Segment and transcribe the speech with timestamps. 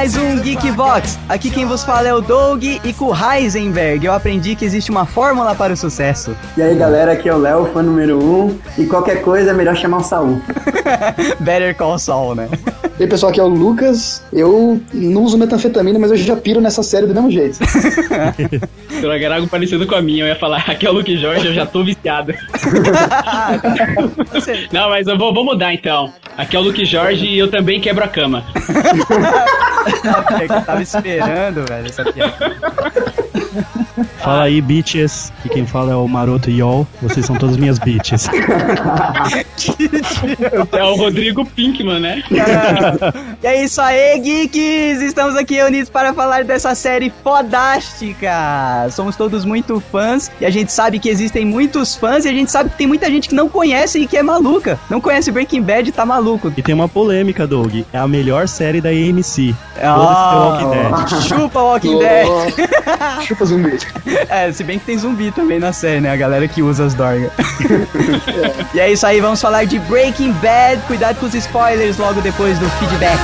[0.00, 1.18] mais um Geek Vox.
[1.28, 5.04] Aqui quem vos fala é o Doug e com Heisenberg eu aprendi que existe uma
[5.04, 6.34] fórmula para o sucesso.
[6.56, 8.24] E aí galera, aqui é o Léo, fã número 1.
[8.24, 10.40] Um, e qualquer coisa é melhor chamar o Saul.
[11.38, 12.48] Better Call Saul, né?
[13.00, 14.22] E aí pessoal, aqui é o Lucas.
[14.30, 17.58] Eu não uso metanfetamina, mas eu já piro nessa série do mesmo jeito.
[19.00, 20.24] Droga, era algo parecido com a minha.
[20.24, 22.34] Eu ia falar, aqui é o Luke Jorge, eu já tô viciado.
[24.70, 26.12] não, mas eu vou, vou mudar então.
[26.36, 28.44] Aqui é o Luke Jorge e eu também quebro a cama.
[30.42, 32.54] eu tava esperando, velho, essa piada.
[34.18, 35.32] Fala aí, bitches.
[35.44, 36.86] E quem fala é o Maroto Yol.
[37.00, 38.28] Vocês são todas minhas bitches.
[40.72, 42.22] é o Rodrigo Pinkman, né?
[43.42, 45.02] e é isso aí, geeks!
[45.02, 48.88] Estamos aqui reunidos para falar dessa série fodástica.
[48.90, 52.50] Somos todos muito fãs e a gente sabe que existem muitos fãs e a gente
[52.50, 54.78] sabe que tem muita gente que não conhece e que é maluca.
[54.88, 56.52] Não conhece Breaking Bad e tá maluco.
[56.56, 57.82] E tem uma polêmica, Doug.
[57.92, 59.54] É a melhor série da AMC.
[59.82, 61.22] Oh, Walking Dead.
[61.22, 62.26] Chupa Walking Dead.
[63.26, 63.78] Chupa zumbi.
[64.28, 66.10] É, se bem que tem zumbi também na série, né?
[66.10, 67.30] A galera que usa as dorgas.
[67.32, 68.70] é.
[68.74, 70.80] E é isso aí, vamos falar de Breaking Bad.
[70.86, 73.18] Cuidado com os spoilers logo depois do feedback.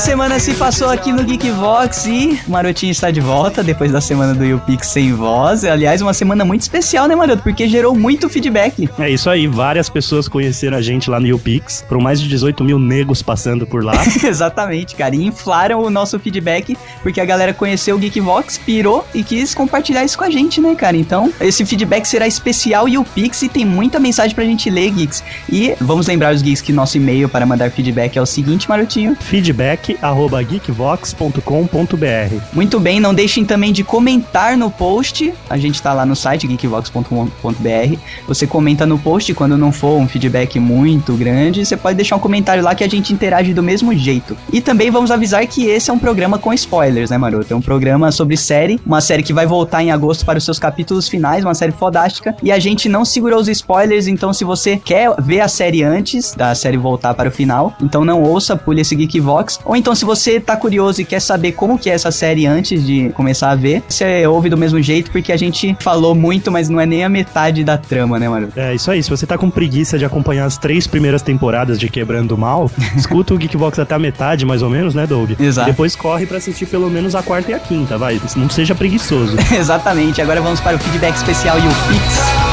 [0.00, 4.00] Uma semana se passou aqui no Geekvox e o Marotinho está de volta depois da
[4.00, 5.62] semana do YouPix sem voz.
[5.62, 7.42] Aliás, uma semana muito especial, né, Maroto?
[7.42, 8.88] Porque gerou muito feedback.
[8.98, 11.84] É isso aí, várias pessoas conheceram a gente lá no YouPix.
[11.86, 13.92] Foram mais de 18 mil negros passando por lá.
[14.24, 15.14] Exatamente, cara.
[15.14, 20.02] E inflaram o nosso feedback porque a galera conheceu o Geekvox, pirou e quis compartilhar
[20.02, 20.96] isso com a gente, né, cara?
[20.96, 24.92] Então, esse feedback será especial e o Pix e tem muita mensagem pra gente ler,
[24.92, 25.22] geeks.
[25.46, 29.14] E vamos lembrar os geeks que nosso e-mail para mandar feedback é o seguinte, Marotinho:
[29.94, 32.42] feedback@geekvox.com.br.
[32.52, 35.32] Muito bem, não deixem também de comentar no post.
[35.48, 37.96] A gente tá lá no site geekvox.com.br.
[38.26, 42.20] Você comenta no post quando não for um feedback muito grande, você pode deixar um
[42.20, 44.36] comentário lá que a gente interage do mesmo jeito.
[44.52, 47.52] E também vamos avisar que esse é um programa com spoilers, né, Maroto?
[47.52, 50.58] É um programa sobre série, uma série que vai voltar em agosto para os seus
[50.58, 52.34] capítulos finais, uma série fodástica.
[52.42, 56.34] E a gente não segurou os spoilers, então se você quer ver a série antes
[56.34, 59.58] da série voltar para o final, então não ouça, pule esse Geekvox.
[59.64, 62.84] Ou então, se você tá curioso e quer saber como que é essa série antes
[62.84, 66.68] de começar a ver, você ouve do mesmo jeito, porque a gente falou muito, mas
[66.68, 68.50] não é nem a metade da trama, né, mano?
[68.54, 69.02] É, isso aí.
[69.02, 72.70] Se você tá com preguiça de acompanhar as três primeiras temporadas de Quebrando o Mal,
[72.94, 75.30] escuta o Geekvox até a metade, mais ou menos, né, Doug?
[75.40, 75.70] Exato.
[75.70, 78.20] Depois corre para assistir pelo menos a quarta e a quinta, vai.
[78.36, 79.34] Não seja preguiçoso.
[79.50, 80.20] Exatamente.
[80.20, 82.49] Agora vamos para o feedback especial e o Pix.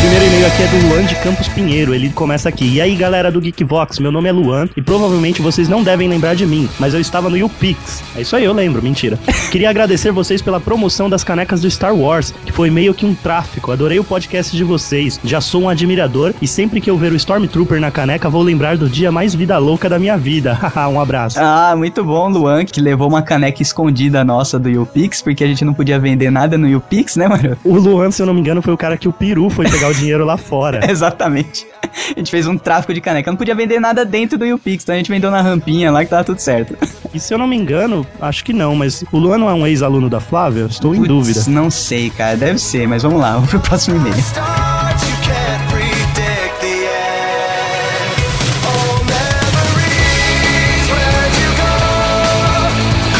[0.00, 1.92] Primeiro e-mail aqui é do Luan de Campos Pinheiro.
[1.92, 2.74] Ele começa aqui.
[2.74, 6.34] E aí, galera do Geekvox, meu nome é Luan e provavelmente vocês não devem lembrar
[6.34, 8.02] de mim, mas eu estava no YouPix.
[8.16, 9.18] É isso aí, eu lembro, mentira.
[9.50, 13.14] Queria agradecer vocês pela promoção das canecas do Star Wars, que foi meio que um
[13.14, 13.72] tráfico.
[13.72, 15.18] Adorei o podcast de vocês.
[15.24, 18.76] Já sou um admirador e sempre que eu ver o Stormtrooper na caneca, vou lembrar
[18.76, 20.54] do dia mais vida louca da minha vida.
[20.62, 21.38] Haha, um abraço.
[21.40, 25.64] Ah, muito bom, Luan, que levou uma caneca escondida nossa do YouPix, porque a gente
[25.64, 27.56] não podia vender nada no YouPix, né, mano?
[27.64, 29.87] O Luan, se eu não me engano, foi o cara que o peru foi pegar
[29.88, 30.80] o dinheiro lá fora.
[30.90, 31.66] Exatamente.
[31.82, 33.30] A gente fez um tráfico de caneca.
[33.30, 36.10] Não podia vender nada dentro do YouPix, então a gente vendeu na rampinha lá que
[36.10, 36.76] tava tudo certo.
[37.14, 39.66] E se eu não me engano, acho que não, mas o Luan não é um
[39.66, 40.66] ex-aluno da Flávia?
[40.68, 41.42] Estou Puts, em dúvida.
[41.46, 42.36] Não sei, cara.
[42.36, 44.14] Deve ser, mas vamos lá, vamos pro próximo e-mail.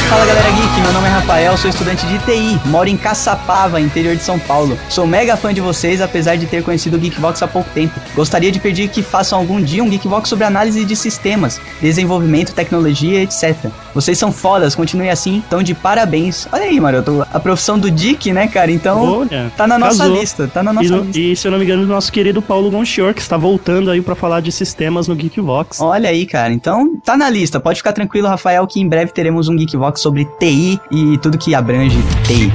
[0.09, 0.48] Fala galera
[0.79, 4.39] geek, meu nome é Rafael, sou estudante de TI, moro em Caçapava, interior de São
[4.39, 4.79] Paulo.
[4.89, 7.99] Sou mega fã de vocês, apesar de ter conhecido o Geekvox há pouco tempo.
[8.15, 13.23] Gostaria de pedir que façam algum dia um Geekvox sobre análise de sistemas, desenvolvimento, tecnologia,
[13.23, 13.71] etc.
[13.95, 16.47] Vocês são fodas, continue assim, então de parabéns.
[16.53, 18.71] Olha aí, Maroto, a profissão do Dick, né, cara?
[18.71, 20.21] Então, Olha, tá na nossa casou.
[20.21, 21.19] lista, tá na nossa e, lista.
[21.19, 24.01] E se eu não me engano, o nosso querido Paulo Gonchior, que está voltando aí
[24.01, 25.81] para falar de sistemas no Geekvox.
[25.81, 26.53] Olha aí, cara.
[26.53, 27.59] Então, tá na lista.
[27.59, 31.55] Pode ficar tranquilo, Rafael, que em breve teremos um Geekvox sobre TI e tudo que
[31.55, 32.53] abrange TI.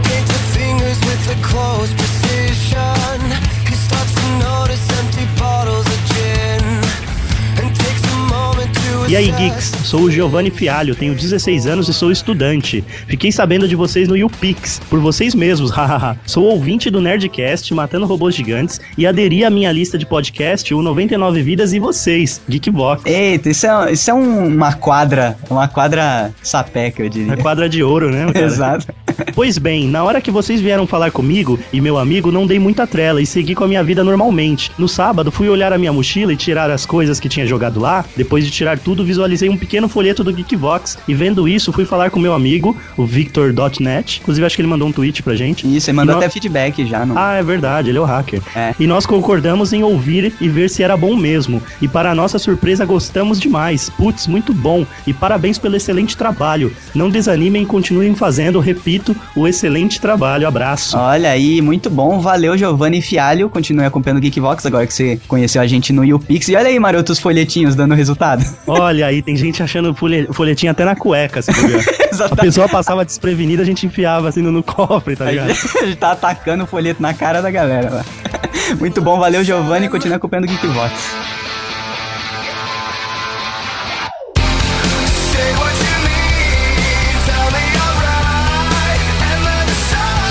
[9.14, 9.66] E aí, geeks?
[9.84, 12.84] Sou o Giovanni Fialho, tenho 16 anos e sou estudante.
[13.06, 16.18] Fiquei sabendo de vocês no YouPix, por vocês mesmos, hahaha.
[16.26, 20.82] sou ouvinte do Nerdcast, Matando Robôs Gigantes, e aderi à minha lista de podcast, o
[20.82, 23.06] 99 Vidas e vocês, Geekbox.
[23.06, 27.34] Eita, isso é, isso é um- uma quadra, uma quadra sapeca, eu diria.
[27.34, 28.26] A quadra de ouro, né?
[28.44, 28.88] Exato.
[29.36, 32.88] Pois bem, na hora que vocês vieram falar comigo e meu amigo, não dei muita
[32.88, 34.72] trela e segui com a minha vida normalmente.
[34.76, 38.04] No sábado, fui olhar a minha mochila e tirar as coisas que tinha jogado lá.
[38.18, 42.10] Depois de tirar tudo, visualizei um pequeno folheto do Geekvox e vendo isso, fui falar
[42.10, 44.20] com meu amigo, o Victor.net.
[44.22, 45.66] Inclusive, acho que ele mandou um tweet pra gente.
[45.68, 47.06] Isso, ele mandou E até feedback já.
[47.06, 47.18] No...
[47.18, 48.42] Ah, é verdade, ele é o hacker.
[48.56, 48.74] É.
[48.80, 51.62] E nós concordamos em ouvir e ver se era bom mesmo.
[51.82, 53.90] E para nossa surpresa, gostamos demais.
[53.90, 54.86] Putz, muito bom.
[55.06, 56.74] E parabéns pelo excelente trabalho.
[56.94, 60.48] Não desanimem, continuem fazendo, repito, o excelente trabalho.
[60.48, 60.98] Abraço.
[60.98, 62.20] Olha aí, muito bom.
[62.20, 63.50] Valeu, Giovanni Fialho.
[63.50, 66.50] Continue acompanhando o Geekvox agora que você conheceu a gente no YouPix.
[66.50, 68.44] E olha aí, maroto, os folhetinhos dando resultado.
[68.84, 71.84] Olha aí, tem gente achando folhe- folhetinho até na cueca, se bobear.
[72.32, 75.50] A pessoa passava desprevenida, a gente enfiava assim no, cofre, tá ligado?
[75.82, 77.90] a gente tá atacando o folheto na cara da galera.
[77.90, 78.06] lá.
[78.80, 79.90] Muito bom, valeu, Giovanni.
[79.90, 80.94] Continue acompanhando o Geekvox.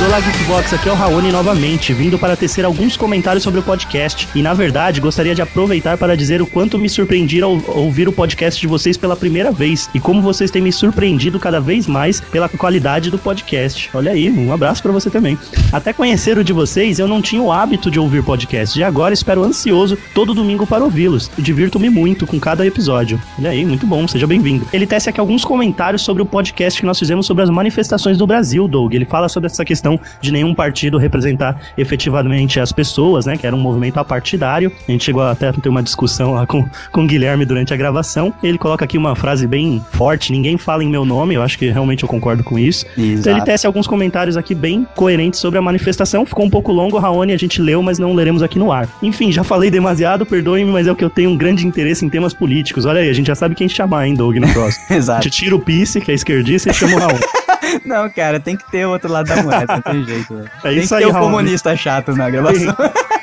[0.05, 4.29] Olá Geekbox, aqui é o Raoni novamente, vindo para tecer alguns comentários sobre o podcast.
[4.35, 8.13] E na verdade, gostaria de aproveitar para dizer o quanto me surpreendi ao ouvir o
[8.13, 12.21] podcast de vocês pela primeira vez e como vocês têm me surpreendido cada vez mais
[12.21, 13.91] pela qualidade do podcast.
[13.95, 15.39] Olha aí, um abraço para você também.
[15.73, 19.15] Até conhecer o de vocês, eu não tinha o hábito de ouvir podcast e agora
[19.15, 21.31] espero ansioso todo domingo para ouvi-los.
[21.39, 23.23] Divirto-me muito com cada episódio.
[23.39, 24.67] Olha aí, muito bom, seja bem-vindo.
[24.73, 28.27] Ele tece aqui alguns comentários sobre o podcast que nós fizemos sobre as manifestações do
[28.27, 28.95] Brasil, Doug.
[28.95, 33.37] Ele fala sobre essa questão de nenhum partido representar efetivamente as pessoas, né?
[33.37, 34.73] Que era um movimento apartidário.
[34.89, 37.77] A gente chegou até a ter uma discussão lá com, com o Guilherme durante a
[37.77, 38.33] gravação.
[38.43, 41.35] Ele coloca aqui uma frase bem forte: ninguém fala em meu nome.
[41.35, 42.87] Eu acho que realmente eu concordo com isso.
[42.93, 43.45] Então ele Exato.
[43.45, 46.25] tece alguns comentários aqui bem coerentes sobre a manifestação.
[46.27, 48.89] Ficou um pouco longo, Raoni, a gente leu, mas não leremos aqui no ar.
[49.03, 52.09] Enfim, já falei demasiado, perdoe-me, mas é o que eu tenho um grande interesse em
[52.09, 52.85] temas políticos.
[52.85, 54.87] Olha aí, a gente já sabe quem chamar, hein, Doug, no próximo.
[54.91, 55.23] A Exato.
[55.25, 57.21] gente tira o Pisse, que é esquerdista, e chama o Raoni.
[57.85, 60.35] Não, cara, tem que ter o outro lado da moeda, não tem jeito.
[60.35, 60.51] velho.
[60.65, 61.31] É tem isso que aí, ter o Raoni.
[61.31, 62.75] comunista chato na gravação.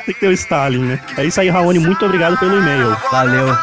[0.05, 0.99] Tem que ter o Stalin, né?
[1.17, 1.79] É isso aí, Raoni.
[1.79, 2.95] Muito obrigado pelo e-mail.
[3.11, 3.55] Valeu.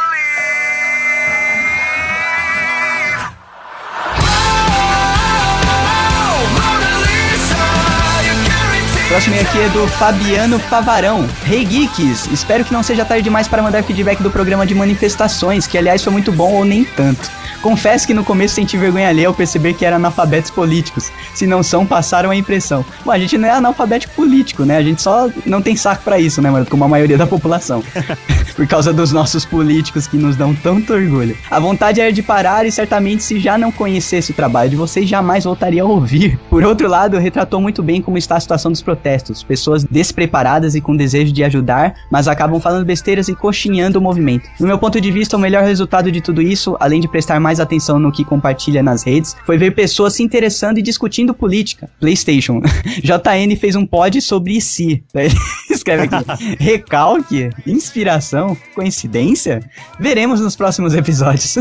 [9.08, 11.26] Próximo e-mail aqui é do Fabiano Favarão.
[11.48, 15.66] Hey Geeks, espero que não seja tarde demais para mandar feedback do programa de manifestações,
[15.66, 17.30] que aliás foi muito bom ou nem tanto.
[17.66, 21.10] Confesso que no começo senti vergonha alheia ao perceber que eram analfabetos políticos.
[21.34, 22.84] Se não são, passaram a impressão.
[23.04, 24.76] Bom, a gente não é analfabético político, né?
[24.76, 26.64] A gente só não tem saco pra isso, né, mano?
[26.64, 27.82] Como a maioria da população.
[28.54, 31.36] Por causa dos nossos políticos que nos dão tanto orgulho.
[31.50, 35.08] A vontade era de parar e certamente se já não conhecesse o trabalho de vocês,
[35.08, 36.38] jamais voltaria a ouvir.
[36.48, 39.42] Por outro lado, retratou muito bem como está a situação dos protestos.
[39.42, 44.48] Pessoas despreparadas e com desejo de ajudar, mas acabam falando besteiras e coxinhando o movimento.
[44.60, 47.55] No meu ponto de vista, o melhor resultado de tudo isso, além de prestar mais
[47.60, 51.88] atenção no que compartilha nas redes, foi ver pessoas se interessando e discutindo política.
[52.00, 52.60] PlayStation.
[53.02, 55.02] JN fez um pod sobre si.
[55.12, 55.36] Daí ele
[55.70, 59.60] escreve aqui: recalque, inspiração, coincidência?
[59.98, 61.56] Veremos nos próximos episódios.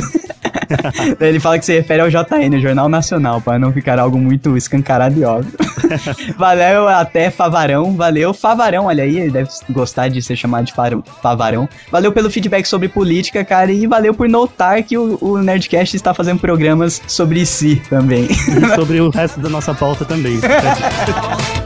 [1.20, 4.18] Daí ele fala que se refere ao JN, o Jornal Nacional, para não ficar algo
[4.18, 5.54] muito escancarado e óbvio.
[6.38, 10.74] Valeu até Favarão, valeu Favarão, olha aí, ele deve gostar de ser chamado de
[11.22, 11.68] Favarão.
[11.92, 16.14] Valeu pelo feedback sobre política, cara, e valeu por notar que o, o Nerdcast está
[16.14, 18.26] fazendo programas sobre si também.
[18.26, 20.40] E sobre o resto da nossa pauta também.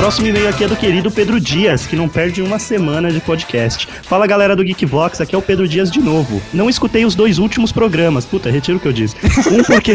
[0.00, 3.86] Próximo e-mail aqui é do querido Pedro Dias, que não perde uma semana de podcast.
[4.02, 6.40] Fala galera do Geekvox, aqui é o Pedro Dias de novo.
[6.54, 8.24] Não escutei os dois últimos programas.
[8.24, 9.14] Puta, retiro o que eu disse.
[9.52, 9.92] Um porque,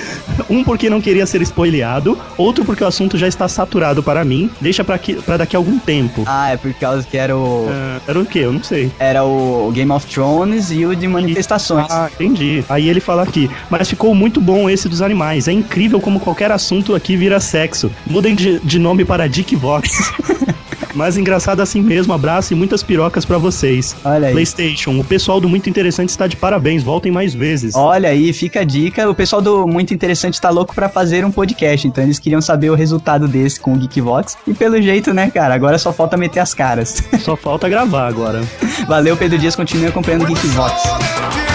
[0.48, 4.50] um porque não queria ser spoileado, outro porque o assunto já está saturado para mim.
[4.58, 6.22] Deixa pra, aqui- pra daqui a algum tempo.
[6.26, 7.66] ah, é por causa que era o.
[7.70, 8.38] Ah, era o quê?
[8.40, 8.90] Eu não sei.
[8.98, 11.88] Era o Game of Thrones e o de manifestações.
[11.90, 12.64] Ah, entendi.
[12.70, 15.46] Aí ele fala aqui, mas ficou muito bom esse dos animais.
[15.46, 17.92] É incrível como qualquer assunto aqui vira sexo.
[18.06, 20.12] Mudem de, de nome para Dickvox.
[20.94, 22.12] mas engraçado assim mesmo.
[22.12, 23.96] Abraço e muitas pirocas pra vocês.
[24.04, 24.32] Olha aí.
[24.32, 26.82] PlayStation, o pessoal do Muito Interessante está de parabéns.
[26.82, 27.74] Voltem mais vezes.
[27.74, 29.08] Olha aí, fica a dica.
[29.08, 32.70] O pessoal do Muito Interessante tá louco pra fazer um podcast, então eles queriam saber
[32.70, 34.36] o resultado desse com o Geekvox.
[34.46, 37.02] E pelo jeito, né, cara, agora só falta meter as caras.
[37.20, 38.42] Só falta gravar agora.
[38.86, 41.51] Valeu, Pedro Dias, continue acompanhando o Geekvox.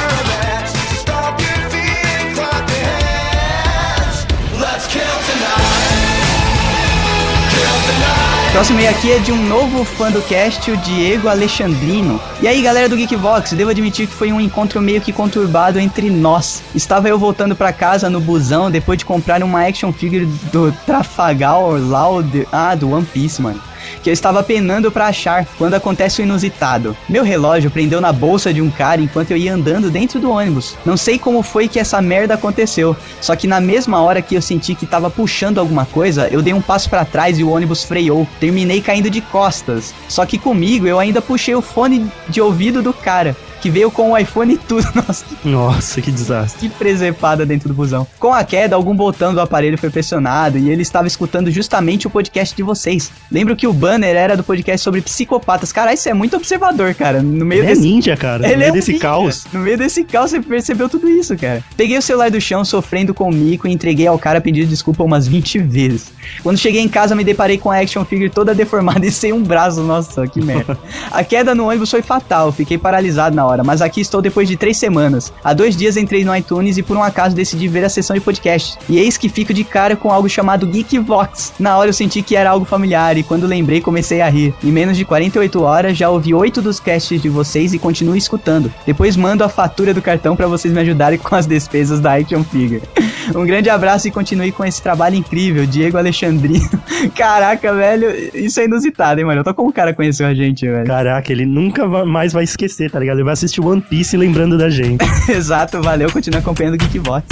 [8.58, 12.20] Próximo e aqui é de um novo fã do cast, o Diego Alexandrino.
[12.42, 16.10] E aí, galera do Geekvox, devo admitir que foi um encontro meio que conturbado entre
[16.10, 16.64] nós.
[16.74, 21.60] Estava eu voltando para casa no busão depois de comprar uma action figure do Trafalgar
[21.88, 23.62] Laud, ah, do One Piece, mano
[24.02, 26.96] que eu estava penando para achar quando acontece o inusitado.
[27.08, 30.76] Meu relógio prendeu na bolsa de um cara enquanto eu ia andando dentro do ônibus.
[30.86, 34.42] Não sei como foi que essa merda aconteceu, só que na mesma hora que eu
[34.42, 37.84] senti que tava puxando alguma coisa, eu dei um passo para trás e o ônibus
[37.84, 38.28] freou.
[38.40, 39.94] Terminei caindo de costas.
[40.08, 44.12] Só que comigo eu ainda puxei o fone de ouvido do cara que veio com
[44.12, 44.88] o iPhone e tudo.
[44.96, 46.70] Nossa, Nossa, que desastre.
[46.70, 48.06] que presepada dentro do busão.
[48.20, 52.10] Com a queda, algum botão do aparelho foi pressionado e ele estava escutando justamente o
[52.10, 53.12] podcast de vocês.
[53.32, 55.72] Lembro que o banner era do podcast sobre psicopatas.
[55.72, 57.22] Cara, isso é muito observador, cara.
[57.22, 57.82] No meio Ele é desse.
[57.82, 58.46] ninja, cara.
[58.46, 59.02] Ele no meio é um desse ninja.
[59.02, 59.46] caos.
[59.52, 61.64] No meio desse caos você percebeu tudo isso, cara.
[61.76, 65.04] Peguei o celular do chão, sofrendo com o mico e entreguei ao cara pedindo desculpa
[65.04, 66.12] umas 20 vezes.
[66.44, 69.42] Quando cheguei em casa, me deparei com a action figure toda deformada e sem um
[69.44, 69.82] braço.
[69.82, 70.78] Nossa, que merda.
[71.12, 74.58] A queda no ônibus foi fatal, fiquei paralisado na hora, mas aqui estou depois de
[74.58, 75.34] três semanas.
[75.44, 78.22] Há dois dias entrei no iTunes e por um acaso decidi ver a sessão de
[78.22, 78.78] podcast.
[78.90, 81.54] E eis que fico de cara com algo chamado Geekvox.
[81.60, 84.54] Na hora eu senti que era algo familiar e quando lembrei comecei a rir.
[84.64, 88.72] Em menos de 48 horas já ouvi oito dos casts de vocês e continuo escutando.
[88.86, 92.44] Depois mando a fatura do cartão para vocês me ajudarem com as despesas da action
[92.44, 92.82] figure.
[93.36, 96.70] Um grande abraço e continue com esse trabalho incrível, Diego Alexandrino.
[97.16, 99.42] Caraca, velho, isso é inusitado, hein, mano?
[99.42, 100.88] Eu tô como o cara conheceu a gente, velho.
[100.88, 103.18] Caraca, ele nunca mais vai esquecer, tá ligado?
[103.18, 105.06] Ele vai assistir One Piece lembrando da gente.
[105.30, 107.26] Exato, valeu, continua acompanhando o Geekbox.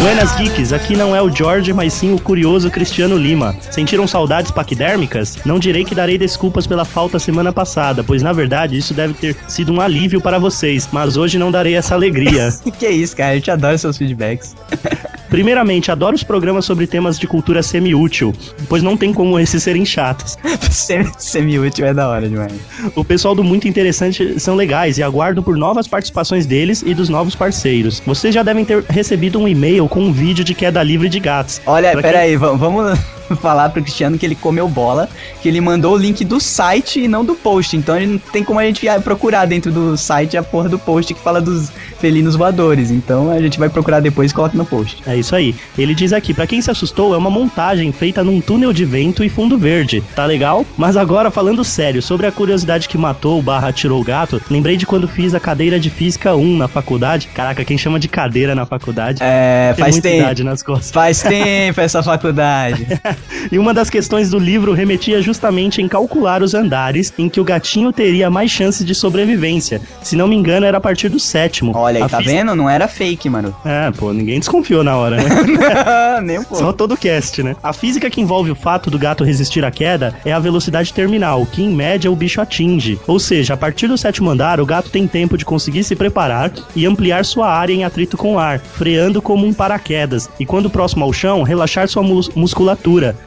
[0.00, 3.56] Buenas Geeks, aqui não é o George, mas sim o curioso Cristiano Lima.
[3.68, 5.38] Sentiram saudades paquidérmicas?
[5.44, 9.36] Não direi que darei desculpas pela falta semana passada, pois na verdade isso deve ter
[9.48, 12.48] sido um alívio para vocês, mas hoje não darei essa alegria.
[12.78, 14.54] que isso, cara, eu te adoro seus feedbacks.
[15.28, 18.34] Primeiramente, adoro os programas sobre temas de cultura semi-útil,
[18.68, 20.36] pois não tem como esses serem chatos.
[20.70, 22.52] Semi- Semi-útil é da hora demais.
[22.94, 27.08] O pessoal do Muito Interessante são legais e aguardo por novas participações deles e dos
[27.08, 28.02] novos parceiros.
[28.06, 31.60] Vocês já devem ter recebido um e-mail com um vídeo de queda livre de gatos.
[31.66, 32.98] Olha, Pra pera aí, va- vamos
[33.36, 35.08] falar pro Cristiano que ele comeu bola,
[35.42, 37.76] que ele mandou o link do site e não do post.
[37.76, 41.12] Então ele não tem como a gente procurar dentro do site a porra do post
[41.14, 41.70] que fala dos
[42.00, 42.90] felinos voadores.
[42.90, 45.02] Então a gente vai procurar depois e coloca no post.
[45.06, 45.54] É isso aí.
[45.76, 49.24] Ele diz aqui, pra quem se assustou, é uma montagem feita num túnel de vento
[49.24, 50.02] e fundo verde.
[50.14, 50.64] Tá legal?
[50.76, 54.86] Mas agora falando sério, sobre a curiosidade que matou barra tirou o gato, lembrei de
[54.86, 57.28] quando fiz a cadeira de física 1 na faculdade.
[57.34, 59.22] Caraca, quem chama de cadeira na faculdade?
[59.22, 60.44] É, tem faz tempo.
[60.44, 60.90] nas costas.
[60.90, 62.86] Faz tempo essa faculdade.
[63.50, 67.44] E uma das questões do livro remetia justamente em calcular os andares em que o
[67.44, 69.80] gatinho teria mais chances de sobrevivência.
[70.02, 71.72] Se não me engano, era a partir do sétimo.
[71.74, 72.54] Olha aí, A tá física- vendo?
[72.54, 73.54] Não era fake, mano.
[73.64, 75.24] É, pô, ninguém desconfiou na hora, né?
[76.22, 76.62] Nem um pouco.
[76.64, 77.54] Só todo cast, né?
[77.62, 81.46] A física que envolve o fato do gato resistir à queda é a velocidade terminal,
[81.46, 82.98] que em média o bicho atinge.
[83.06, 86.52] Ou seja, a partir do sétimo andar, o gato tem tempo de conseguir se preparar
[86.74, 90.70] e ampliar sua área em atrito com o ar, freando como um paraquedas, e quando
[90.70, 92.30] próximo ao chão, relaxar sua mus-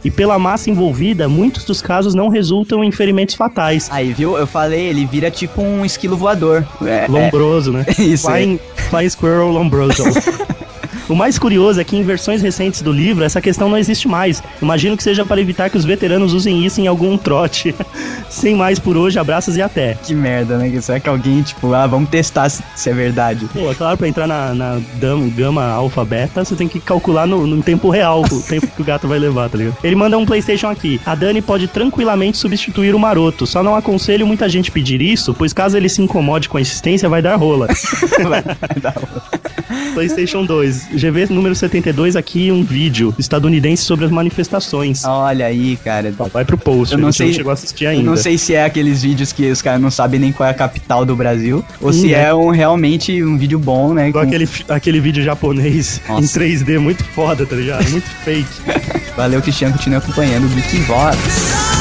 [0.03, 3.89] E pela massa envolvida, muitos dos casos não resultam em ferimentos fatais.
[3.91, 4.37] Aí, viu?
[4.37, 6.65] Eu falei, ele vira tipo um esquilo voador.
[6.81, 7.85] É, Lombroso, né?
[7.97, 8.33] Isso, é.
[8.33, 8.59] Flying,
[8.89, 10.03] Flying Squirrel Lombroso.
[11.11, 14.41] O mais curioso é que em versões recentes do livro essa questão não existe mais.
[14.61, 17.75] Imagino que seja para evitar que os veteranos usem isso em algum trote.
[18.29, 19.95] Sem mais por hoje, abraços e até.
[19.95, 20.71] Que merda, né?
[20.79, 23.45] Será que alguém, tipo, ah, vamos testar se, é verdade.
[23.51, 24.79] Pô, é claro, pra entrar na, na
[25.35, 28.85] gama alfa beta, você tem que calcular no, no tempo real o tempo que o
[28.85, 29.75] gato vai levar, tá ligado?
[29.83, 31.01] Ele manda um PlayStation aqui.
[31.05, 33.45] A Dani pode tranquilamente substituir o maroto.
[33.45, 37.09] Só não aconselho muita gente pedir isso, pois caso ele se incomode com a insistência,
[37.09, 37.67] vai dar rola.
[38.31, 38.41] Vai
[38.81, 39.41] dar uma-
[39.93, 41.00] PlayStation 2.
[41.01, 45.03] GV número 72, aqui um vídeo estadunidense sobre as manifestações.
[45.05, 46.13] Olha aí, cara.
[46.31, 48.03] Vai pro post, Eu não sei- não chegou a assistir Eu ainda.
[48.03, 50.55] não sei se é aqueles vídeos que os caras não sabem nem qual é a
[50.55, 52.23] capital do Brasil, ou Hum, se é.
[52.25, 54.11] é um realmente um vídeo bom, né?
[54.11, 56.23] Com- aquele, aquele vídeo japonês Nossa.
[56.23, 57.89] em 3D, muito foda, tá ligado?
[57.89, 58.45] Muito fake.
[59.17, 61.80] Valeu, Cristiano, continua acompanhando o Geek Vox.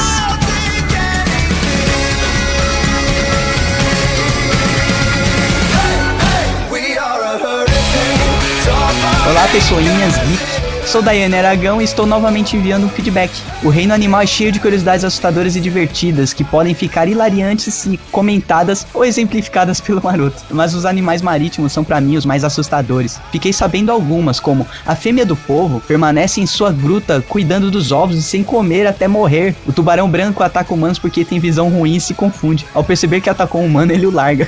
[9.29, 10.60] Olá, pessoinhas geek.
[10.85, 13.31] Sou Daiane Aragão e estou novamente enviando um feedback.
[13.63, 17.97] O reino animal é cheio de curiosidades assustadoras e divertidas que podem ficar hilariantes se
[18.11, 20.43] comentadas ou exemplificadas pelo Maroto.
[20.49, 23.21] Mas os animais marítimos são pra mim os mais assustadores.
[23.31, 28.17] Fiquei sabendo algumas, como a fêmea do povo permanece em sua gruta cuidando dos ovos
[28.17, 29.55] e sem comer até morrer.
[29.65, 32.65] O tubarão branco ataca humanos porque tem visão ruim e se confunde.
[32.73, 34.47] Ao perceber que atacou um humano, ele o larga.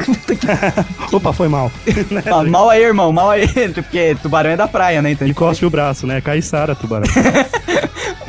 [1.12, 1.72] Opa, foi mal.
[2.26, 3.48] Ah, mal aí, irmão, mal aí.
[3.74, 5.12] Porque tubarão é da praia, né?
[5.12, 6.22] Então E cospe o braço, né?
[6.24, 7.08] Caiçara, tubarão.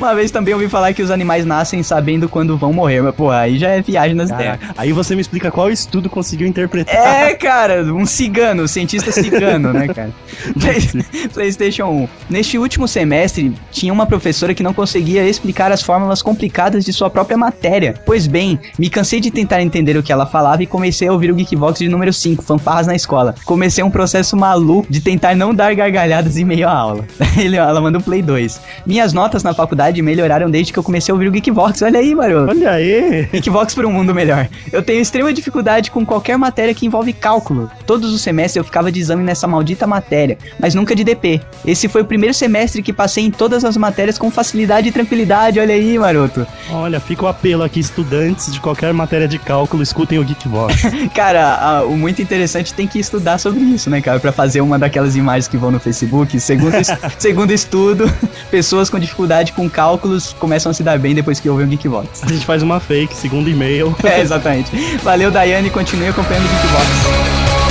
[0.04, 3.30] Uma vez também ouvi falar que os animais nascem sabendo quando vão morrer, mas pô,
[3.30, 4.58] aí já é viagem nas ideias.
[4.76, 6.94] Aí você me explica qual estudo conseguiu interpretar.
[6.94, 10.10] É, cara, um cigano, um cientista cigano, né, cara?
[10.60, 12.08] Play- PlayStation 1.
[12.28, 17.08] Neste último semestre, tinha uma professora que não conseguia explicar as fórmulas complicadas de sua
[17.08, 17.94] própria matéria.
[18.04, 21.30] Pois bem, me cansei de tentar entender o que ela falava e comecei a ouvir
[21.30, 23.34] o Geekbox de número 5, Fanfarras na Escola.
[23.46, 27.06] Comecei um processo maluco de tentar não dar gargalhadas em meio à aula.
[27.38, 28.60] Ele, ela mandou Play 2.
[28.84, 31.82] Minhas notas na faculdade melhoraram desde que eu comecei a ouvir o Geekbox.
[31.82, 32.50] Olha aí, maroto.
[32.50, 33.28] Olha aí!
[33.32, 34.48] Geekbox para um mundo melhor.
[34.72, 37.70] Eu tenho extrema dificuldade com qualquer matéria que envolve cálculo.
[37.86, 41.40] Todos os semestres eu ficava de exame nessa maldita matéria, mas nunca de DP.
[41.66, 45.58] Esse foi o primeiro semestre que passei em todas as matérias com facilidade e tranquilidade.
[45.60, 46.46] Olha aí, maroto.
[46.70, 50.82] Olha, fica o apelo aqui, estudantes de qualquer matéria de cálculo, escutem o Geekbox.
[51.14, 54.18] Cara, a- o muito interessante tem que estudar sobre isso, né, cara?
[54.20, 56.38] Pra fazer uma daquelas imagens que vão no Facebook.
[56.40, 56.74] Segundo,
[57.18, 58.10] segundo estudo,
[58.50, 62.22] pessoas com dificuldade com cálculos começam a se dar bem depois que ouvem o Geekbox.
[62.22, 63.94] A gente faz uma fake, segundo e-mail.
[64.02, 64.70] É, exatamente.
[65.02, 67.63] Valeu, Daiane, continue acompanhando o Geekbox.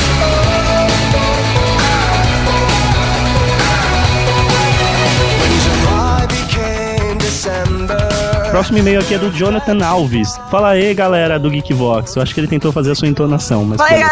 [8.54, 10.40] Próximo e-mail aqui é do Jonathan Alves.
[10.52, 12.16] Fala aí, galera do Geekvox.
[12.16, 13.80] Eu acho que ele tentou fazer a sua entonação, mas.
[13.80, 14.04] Vai!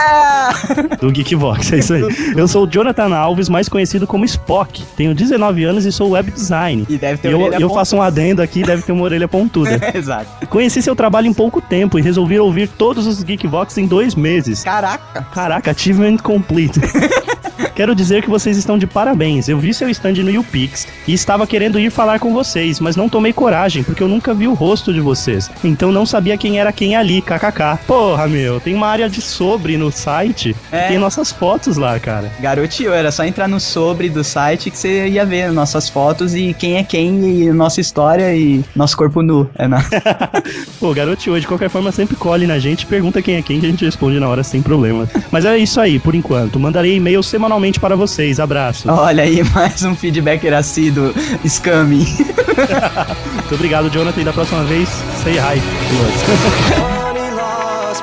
[1.00, 2.02] Do Geekvox, é isso aí.
[2.36, 4.82] Eu sou o Jonathan Alves, mais conhecido como Spock.
[4.98, 6.88] Tenho 19 anos e sou web design.
[6.90, 7.80] E deve ter E eu, orelha eu pontuda.
[7.82, 9.80] faço um adendo aqui, deve ter uma orelha pontuda.
[9.94, 10.48] Exato.
[10.48, 14.64] Conheci seu trabalho em pouco tempo e resolvi ouvir todos os Geekvox em dois meses.
[14.64, 15.22] Caraca.
[15.32, 16.82] Caraca, achievement complete.
[17.82, 19.50] Quero dizer que vocês estão de parabéns.
[19.50, 23.10] Eu vi seu stand no YouPix e estava querendo ir falar com vocês, mas não
[23.10, 25.50] tomei coragem porque eu nunca vi o rosto de vocês.
[25.64, 27.80] Então não sabia quem era quem ali, kkk.
[27.88, 30.90] Porra, meu, tem uma área de sobre no site É.
[30.90, 32.32] tem nossas fotos lá, cara.
[32.40, 36.54] Garotinho, era só entrar no sobre do site que você ia ver nossas fotos e
[36.54, 39.50] quem é quem e nossa história e nosso corpo nu.
[39.56, 39.84] É na...
[40.80, 43.66] Pô, garoto hoje, de qualquer forma, sempre colhe na gente, pergunta quem é quem que
[43.66, 45.10] a gente responde na hora sem problema.
[45.32, 46.60] Mas é isso aí, por enquanto.
[46.60, 48.40] Mandarei e-mail semanalmente para vocês.
[48.40, 48.90] Abraço.
[48.90, 51.14] Olha aí, mais um feedbacker assíduo,
[51.46, 52.06] scamming.
[53.34, 54.22] Muito obrigado, Jonathan.
[54.22, 54.90] E da próxima vez,
[55.24, 55.62] say hi.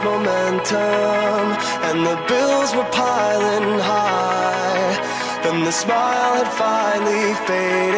[0.04, 3.17] Momentum, and the bills were.
[5.70, 7.28] Faded.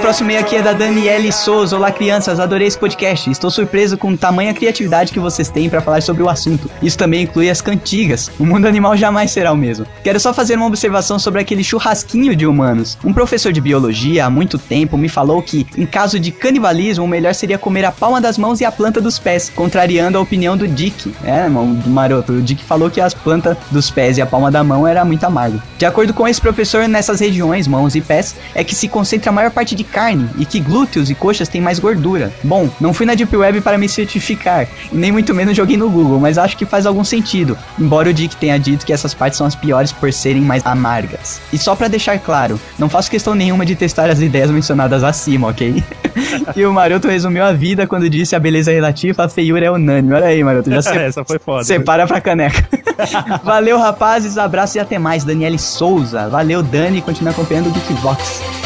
[0.01, 1.77] Próximo e-mail aqui é da Daniele Souza.
[1.77, 3.31] Olá, crianças, adorei esse podcast.
[3.31, 6.69] Estou surpreso com tamanha criatividade que vocês têm para falar sobre o assunto.
[6.83, 8.31] Isso também inclui as cantigas.
[8.41, 9.87] O mundo animal jamais será o mesmo.
[10.03, 12.99] Quero só fazer uma observação sobre aquele churrasquinho de humanos.
[13.05, 17.09] Um professor de biologia há muito tempo me falou que, em caso de canibalismo, o
[17.09, 20.57] melhor seria comer a palma das mãos e a planta dos pés, contrariando a opinião
[20.57, 21.15] do Dick.
[21.23, 22.33] É, irmão, do maroto.
[22.33, 25.25] O Dick falou que as plantas dos pés e a palma da mão era muito
[25.25, 25.63] amargo.
[25.79, 29.33] De acordo com esse professor, nessas regiões, mãos e pés, é que se concentra a
[29.33, 32.33] maior parte de carne e que glúteos e coxas têm mais gordura.
[32.43, 36.21] Bom, não fui na Deep Web para me certificar, nem muito menos joguei no Google,
[36.21, 39.47] mas acho que faz algum sentido, embora o Dick tenha dito que essas partes são
[39.47, 41.41] as piores por serem mais amargas.
[41.53, 45.49] E só pra deixar claro, não faço questão nenhuma de testar as ideias mencionadas acima,
[45.49, 45.83] ok?
[46.57, 50.15] e o Maroto resumiu a vida quando disse a beleza relativa, a feiura é unânime.
[50.15, 51.65] Olha aí, Maroto, já se Essa foi foda.
[51.65, 52.80] Separa pra caneca.
[53.43, 54.39] Valeu, rapazes.
[54.39, 55.25] Abraço e até mais.
[55.25, 56.29] Daniele Souza.
[56.29, 57.03] Valeu, Dani.
[57.03, 58.60] Continua acompanhando o Geekbox.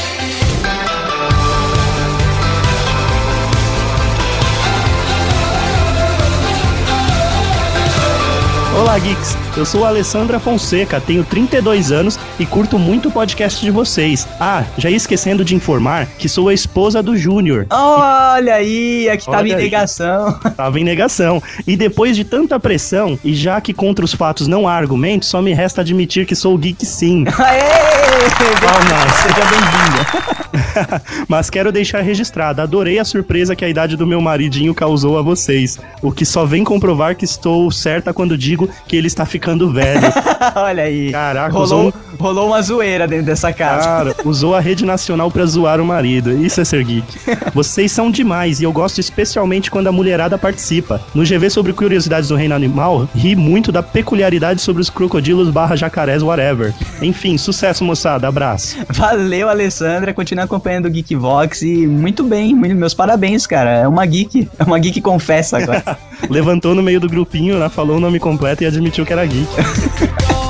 [8.77, 9.37] Olá, Geeks.
[9.57, 14.27] Eu sou a Alessandra Fonseca, tenho 32 anos e curto muito o podcast de vocês.
[14.41, 17.67] Ah, já ia esquecendo de informar que sou a esposa do Júnior.
[17.71, 19.63] Olha aí, aqui tava Olha em aí.
[19.63, 20.33] negação.
[20.57, 21.41] Tava em negação.
[21.67, 25.41] E depois de tanta pressão, e já que contra os fatos não há argumentos, só
[25.41, 27.25] me resta admitir que sou geek sim.
[27.39, 27.95] Aê!
[28.61, 29.15] Palmas.
[29.17, 31.03] Seja bem-vinda.
[31.29, 35.23] Mas quero deixar registrado, adorei a surpresa que a idade do meu maridinho causou a
[35.23, 35.79] vocês.
[36.03, 40.13] O que só vem comprovar que estou certa quando digo que ele está ficando velho.
[40.57, 41.13] Olha aí.
[41.13, 43.85] Caraca, rolou, usou rolou uma zoeira dentro dessa casa.
[43.85, 46.33] Cara, usou a rede nacional pra zoar o marido.
[46.33, 47.07] Isso é ser geek.
[47.55, 51.01] Vocês são demais e eu gosto especialmente quando a mulherada participa.
[51.15, 55.77] No GV sobre curiosidades do reino animal, ri muito da peculiaridade sobre os crocodilos barra
[55.77, 56.73] jacarés, whatever.
[57.03, 58.29] Enfim, sucesso, moçada.
[58.29, 58.77] Abraço.
[58.89, 60.15] Valeu, Alessandra.
[60.15, 63.71] Continua acompanhando o Geekvox e muito bem, meus parabéns, cara.
[63.71, 64.49] É uma geek.
[64.59, 65.99] É uma geek confessa agora.
[66.31, 69.49] Levantou no meio do grupinho, né, falou o nome completo e admitiu que era geek.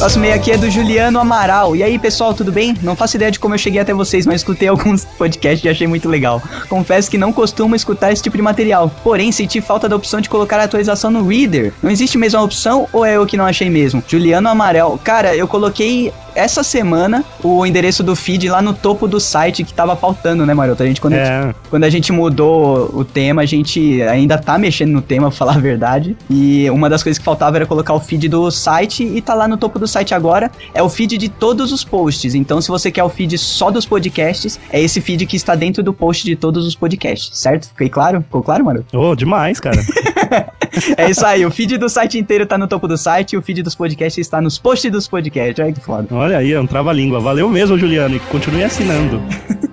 [0.00, 1.76] Próximo e-mail aqui é do Juliano Amaral.
[1.76, 2.74] E aí, pessoal, tudo bem?
[2.82, 5.86] Não faço ideia de como eu cheguei até vocês, mas escutei alguns podcasts e achei
[5.86, 6.42] muito legal.
[6.70, 8.90] Confesso que não costumo escutar esse tipo de material.
[9.04, 11.74] Porém, senti falta da opção de colocar a atualização no Reader.
[11.82, 14.02] Não existe mesmo a opção ou é eu que não achei mesmo?
[14.08, 14.98] Juliano Amaral.
[15.04, 19.72] Cara, eu coloquei essa semana o endereço do feed lá no topo do site que
[19.74, 20.82] tava faltando, né, Maroto?
[20.82, 21.54] A gente, quando, a gente- É.
[21.68, 25.54] quando a gente mudou o tema, a gente ainda tá mexendo no tema, pra falar
[25.56, 26.16] a verdade.
[26.28, 29.46] E uma das coisas que faltava era colocar o feed do site e tá lá
[29.48, 30.50] no topo do site agora.
[30.74, 32.34] É o feed de todos os posts.
[32.34, 35.82] Então, se você quer o feed só dos podcasts, é esse feed que está dentro
[35.82, 37.68] do post de todos os podcasts, certo?
[37.68, 38.22] Fiquei claro?
[38.22, 38.84] Ficou claro, mano?
[38.92, 39.80] Oh, demais, cara.
[40.96, 41.44] É isso aí.
[41.44, 44.18] O feed do site inteiro tá no topo do site e o feed dos podcasts
[44.24, 45.58] está nos posts dos podcasts.
[45.62, 46.06] Olha que foda.
[46.20, 47.18] Olha aí, é um trava-língua.
[47.18, 49.22] Valeu mesmo, Juliano, e continue assinando.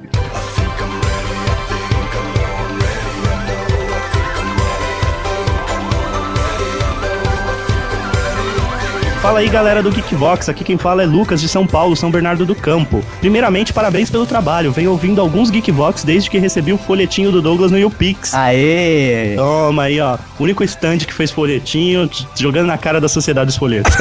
[9.28, 10.48] Fala aí, galera do Geekvox.
[10.48, 13.04] Aqui quem fala é Lucas de São Paulo, São Bernardo do Campo.
[13.20, 14.72] Primeiramente, parabéns pelo trabalho.
[14.72, 18.34] Venho ouvindo alguns Geekvox desde que recebi o folhetinho do Douglas no YouPix.
[18.34, 19.36] Aê!
[19.36, 20.18] Toma aí, ó.
[20.40, 23.94] Único stand que fez folhetinho, jogando na cara da sociedade os folhetos.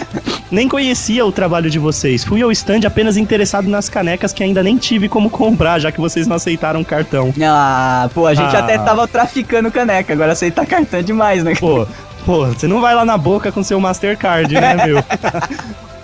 [0.50, 2.24] nem conhecia o trabalho de vocês.
[2.24, 6.00] Fui ao stand apenas interessado nas canecas que ainda nem tive como comprar, já que
[6.00, 7.34] vocês não aceitaram cartão.
[7.42, 8.60] Ah, pô, a gente Ah.
[8.60, 11.52] até tava traficando caneca, agora aceitar cartão é demais, né?
[11.60, 11.86] Pô,
[12.24, 15.04] pô, você não vai lá na boca com seu Mastercard, né, meu?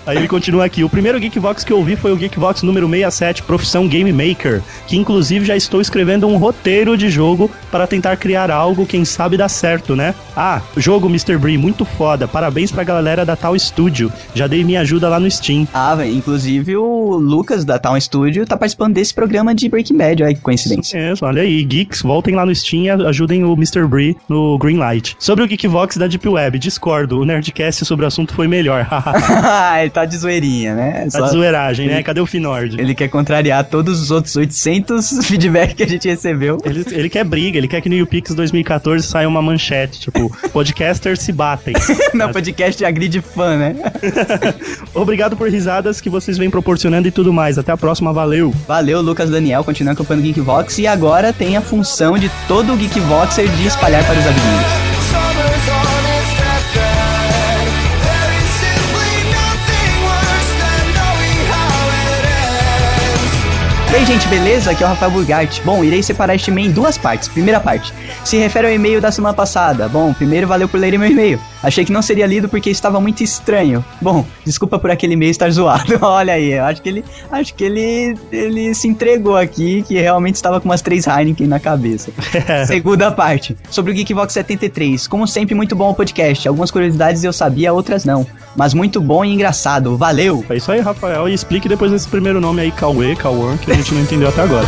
[0.06, 0.84] Aí ele continua aqui.
[0.84, 4.96] O primeiro Geekvox que eu ouvi foi o Geekvox número 67, Profissão Game Maker, que
[4.96, 9.48] inclusive já estou escrevendo um roteiro de jogo para tentar criar algo, quem sabe dá
[9.48, 10.14] certo, né?
[10.36, 11.36] Ah, jogo Mr.
[11.36, 12.28] Bree, muito foda.
[12.28, 14.12] Parabéns pra galera da Tal Studio.
[14.34, 15.66] Já dei minha ajuda lá no Steam.
[15.74, 20.22] Ah, velho, inclusive o Lucas da Town Studio tá participando desse programa de Breaking Bad,
[20.22, 20.96] olha que coincidência.
[20.96, 23.86] É, olha aí, geeks, voltem lá no Steam e ajudem o Mr.
[23.86, 25.16] Bree no Greenlight.
[25.18, 27.18] Sobre o Geekvox da Deep Web, discordo.
[27.20, 28.86] O Nerdcast sobre o assunto foi melhor.
[29.96, 31.08] ele tá de zoeirinha, né?
[31.10, 32.02] Tá de zoeiragem, né?
[32.02, 32.78] Cadê o Finord?
[32.78, 36.58] Ele quer contrariar todos os outros 800 feedback que a gente recebeu.
[36.64, 41.20] Ele, ele quer briga, ele quer que no YouPix 2014 saia uma manchete, tipo, podcasters
[41.20, 41.74] se batem.
[42.12, 43.76] no podcast agride fã, né?
[44.94, 47.58] Obrigado por risadas que vocês vêm proporcionando e tudo mais.
[47.58, 48.52] Até a próxima, valeu!
[48.66, 52.76] Valeu, Lucas Daniel, continua acompanhando o Geekvox e agora tem a função de todo o
[52.76, 54.85] Geekvoxer de espalhar para os amiguinhos.
[63.96, 64.72] E aí, gente, beleza?
[64.72, 65.62] Aqui é o Rafael Burgart.
[65.64, 67.28] Bom, irei separar este e-mail em duas partes.
[67.28, 67.94] Primeira parte,
[68.26, 69.88] se refere ao e-mail da semana passada.
[69.88, 71.40] Bom, primeiro valeu por ler meu e-mail.
[71.62, 73.82] Achei que não seria lido porque estava muito estranho.
[74.00, 75.98] Bom, desculpa por aquele e-mail estar zoado.
[76.02, 80.34] Olha aí, eu acho que ele, acho que ele, ele se entregou aqui, que realmente
[80.34, 82.12] estava com umas três Heineken na cabeça.
[82.68, 85.06] Segunda parte, sobre o Geekbox 73.
[85.06, 86.46] Como sempre, muito bom o podcast.
[86.46, 88.26] Algumas curiosidades eu sabia, outras não.
[88.54, 89.96] Mas muito bom e engraçado.
[89.96, 90.44] Valeu!
[90.50, 91.28] É isso aí, Rafael.
[91.28, 94.42] E explique depois esse primeiro nome aí, Cauê, Cauã, que a gente não entendeu até
[94.42, 94.66] agora.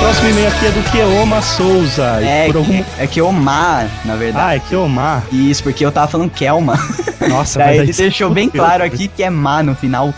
[0.00, 2.20] Próximo e-mail aqui é do Keoma Souza.
[2.22, 2.84] É, por algum...
[2.98, 4.46] é que Omar, na verdade.
[4.46, 5.22] Ah, é Keomar.
[5.32, 6.78] Isso, porque eu tava falando Kelma.
[7.28, 10.12] Nossa, Daí ele deixou bem claro aqui que é má no final,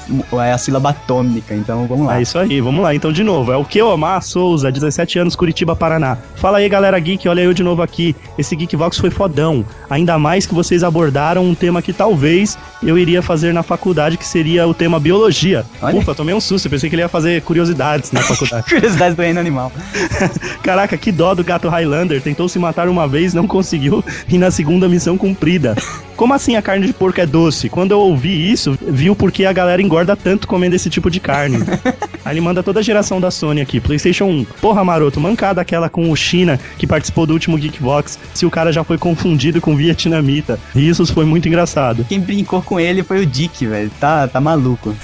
[0.45, 1.55] é a sílaba tônica.
[1.55, 2.19] Então vamos lá.
[2.19, 2.95] É isso aí, vamos lá.
[2.95, 6.19] Então, de novo, é o Keomar Souza, 17 anos, Curitiba, Paraná.
[6.37, 8.15] Fala aí, galera geek, olha eu de novo aqui.
[8.37, 9.65] Esse Geekvox foi fodão.
[9.91, 14.25] Ainda mais que vocês abordaram um tema que talvez eu iria fazer na faculdade, que
[14.25, 15.65] seria o tema biologia.
[15.83, 15.99] Olha.
[15.99, 18.65] Ufa, tomei um susto, eu pensei que ele ia fazer curiosidades na faculdade.
[18.69, 19.73] Curiosidades do reino animal.
[20.63, 22.21] Caraca, que dó do gato Highlander.
[22.21, 25.77] Tentou se matar uma vez, não conseguiu, e na segunda missão cumprida.
[26.17, 27.69] Como assim a carne de porco é doce?
[27.69, 31.21] Quando eu ouvi isso, vi o porquê a galera engorda tanto comendo esse tipo de
[31.21, 31.59] carne.
[32.25, 33.81] Aí ele manda toda a geração da Sony aqui.
[33.81, 34.45] PlayStation 1.
[34.61, 38.73] Porra, maroto, mancada aquela com o China que participou do último Geekbox, se o cara
[38.73, 40.59] já foi confundido com vietnamita.
[40.75, 42.05] E isso foi muito engraçado.
[42.09, 43.91] Quem brincou com ele foi o Dick, velho.
[44.01, 44.95] Tá, tá maluco.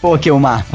[0.00, 0.66] Pô, Kelmar.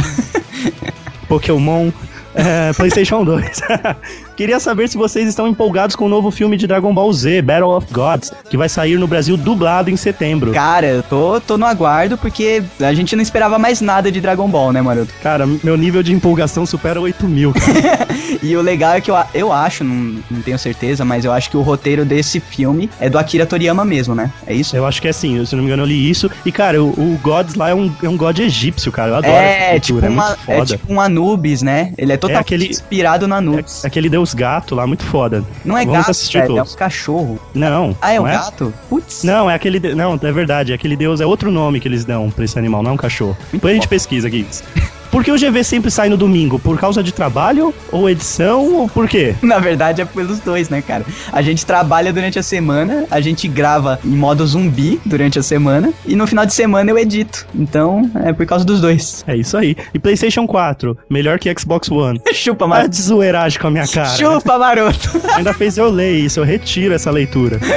[1.28, 1.92] Pokémon.
[2.34, 3.62] É, PlayStation 2.
[4.36, 7.70] Queria saber se vocês estão empolgados com o novo filme de Dragon Ball Z, Battle
[7.70, 10.52] of Gods, que vai sair no Brasil dublado em setembro.
[10.52, 14.48] Cara, eu tô, tô no aguardo porque a gente não esperava mais nada de Dragon
[14.50, 15.14] Ball, né, Maroto?
[15.24, 17.54] Cara, meu nível de empolgação supera 8 mil.
[17.54, 18.06] cara.
[18.44, 21.50] E o legal é que eu, eu acho, não, não tenho certeza, mas eu acho
[21.50, 24.30] que o roteiro desse filme é do Akira Toriyama mesmo, né?
[24.46, 24.76] É isso?
[24.76, 26.30] Eu acho que é assim, se não me engano eu li isso.
[26.46, 29.12] E, cara, o, o Gods lá é um, é um god egípcio, cara.
[29.12, 31.94] Eu adoro É, essa tipo cultura, é uma, é tipo um Anubis, né?
[31.98, 33.84] Ele é totalmente aquele- inspirado no Anubis.
[33.84, 35.44] É aquele deus gato lá, muito foda.
[35.64, 36.74] Não é Vamos gato, assistir velho, é todos.
[36.74, 37.40] um cachorro.
[37.54, 37.96] Não.
[38.02, 38.74] Ah, é um não gato?
[38.90, 39.24] Putz.
[39.24, 39.80] Não, é aquele.
[39.80, 40.74] de- Não, é verdade.
[40.74, 43.38] Aquele deus é outro nome que eles dão pra esse animal, não é um cachorro.
[43.52, 44.46] Depois a gente pesquisa aqui.
[45.16, 46.60] Por que o GV sempre sai no domingo?
[46.60, 47.74] Por causa de trabalho?
[47.90, 48.76] Ou edição?
[48.76, 49.34] Ou por quê?
[49.42, 51.06] Na verdade é pelos dois, né, cara?
[51.32, 55.94] A gente trabalha durante a semana, a gente grava em modo zumbi durante a semana,
[56.06, 57.48] e no final de semana eu edito.
[57.56, 59.24] Então, é por causa dos dois.
[59.26, 59.78] É isso aí.
[59.94, 62.20] E PlayStation 4, melhor que Xbox One.
[62.36, 62.90] Chupa, maroto.
[62.90, 64.10] de zoeiragem com a minha cara.
[64.10, 65.12] Chupa, maroto.
[65.38, 67.58] Ainda fez eu ler isso, eu retiro essa leitura.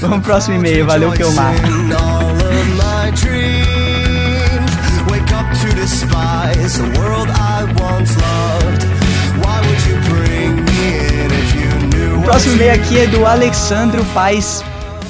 [0.00, 1.62] Vamos pro próximo e-mail, valeu que eu mato.
[12.26, 14.62] Próximo e-mail aqui é do Alexandro Paz.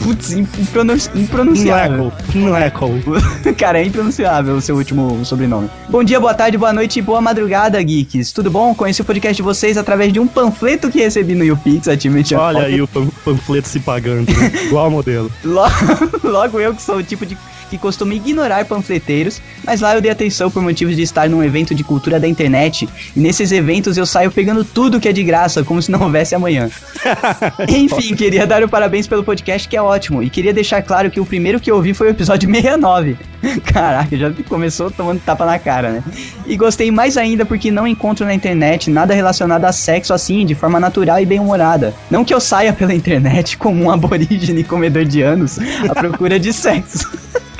[0.02, 2.12] Putz, impronun- impronunciável.
[2.30, 3.02] Knuckle.
[3.56, 5.70] Cara, é impronunciável o seu último sobrenome.
[5.88, 8.30] Bom dia, boa tarde, boa noite e boa madrugada, geeks.
[8.30, 8.74] Tudo bom?
[8.74, 12.34] Conheci o podcast de vocês através de um panfleto que recebi no YouPix, ativamente.
[12.34, 14.30] Olha aí o pan- panfleto se pagando.
[14.30, 14.52] né?
[14.68, 15.32] Igual modelo.
[15.42, 15.72] Logo,
[16.22, 17.36] logo eu que sou o tipo de
[17.68, 21.74] que costuma ignorar panfleteiros, mas lá eu dei atenção por motivos de estar num evento
[21.74, 25.64] de cultura da internet, e nesses eventos eu saio pegando tudo que é de graça,
[25.64, 26.70] como se não houvesse amanhã.
[27.68, 31.20] Enfim, queria dar o parabéns pelo podcast, que é ótimo, e queria deixar claro que
[31.20, 33.16] o primeiro que eu ouvi foi o episódio 69.
[33.64, 36.04] Caraca, já começou tomando tapa na cara, né?
[36.46, 40.54] E gostei mais ainda porque não encontro na internet nada relacionado a sexo assim, de
[40.54, 41.94] forma natural e bem-humorada.
[42.10, 46.52] Não que eu saia pela internet como um aborígene comedor de anos à procura de
[46.52, 47.06] sexo.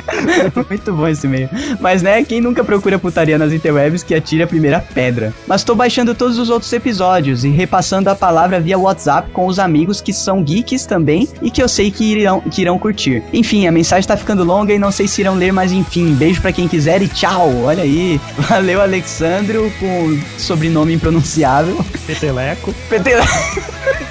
[0.69, 1.49] Muito bom esse e-mail.
[1.81, 5.33] Mas né, quem nunca procura putaria nas interwebs que atire a primeira pedra.
[5.47, 9.59] Mas tô baixando todos os outros episódios e repassando a palavra via WhatsApp com os
[9.59, 13.23] amigos que são geeks também e que eu sei que irão, que irão curtir.
[13.33, 16.41] Enfim, a mensagem tá ficando longa e não sei se irão ler, mas enfim, beijo
[16.41, 17.65] pra quem quiser e tchau.
[17.65, 18.21] Olha aí.
[18.49, 21.85] Valeu, Alexandro, com sobrenome impronunciável.
[22.07, 22.75] Peteleco.
[22.89, 23.23] Petele...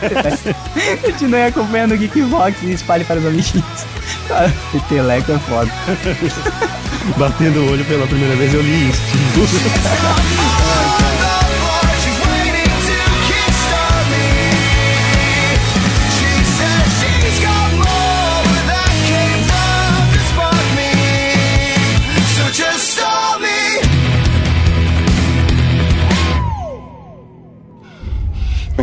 [1.01, 3.85] Continue acompanhando o Geekbox e espalhe para os amiguinhos.
[4.27, 5.71] Cara, Peteleco é foda.
[7.17, 9.01] Batendo o olho pela primeira vez, eu li isso.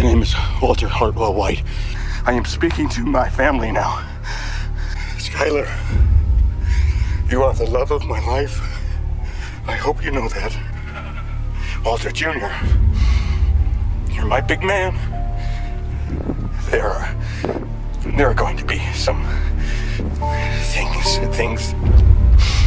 [0.03, 1.63] My name is Walter Hartwell White.
[2.27, 4.05] I am speaking to my family now.
[5.17, 5.71] Skylar,
[7.31, 8.61] you are the love of my life.
[9.69, 10.59] I hope you know that.
[11.85, 12.51] Walter Jr.,
[14.11, 14.93] you're my big man.
[16.71, 17.15] There are,
[18.05, 19.25] there are going to be some
[20.73, 21.75] things, things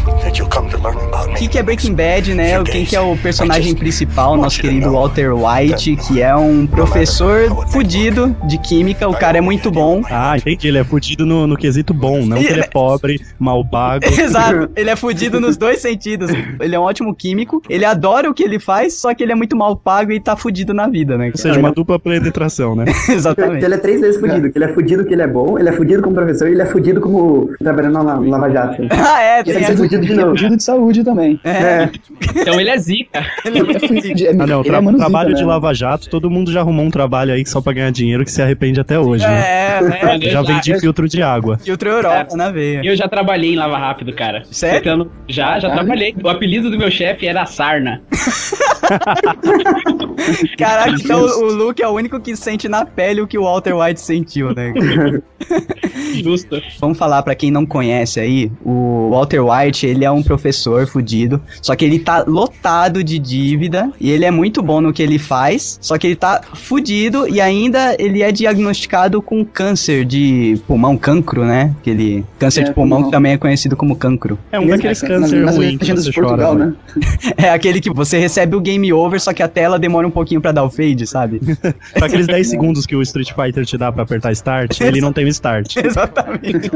[0.06, 2.64] O que, que é Breaking Bad, né?
[2.64, 8.36] Quem que é o personagem principal, nosso querido Walter White, que é um professor fudido
[8.48, 9.08] de química.
[9.08, 10.02] O cara é muito bom.
[10.10, 10.68] Ah, entendi.
[10.68, 14.06] Ele é fudido no, no quesito bom, não que ele é pobre, mal pago.
[14.20, 16.30] Exato, ele é fudido nos dois sentidos.
[16.60, 19.36] Ele é um ótimo químico, ele adora o que ele faz, só que ele é
[19.36, 21.32] muito mal pago e tá fudido na vida, né?
[21.34, 22.86] Ou seja, uma dupla penetração, né?
[23.10, 23.64] Exatamente.
[23.64, 24.52] Ele é três vezes fudido.
[24.52, 26.62] Que ele é fudido que ele é bom, ele é fudido como professor e ele
[26.62, 28.82] é fudido como trabalhando na no Lava Jato.
[28.90, 30.32] Ah, é, Ele é fudido de Ele é novo.
[30.32, 31.40] fugido de saúde também.
[31.44, 31.90] É,
[32.36, 33.26] Então ele é zica.
[33.46, 34.24] ele é fudido.
[34.26, 35.48] É, Ah, não, ele tra é trabalho zica, de né?
[35.50, 38.42] Lava Jato, todo mundo já arrumou um trabalho aí só pra ganhar dinheiro que se
[38.42, 39.78] arrepende até hoje, né?
[39.78, 40.20] É, né?
[40.32, 41.58] Já vendi eu- filtro de água.
[41.58, 42.82] Filtro Europa na veia.
[42.84, 44.44] Eu já trabalhei em Lava Rápido, cara.
[44.52, 44.82] Sério?
[44.82, 46.16] Tentando- Já, já trabalhei.
[46.24, 48.02] O apelido do meu chefe era Sarna.
[50.58, 53.44] Caraca, então o, o Luke é o único que sente na pele o que o
[53.44, 54.74] Walter White sentiu, né?
[56.24, 56.62] Justo.
[56.80, 61.42] Vamos falar pra quem não conhece aí, o Walter White, ele é um professor fudido,
[61.62, 65.18] só que ele tá lotado de dívida e ele é muito bom no que ele
[65.20, 70.98] faz, só que ele tá fudido e ainda ele é diagnosticado com câncer de pulmão,
[70.98, 71.74] cancro, né?
[71.82, 73.10] Aquele câncer É, de pulmão pulmão.
[73.12, 74.38] que também é conhecido como cancro.
[74.52, 76.66] É um daqueles Nas- câncer nas ruim que legendas você de Portugal, chora.
[76.68, 76.74] né?
[77.38, 80.42] É aquele que você recebe o game over, só que a tela demora um pouquinho
[80.42, 81.40] pra dar o fade, sabe?
[81.94, 85.12] Pra aqueles 10 segundos que o Street Fighter te dá pra apertar start, ele não
[85.14, 85.76] tem o start.
[85.84, 86.70] Exatamente.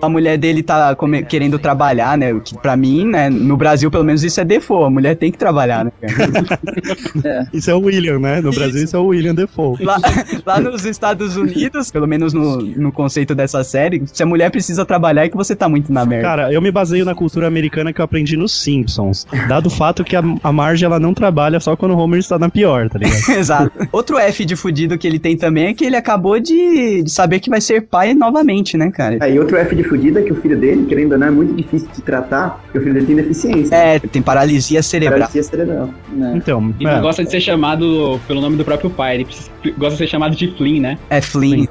[0.00, 2.23] A mulher dele tá come- querendo trabalhar, né?
[2.24, 2.32] Né?
[2.32, 5.30] O Que pra mim, né, no Brasil pelo menos isso é default, a mulher tem
[5.30, 7.48] que trabalhar, né, cara?
[7.52, 8.40] Isso é o William, né?
[8.40, 9.82] No Brasil isso é o William Defoe.
[9.84, 9.96] Lá,
[10.44, 14.84] lá nos Estados Unidos, pelo menos no, no conceito dessa série, se a mulher precisa
[14.84, 16.28] trabalhar é que você tá muito na merda.
[16.28, 19.26] Cara, eu me baseio na cultura americana que eu aprendi nos Simpsons.
[19.48, 22.38] Dado o fato que a, a Marge ela não trabalha só quando o Homer está
[22.38, 23.30] na pior, tá ligado?
[23.38, 23.88] Exato.
[23.92, 27.40] Outro F de fudido que ele tem também é que ele acabou de, de saber
[27.40, 29.18] que vai ser pai novamente, né, cara?
[29.20, 31.54] Aí outro F de fudida é que o filho dele, querendo ou não, é muito
[31.54, 33.74] difícil de tratar, porque o filho dele tem deficiência.
[33.74, 35.18] É, tem paralisia cerebral.
[35.20, 35.90] Paralisia cerebral.
[36.12, 36.32] né?
[36.36, 39.16] Então, E é, não gosta de ser chamado pelo nome do próprio pai.
[39.16, 40.98] Ele precisa- gosta de ser chamado de Flynn, né?
[41.10, 41.66] É Flynn.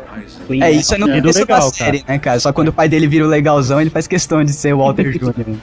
[0.47, 2.39] Flynn, É, isso é no É começo legal, da série, né, cara?
[2.39, 5.11] Só quando o pai dele vira o legalzão, ele faz questão de ser o Walter
[5.17, 5.55] Jr.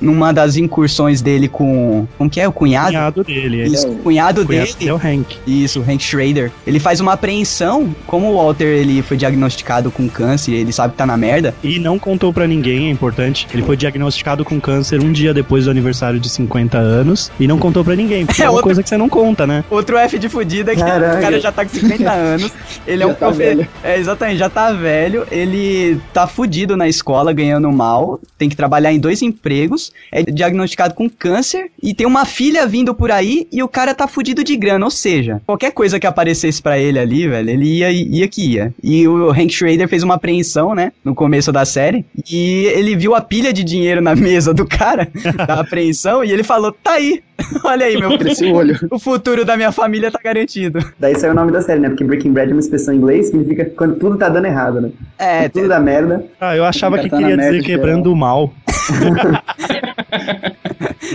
[0.00, 2.06] Numa das incursões dele com.
[2.16, 2.46] Como que é?
[2.46, 2.88] O o cunhado?
[2.92, 3.60] cunhado dele.
[3.62, 4.88] ele- Isso, o cunhado o cunhado dele.
[4.90, 5.36] é o Hank.
[5.46, 6.52] Isso, o Hank Schrader.
[6.66, 10.98] Ele faz uma apreensão, como o Walter ele foi diagnosticado com câncer, ele sabe que
[10.98, 11.52] tá na merda.
[11.64, 13.46] E não contou pra ninguém, é importante.
[13.52, 14.05] Ele foi diagnosticado
[14.44, 18.24] com câncer um dia depois do aniversário de 50 anos e não contou pra ninguém.
[18.26, 19.64] Porque É é, uma outra- coisa que você não conta, né?
[19.70, 21.18] Outro F de fudida é que Caraca.
[21.18, 22.52] o cara já tá com 50 anos.
[22.86, 23.38] Ele é um tá profe...
[23.38, 23.68] velho.
[23.82, 25.26] É, exatamente, já tá velho.
[25.30, 28.20] Ele tá fudido na escola, ganhando mal.
[28.38, 29.92] Tem que trabalhar em dois empregos.
[30.12, 31.70] É diagnosticado com câncer.
[31.82, 33.46] E tem uma filha vindo por aí.
[33.52, 34.84] E o cara tá fudido de grana.
[34.84, 38.74] Ou seja, qualquer coisa que aparecesse pra ele ali, velho, ele ia, ia que ia.
[38.82, 40.92] E o Hank Schrader fez uma apreensão, né?
[41.04, 42.04] No começo da série.
[42.30, 45.08] E ele viu a pilha de dinheiro na mesa do cara,
[45.46, 46.24] da apreensão.
[46.24, 47.22] E ele falou: tá aí.
[47.64, 48.78] Olha aí, meu Cresceu o olho.
[48.90, 50.78] o futuro da minha família tá garantido.
[50.98, 51.88] Daí saiu o nome da série, né?
[51.88, 54.80] Porque Breaking Bad é uma expressão em inglês que significa quando tudo tá dando errado,
[54.80, 54.90] né?
[55.18, 56.24] É, Quando tudo dá merda.
[56.40, 58.52] Ah, eu achava que tá queria dizer quebrando o mal.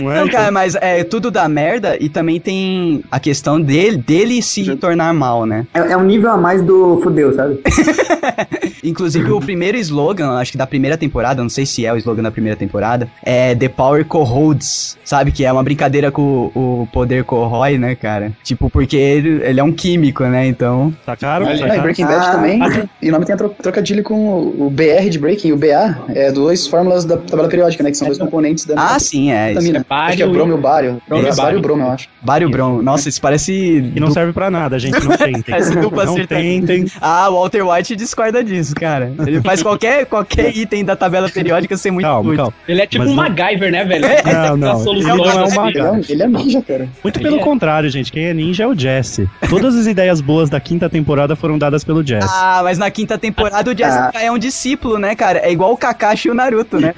[0.00, 0.20] Não é?
[0.20, 4.74] Não, cara, mas é tudo dá merda e também tem a questão dele, dele se
[4.76, 5.66] tornar mal, né?
[5.74, 7.60] É, é um nível a mais do fudeu, sabe?
[8.84, 12.22] Inclusive, o primeiro slogan, acho que da primeira temporada, não sei se é o slogan
[12.22, 15.30] da primeira temporada, é The Power Corrodes, sabe?
[15.32, 18.32] Que é uma brincadeira com o, o poder corrói, né, cara?
[18.42, 20.46] Tipo, porque ele, ele é um químico, né?
[20.46, 20.92] Então.
[21.06, 21.44] Tá caro?
[21.44, 21.82] Tá Ah, e caro?
[21.82, 22.30] Breaking Bad Ah.
[22.32, 22.60] também.
[23.00, 24.14] E o nome tem a tro- trocadilho com
[24.58, 25.98] o, BR de Breaking, o BA.
[26.14, 27.90] É duas fórmulas da tabela periódica, né?
[27.90, 29.52] Que são dois componentes da Ah, sim, é.
[29.52, 29.60] Isso.
[29.60, 29.81] vitamina.
[29.88, 31.02] Bário Acho que é o bromo e o bário.
[31.08, 32.08] Bromo e É bário e bromo, eu acho.
[32.22, 32.82] Bário Bron.
[32.82, 33.52] Nossa, isso parece.
[33.94, 34.92] E não serve pra nada, gente.
[35.04, 35.42] Não tentem.
[35.54, 36.86] Essa dupla não tentem.
[37.00, 39.12] Ah, o Walter White discorda disso, cara.
[39.26, 42.54] Ele faz qualquer, qualquer item da tabela periódica ser muito Calma, calma.
[42.68, 44.06] Ele é tipo Mas um não- MacGyver, né, velho?
[44.32, 44.72] Não, não.
[44.72, 45.94] A solução Ele não é um da- MacGyver.
[45.94, 46.88] Ele é, ele é ninja, cara.
[47.02, 48.12] Muito pelo contrário, gente.
[48.12, 49.28] Quem é ninja é o Jesse.
[49.48, 52.28] Todas as ideias boas da quinta temporada foram dadas pelo Jesse.
[52.30, 54.10] Ah, mas na quinta temporada o Jesse Ah.
[54.22, 55.40] é um discípulo, né, cara?
[55.40, 56.94] É igual o Kakashi e o Naruto, né?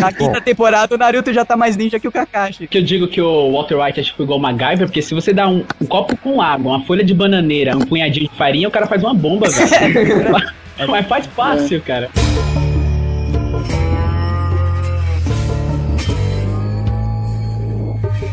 [0.00, 2.66] Na quinta temporada o Naruto já tá mais ninja que o Kakashi.
[2.66, 5.32] Que eu digo que o Walter White é tipo igual o MacGyver, porque se você
[5.32, 8.70] dá um, um copo com água, uma folha de bananeira, um punhadinho de farinha, o
[8.70, 10.32] cara faz uma bomba, velho.
[10.88, 12.10] Mas faz fácil, cara.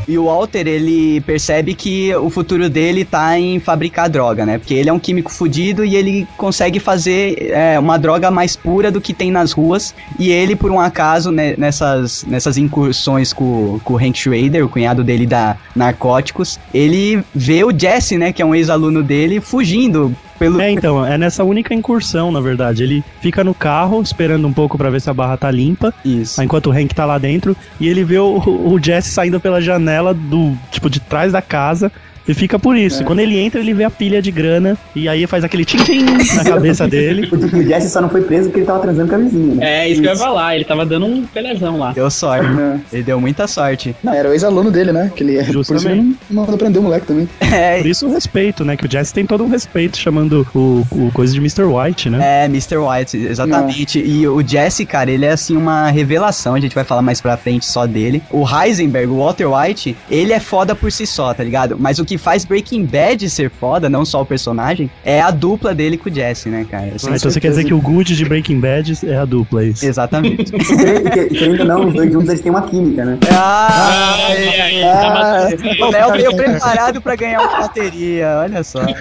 [0.07, 4.57] E o Walter, ele percebe que o futuro dele tá em fabricar droga, né?
[4.57, 8.91] Porque ele é um químico fudido e ele consegue fazer é, uma droga mais pura
[8.91, 9.93] do que tem nas ruas.
[10.19, 14.69] E ele, por um acaso, né, nessas, nessas incursões com, com o Hank Schrader, o
[14.69, 18.31] cunhado dele da Narcóticos, ele vê o Jesse, né?
[18.31, 20.61] Que é um ex-aluno dele, fugindo pelo.
[20.61, 22.83] É, então, é nessa única incursão, na verdade.
[22.83, 26.41] Ele fica no carro esperando um pouco pra ver se a barra tá limpa, Isso.
[26.43, 30.13] enquanto o Hank tá lá dentro, e ele vê o, o Jesse saindo pela janela
[30.13, 31.91] do, tipo, de trás da casa.
[32.27, 33.01] E fica por isso.
[33.01, 33.05] É.
[33.05, 34.77] Quando ele entra, ele vê a pilha de grana.
[34.95, 36.03] E aí faz aquele tim-tim
[36.35, 37.29] na cabeça dele.
[37.31, 39.83] O Jesse só não foi preso porque ele tava transando com a vizinha, né?
[39.83, 40.55] É, isso que eu ia falar.
[40.55, 41.91] Ele tava dando um pelezão lá.
[41.91, 42.47] Deu sorte.
[42.47, 42.79] É.
[42.93, 43.95] Ele deu muita sorte.
[44.03, 45.11] Não, era o ex-aluno dele, né?
[45.15, 45.43] Que ele é.
[45.43, 45.99] Por isso Justamente.
[45.99, 47.27] ele não, não aprendeu o moleque também.
[47.53, 48.75] É, Por isso o respeito, né?
[48.75, 51.63] Que o Jesse tem todo um respeito chamando o, o coisa de Mr.
[51.65, 52.43] White, né?
[52.43, 52.77] É, Mr.
[52.77, 53.99] White, exatamente.
[53.99, 56.55] E o Jesse, cara, ele é assim uma revelação.
[56.55, 58.23] A gente vai falar mais pra frente só dele.
[58.31, 61.77] O Heisenberg, o Walter White, ele é foda por si só, tá ligado?
[61.79, 65.73] Mas o que faz Breaking Bad ser foda, não só o personagem, é a dupla
[65.73, 66.83] dele com o Jesse, né, cara?
[66.85, 69.67] Ah, então você quer dizer que o Good de Breaking Bad é a dupla, é
[69.67, 69.85] isso?
[69.85, 70.51] Exatamente.
[70.73, 73.17] Querendo que- querendo ou não, os dois juntos eles têm uma química, né?
[73.31, 75.47] ah, Ai, ai, Ah,
[75.81, 78.81] o Léo veio preparado pra ganhar uma bateria, olha só.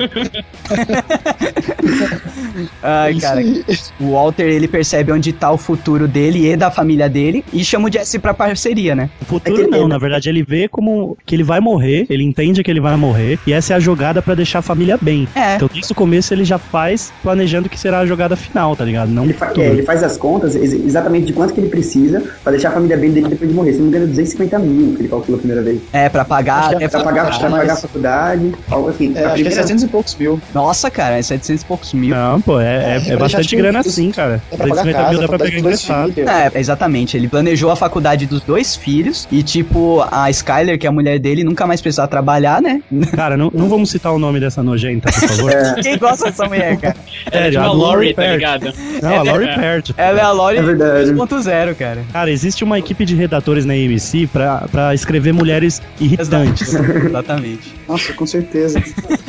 [2.83, 3.41] Ai, cara.
[4.01, 7.89] O Walter, ele percebe onde tá o futuro dele e da família dele e chama
[7.89, 9.11] o Jesse pra parceria, né?
[9.21, 12.23] O futuro É ele- não, na verdade ele vê como que ele vai morrer, ele
[12.25, 15.29] entende que ele vai morrer, e essa é a jogada pra deixar a família bem.
[15.35, 15.57] É.
[15.57, 19.11] Então desde o começo ele já faz planejando que será a jogada final, tá ligado?
[19.11, 22.23] Não Ele, fa- é, ele faz as contas ex- exatamente de quanto que ele precisa
[22.43, 23.73] pra deixar a família bem dele depois de morrer.
[23.73, 25.81] Se não me engano, 250 mil que ele calculou a primeira vez.
[25.93, 26.73] É, pra pagar.
[26.75, 27.39] É Pra pra pagar, pagar.
[27.39, 29.13] pra mas- pagar a faculdade, algo assim.
[29.15, 30.41] É, a acho que é primeira- 700 e poucos mil.
[30.55, 32.15] Nossa, cara, é 700 e poucos mil.
[32.15, 34.43] Não, pô, é É, é, pra é bastante grana assim, cara.
[34.51, 36.13] É pra pagar 50 casa, mil dá pra pra pegar emprestado.
[36.19, 37.17] É, exatamente.
[37.17, 41.19] Ele planejou a faculdade dos dois filhos e, tipo, a Skyler, que é a mulher
[41.19, 42.83] dele, nunca mais precisar trabalhar, né?
[43.15, 45.53] Cara, não, não vamos citar o nome dessa nojenta, por favor.
[45.83, 46.97] Quem gosta dessa mulher, cara?
[47.27, 48.73] É Sério, tipo a Lori, tá ligado?
[49.03, 49.91] Não, a Laurie Pert.
[49.97, 51.11] Ela é a Lori É verdade.
[51.13, 52.03] 2.0, cara.
[52.13, 56.75] Cara, existe uma equipe de redatores na AMC pra, pra escrever mulheres irritantes.
[56.75, 57.75] Exatamente.
[57.89, 58.83] Nossa, com certeza.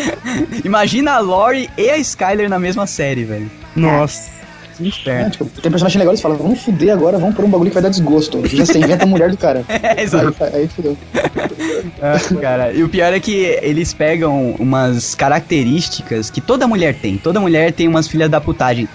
[0.64, 3.51] Imagina a Lori e a Skyler na mesma série, velho.
[3.76, 4.33] Nossa.
[4.92, 5.32] Que É, inferno.
[5.32, 7.84] tipo, tem personagem legal, eles falam, vamos fuder agora, vamos por um bagulho que vai
[7.84, 8.42] dar desgosto.
[8.48, 9.64] Já você inventa a mulher do cara.
[9.84, 10.36] É, Aí, exato.
[10.54, 10.98] aí fudeu.
[12.02, 12.72] É, cara.
[12.74, 17.18] E o pior é que eles pegam umas características que toda mulher tem.
[17.18, 18.88] Toda mulher tem umas filhas da putagem.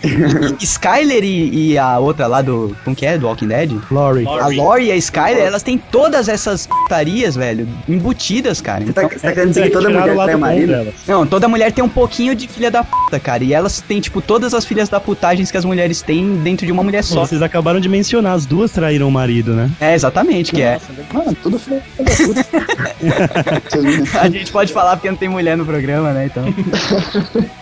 [0.61, 2.77] E Skyler e, e a outra lá do.
[2.85, 3.17] Como que é?
[3.19, 3.73] Do Walking Dead?
[3.91, 4.27] Laurie.
[4.27, 8.85] A Lori e a Skyler, elas têm todas essas putarias, velho, embutidas, cara.
[8.85, 10.93] Você tá, Então, você tá querendo dizer que toda mulher bom marido?
[11.07, 13.43] não, toda mulher tem um pouquinho de filha da puta, cara.
[13.45, 16.73] E elas têm, tipo, todas as filhas da putagens que as mulheres têm dentro de
[16.73, 17.25] uma mulher só.
[17.27, 19.71] Vocês acabaram de mencionar, as duas traíram o marido, né?
[19.81, 20.79] É, exatamente, que é.
[21.13, 22.47] Mano, tudo filho da puta.
[23.69, 24.21] Vocês viram?
[24.21, 26.27] A gente pode falar porque não tem mulher no programa, né?
[26.27, 26.45] Então.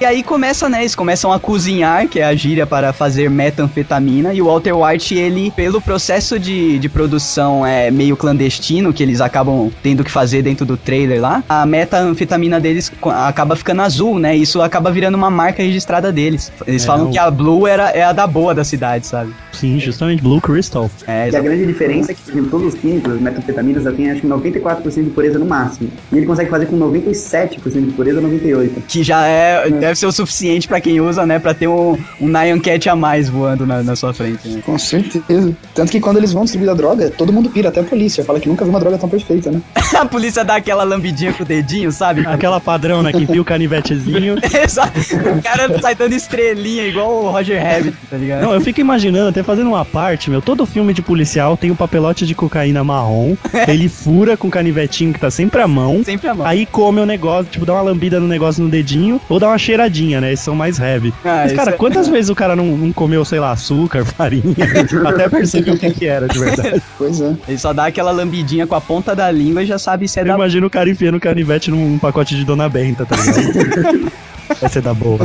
[0.01, 0.81] e aí começa, né?
[0.81, 4.33] Eles começam a cozinhar, que é a gíria para fazer metanfetamina.
[4.35, 9.21] E o Walter White, ele, pelo processo de, de produção é meio clandestino, que eles
[9.21, 12.91] acabam tendo que fazer dentro do trailer lá, a metanfetamina deles
[13.27, 14.37] acaba ficando azul, né?
[14.37, 16.53] Isso acaba virando uma marca registrada deles.
[16.67, 19.33] Eles É, falam o- que a Blue era, é a da boa da cidade, sabe?
[19.53, 20.91] Sim, justamente Blue Crystal.
[21.07, 23.93] É, E a grande diferença é que, por exemplo, todos os químicos, as metanfetaminas, já
[23.93, 25.91] tem acho que 94% de pureza no máximo.
[26.13, 28.71] E ele consegue fazer com 97% de pureza 98%.
[28.87, 31.39] que já é, deve ser o suficiente pra quem usa, né?
[31.39, 34.63] Pra ter um, um Nyan Cat a mais voando na, na sua frente, né?
[34.65, 35.55] Com certeza.
[35.75, 38.25] Tanto que quando eles vão distribuir a droga, todo mundo pira, até a polícia.
[38.25, 39.61] Fala que nunca viu uma droga tão perfeita, né?
[39.97, 42.27] A polícia dá aquela lambidinha com o dedinho, sabe?
[42.27, 43.13] Aquela padrão, né?
[43.13, 44.37] Que enfia o canivetezinho.
[44.63, 44.99] Exato.
[45.39, 48.43] O cara sai dando estrelinha igual o Roger Rabbit, tá ligado?
[48.43, 51.77] Não, eu fico imaginando, até fazendo uma parte, meu, todo filme de policial tem um
[51.77, 53.37] papelote de cocaína marrom,
[53.69, 56.47] ele fura com o canivetinho que tá sempre à mão, Sempre a mão.
[56.47, 59.59] aí come o negócio, tipo, dá uma lambida no negócio no dedinho, ou dá uma
[59.59, 60.33] cheiradinha, né?
[60.33, 61.13] Esses são mais heavy.
[61.25, 64.55] Ah, Mas, cara, é- quantas vezes o cara não, não comeu, sei lá, açúcar, farinha,
[65.07, 66.83] até perceber o que que era de verdade.
[66.99, 67.35] Pois é.
[67.49, 70.23] Ele só dá aquela lambidinha com a ponta da língua e já sabe se é
[70.23, 70.35] Eu da...
[70.35, 74.13] imagino o cara enfiando o canivete num pacote de Dona Benta, tá ligado?
[74.61, 75.19] Vai ser da boa.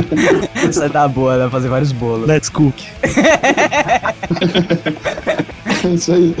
[0.82, 2.26] é da boa, pra fazer vários bolos.
[2.26, 2.74] Let's cook.
[5.84, 6.34] É isso aí.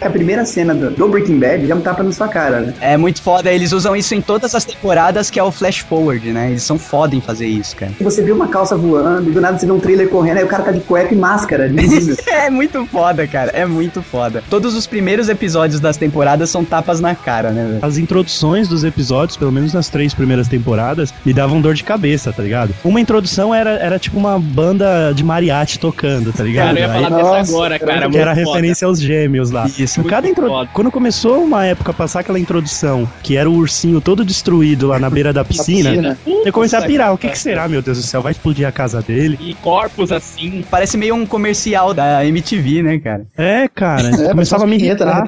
[0.00, 2.74] A primeira cena do, do Breaking Bad já um tapa na sua cara, né?
[2.80, 6.26] É muito foda, eles usam isso em todas as temporadas, que é o flash forward,
[6.32, 6.50] né?
[6.50, 7.92] Eles são foda em fazer isso, cara.
[8.00, 10.48] Você vê uma calça voando, e do nada você vê um trailer correndo, aí o
[10.48, 11.68] cara tá de cueca e máscara.
[11.68, 12.16] visível.
[12.40, 13.50] É muito foda, cara.
[13.52, 14.42] É muito foda.
[14.48, 17.78] Todos os primeiros episódios das temporadas são tapas na cara, né, velho?
[17.82, 22.32] As introduções dos episódios, pelo menos nas três primeiras temporadas, me davam dor de cabeça,
[22.32, 22.74] tá ligado?
[22.82, 26.68] Uma introdução era, era tipo uma banda de mariachi tocando, tá ligado?
[26.68, 28.08] Cara, eu ia falar Aí- dessa Nossa, agora, cara.
[28.10, 29.66] que era referência aos gêmeos lá.
[29.78, 29.89] Isso.
[29.96, 30.68] Cada Muito intro...
[30.72, 34.98] Quando começou uma época a passar aquela introdução, que era o ursinho todo destruído lá
[34.98, 36.18] na beira da piscina, piscina.
[36.44, 37.12] eu comecei a pirar.
[37.12, 38.22] O que, que será, meu Deus do céu?
[38.22, 39.38] Vai explodir a casa dele?
[39.40, 40.64] E corpos assim.
[40.70, 43.26] Parece meio um comercial da MTV, né, cara?
[43.36, 44.08] É, cara.
[44.08, 44.84] É, começava a me né?
[44.84, 45.24] irritar.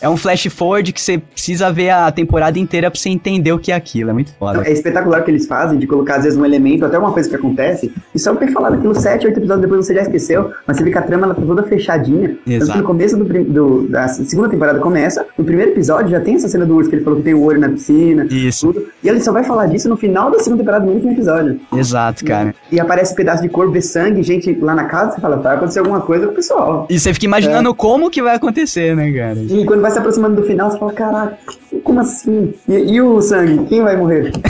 [0.00, 3.58] É um flash forward que você precisa ver a temporada inteira pra você entender o
[3.58, 4.10] que é aquilo.
[4.10, 4.62] É muito foda.
[4.66, 7.28] É espetacular o que eles fazem de colocar, às vezes, um elemento, até uma coisa
[7.28, 10.76] que acontece, e só ter falado aquilo 7, 8 episódios depois você já esqueceu, mas
[10.76, 12.28] você vê que a trama ela tá toda fechadinha.
[12.28, 12.72] Tanto Exato.
[12.72, 13.44] que no começo do, prim-
[13.88, 17.04] da segunda temporada começa, no primeiro episódio já tem essa cena do urso que ele
[17.04, 18.66] falou que tem o olho na piscina, Isso.
[18.66, 21.60] tudo, e ele só vai falar disso no final da segunda temporada, no último episódio.
[21.74, 22.54] Exato, cara.
[22.70, 25.56] E aparece um pedaço de corpo, vê sangue, gente lá na casa, você fala, vai
[25.56, 26.86] acontecer alguma coisa com o pessoal.
[26.90, 29.38] E você fica imaginando como que vai acontecer, né, cara?
[29.38, 31.38] E quando vai se aproximando do final, você fala, caraca,
[31.84, 32.52] como assim?
[32.68, 33.66] E, e o sangue?
[33.68, 34.32] Quem vai morrer?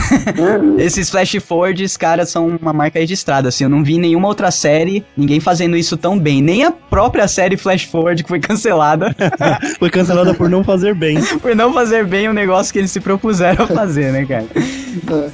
[0.79, 3.63] É, Esses flash forwards, cara, são uma marca registrada, assim.
[3.63, 6.41] Eu não vi nenhuma outra série, ninguém fazendo isso tão bem.
[6.41, 9.15] Nem a própria série Flash Forward, que foi cancelada,
[9.79, 11.19] Foi cancelada por não fazer bem.
[11.41, 14.45] por não fazer bem o negócio que eles se propuseram a fazer, né, cara?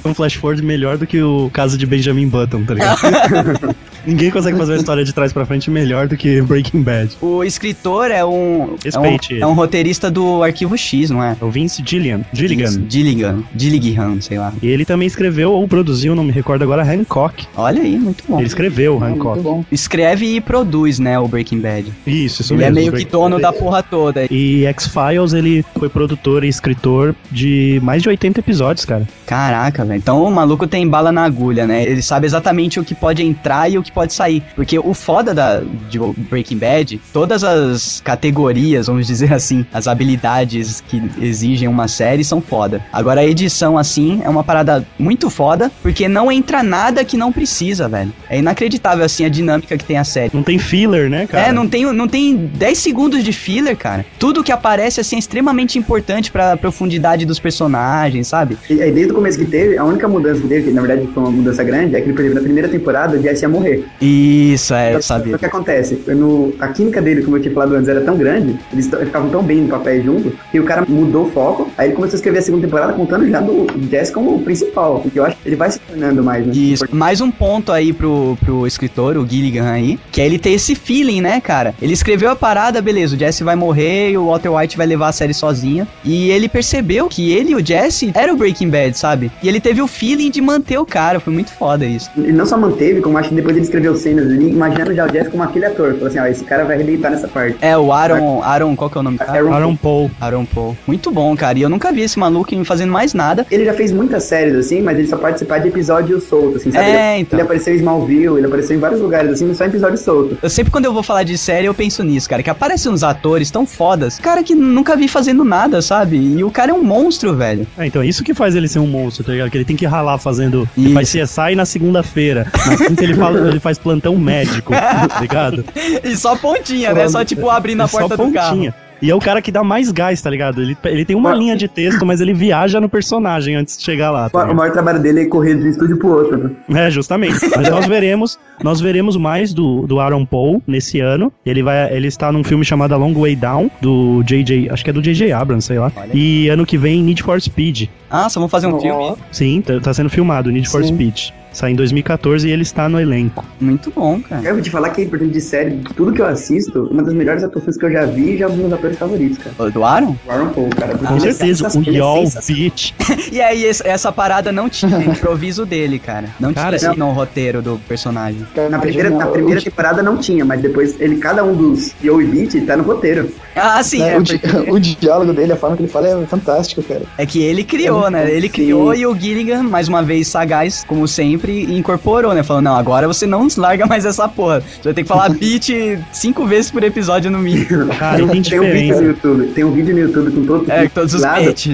[0.04, 3.74] Um flash forward melhor do que o caso de Benjamin Button, tá ligado?
[4.06, 7.16] Ninguém consegue fazer uma história de trás pra frente melhor do que Breaking Bad.
[7.20, 8.76] O escritor é um.
[8.84, 11.36] É um, é um roteirista do Arquivo X, não é?
[11.40, 12.20] É o Vince Gillian.
[12.32, 12.84] Gilligan.
[12.88, 13.42] Gilligan.
[13.56, 14.52] Gilligan, sei lá.
[14.62, 17.46] E ele também escreveu ou produziu, não me recordo agora, Hancock.
[17.56, 18.38] Olha aí, muito bom.
[18.38, 19.40] Ele escreveu Ah, Hancock.
[19.40, 19.64] muito bom.
[19.70, 21.92] Escreve e produz, né, o Breaking Bad.
[22.06, 22.92] Isso, isso ele é mesmo.
[22.92, 23.62] meio que dono da Bad.
[23.62, 24.26] porra toda.
[24.30, 29.06] E X-Files, ele foi produtor e escritor de mais de 80 episódios, cara.
[29.26, 29.98] Caraca, velho.
[29.98, 31.82] Então o maluco tem bala na agulha, né?
[31.84, 34.42] Ele sabe exatamente o que pode entrar e o que pode sair.
[34.54, 35.60] Porque o foda da,
[35.90, 35.98] de
[36.30, 42.40] Breaking Bad, todas as categorias, vamos dizer assim, as habilidades que exigem uma série são
[42.40, 42.80] foda.
[42.92, 47.32] Agora a edição, assim, é uma parada muito foda, porque não entra nada que não
[47.32, 48.12] precisa, velho.
[48.28, 50.30] É inacreditável, assim, a dinâmica que tem a série.
[50.32, 51.48] Não tem filler, né, cara?
[51.48, 54.04] É, não tem, não tem 10 segundos de filler, cara.
[54.18, 58.56] Tudo que aparece, assim, é extremamente importante pra profundidade dos personagens, sabe?
[58.70, 61.08] E aí, desde o começo que teve, a única mudança que teve, que na verdade
[61.12, 63.84] foi uma mudança grande, é que, por exemplo, na primeira temporada o Jesse ia morrer.
[64.00, 65.30] Isso, é, eu Só sabia.
[65.30, 66.02] que o que acontece?
[66.08, 69.28] No, a química dele, como eu tinha falado antes, era tão grande, eles t- ficavam
[69.30, 72.18] tão bem no papel junto, que o cara mudou o foco, aí ele começou a
[72.18, 75.48] escrever a segunda temporada contando já do Jesse como o principal, porque eu acho que
[75.48, 76.52] ele vai se tornando mais, né?
[76.54, 76.84] Isso.
[76.90, 80.74] Mais um ponto aí pro, pro escritor, o Gilligan aí, que é ele ter esse
[80.74, 81.74] feeling, né, cara?
[81.80, 85.08] Ele escreveu a parada, beleza, o Jesse vai morrer e o Walter White vai levar
[85.08, 85.86] a série sozinho.
[86.04, 89.30] E ele percebeu que ele e o Jesse era o Breaking Bad, sabe?
[89.42, 92.10] E ele teve o feeling de manter o cara, foi muito foda isso.
[92.16, 95.12] Ele não só manteve, como acho que depois ele escreveu cenas ali, imaginando já o
[95.12, 95.94] Jesse como aquele ator.
[95.94, 97.56] Falou assim, ó, esse cara vai arrebentar nessa parte.
[97.60, 99.18] É, o Aaron, Aaron, qual que é o nome?
[99.20, 100.10] Aaron Aaron Paul.
[100.20, 100.76] Aaron Paul.
[100.86, 101.45] Muito bom, cara.
[101.56, 103.46] E eu nunca vi esse maluco fazendo mais nada.
[103.50, 106.84] Ele já fez muitas séries assim, mas ele só participar de episódios soltos, assim, sabe?
[106.86, 107.38] É, Ele- então.
[107.38, 110.38] Ele apareceu em Smallville, ele apareceu em vários lugares, assim, mas só em episódios soltos.
[110.42, 112.42] Eu sempre quando eu vou falar de série, eu penso nisso, cara.
[112.42, 114.18] Que aparecem uns atores tão fodas.
[114.18, 116.16] Cara que nunca vi fazendo nada, sabe?
[116.16, 117.66] E o cara é um monstro, velho.
[117.78, 119.50] É, então, isso que faz ele ser um monstro, tá ligado?
[119.50, 120.68] Que ele tem que ralar fazendo.
[120.76, 120.86] Isso.
[120.86, 122.46] Ele faz CSI na segunda-feira.
[122.66, 125.64] Na quinta ele, fala, ele faz plantão médico, tá ligado?
[126.04, 127.08] E só pontinha, né?
[127.08, 128.72] Só tipo abrindo a só porta do carro.
[129.02, 130.62] E é o cara que dá mais gás, tá ligado?
[130.62, 134.10] Ele, ele tem uma linha de texto, mas ele viaja no personagem antes de chegar
[134.10, 134.26] lá.
[134.26, 136.56] O, Tá o maior trabalho dele é correr de um estúdio pro outro.
[136.68, 136.86] né?
[136.86, 137.36] É, justamente.
[137.54, 141.32] Mas nós veremos, nós veremos mais do, do Aaron Paul nesse ano.
[141.44, 144.90] Ele vai, ele está num filme chamado A Long Way Down do JJ, acho que
[144.90, 145.92] é do JJ Abrams, sei lá.
[145.96, 146.10] Olha.
[146.14, 147.88] E ano que vem Need for Speed.
[148.10, 149.14] Ah, só vamos fazer um filme.
[149.30, 150.94] Sim, tá, tá sendo filmado Need for Sim.
[150.94, 151.30] Speed.
[151.56, 153.42] Sai em 2014 e ele está no elenco.
[153.58, 154.42] Muito bom, cara.
[154.46, 157.02] Eu vou te falar que, por exemplo, de série, de tudo que eu assisto, uma
[157.02, 159.54] das melhores atuações que eu já vi e já é um dos atores favoritos, cara.
[159.58, 160.14] O Do Aaron?
[160.26, 160.92] O Aaron Paul, cara.
[160.98, 162.24] porque Com é certeza, o é sensacional.
[162.46, 162.94] Beach.
[163.32, 166.28] E aí, essa parada não tinha improviso dele, cara.
[166.38, 168.46] Não Cara, tinha assim no roteiro do personagem.
[168.70, 172.26] Na primeira, na primeira temporada não tinha, mas depois ele, cada um dos Yo e
[172.26, 173.30] Beat tá no roteiro.
[173.54, 174.00] Ah, sim.
[174.00, 174.40] Né, É, o, di-
[174.70, 177.02] o diálogo dele, a forma que ele fala é fantástico, cara.
[177.16, 178.30] é que ele criou, né?
[178.30, 182.42] Ele criou e o Gilligan, mais uma vez sagaz, como sempre, incorporou, né?
[182.42, 184.60] Falou, não, agora você não larga mais essa porra.
[184.60, 185.68] Você vai ter que falar beat
[186.12, 187.86] cinco vezes por episódio no mínimo.
[187.94, 190.68] Cara, e tem Tem um vídeo no YouTube, tem um vídeo no YouTube com todos,
[190.68, 191.22] É, todos os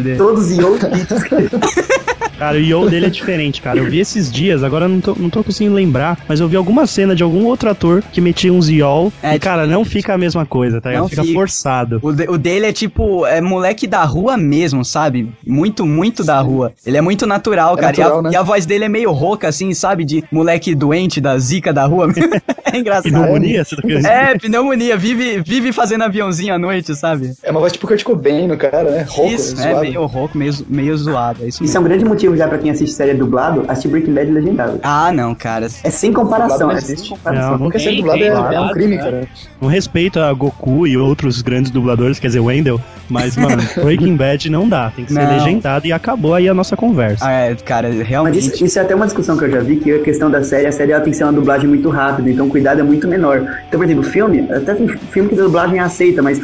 [0.02, 0.16] dele.
[0.16, 2.01] Todos os Yo Beats.
[2.42, 3.78] Cara, o Yo dele é diferente, cara.
[3.78, 6.56] Eu vi esses dias, agora eu não tô, não tô conseguindo lembrar, mas eu vi
[6.56, 9.12] alguma cena de algum outro ator que metia uns Yol.
[9.22, 10.90] É, e, cara, não fica a mesma coisa, tá?
[10.90, 11.34] Não Fica fica.
[11.34, 12.00] forçado.
[12.02, 15.30] O, de- o dele é tipo, é moleque da rua mesmo, sabe?
[15.46, 16.72] Muito, muito da rua.
[16.84, 17.96] Ele é muito natural, É cara.
[17.96, 18.30] E a- natural, né?
[18.32, 20.04] e, a, voz dele é meio rouca, assim, sabe?
[20.04, 22.08] De moleque doente da zica da rua.
[22.72, 23.04] é engraçado.
[23.12, 24.10] Pneumonia, você tá querendo dizer?
[24.12, 24.96] É, pneumonia.
[24.96, 27.34] Vive, vive fazendo aviãozinho à noite, sabe?
[27.40, 29.06] É uma voz tipo Kurt Cobain no cara, né?
[29.08, 29.80] Rouco, Isso, é zoado.
[29.82, 31.44] meio rouco, meio, meio zoado.
[31.44, 34.14] É isso Isso é um grande motivo já pra quem assiste série dublado, assistir Breaking
[34.14, 34.80] Bad legendado.
[34.82, 35.66] Ah, não, cara.
[35.82, 37.52] É sem comparação, é sem comparação.
[37.52, 39.02] Não, Porque ser dublado é, é um crime, né?
[39.02, 39.28] cara.
[39.60, 42.80] Com respeito a Goku e outros grandes dubladores, quer dizer, Wendell,
[43.12, 44.90] mas, mano, Breaking Bad não dá.
[44.94, 45.32] Tem que ser Não.
[45.32, 47.24] legendado e acabou aí a nossa conversa.
[47.26, 48.38] Ah, é, cara, Mas realmente.
[48.38, 50.66] isso, isso é até uma discussão que eu já vi, que a questão da série,
[50.66, 53.06] a série ela tem que ser uma dublagem muito rápida, então o cuidado é muito
[53.06, 53.38] menor.
[53.68, 56.40] Então, por exemplo, filme, até tem filme que a dublagem é aceita, mas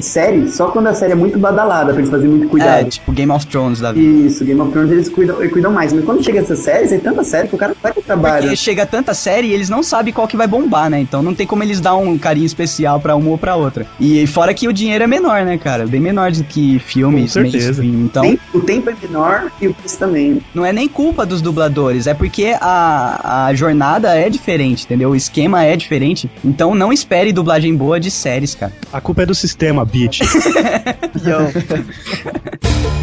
[0.00, 2.88] série, só quando a série é muito badalada, pra eles fazerem muito É, cuidado.
[2.90, 4.26] tipo Game of Thrones da vida.
[4.26, 5.92] Isso, Game of Thrones eles cuidam, eles cuidam mais.
[5.92, 8.42] Mas quando chega essas séries, é tanta série que o cara não vai ter trabalho.
[8.42, 11.00] Porque chega tanta série e eles não sabem qual que vai bombar, né?
[11.00, 13.86] Então não tem como eles dar um carinho especial pra uma ou pra outra.
[14.00, 15.86] E fora que o dinheiro é menor, né, cara?
[15.86, 17.84] Bem menor do que filmes, mainstream.
[18.04, 20.40] Então Tem- o tempo é menor e o preço também.
[20.54, 25.10] não é nem culpa dos dubladores, é porque a, a jornada é diferente, entendeu?
[25.10, 26.30] O esquema é diferente.
[26.44, 28.72] Então não espere dublagem boa de séries, cara.
[28.92, 30.20] A culpa é do sistema, bitch.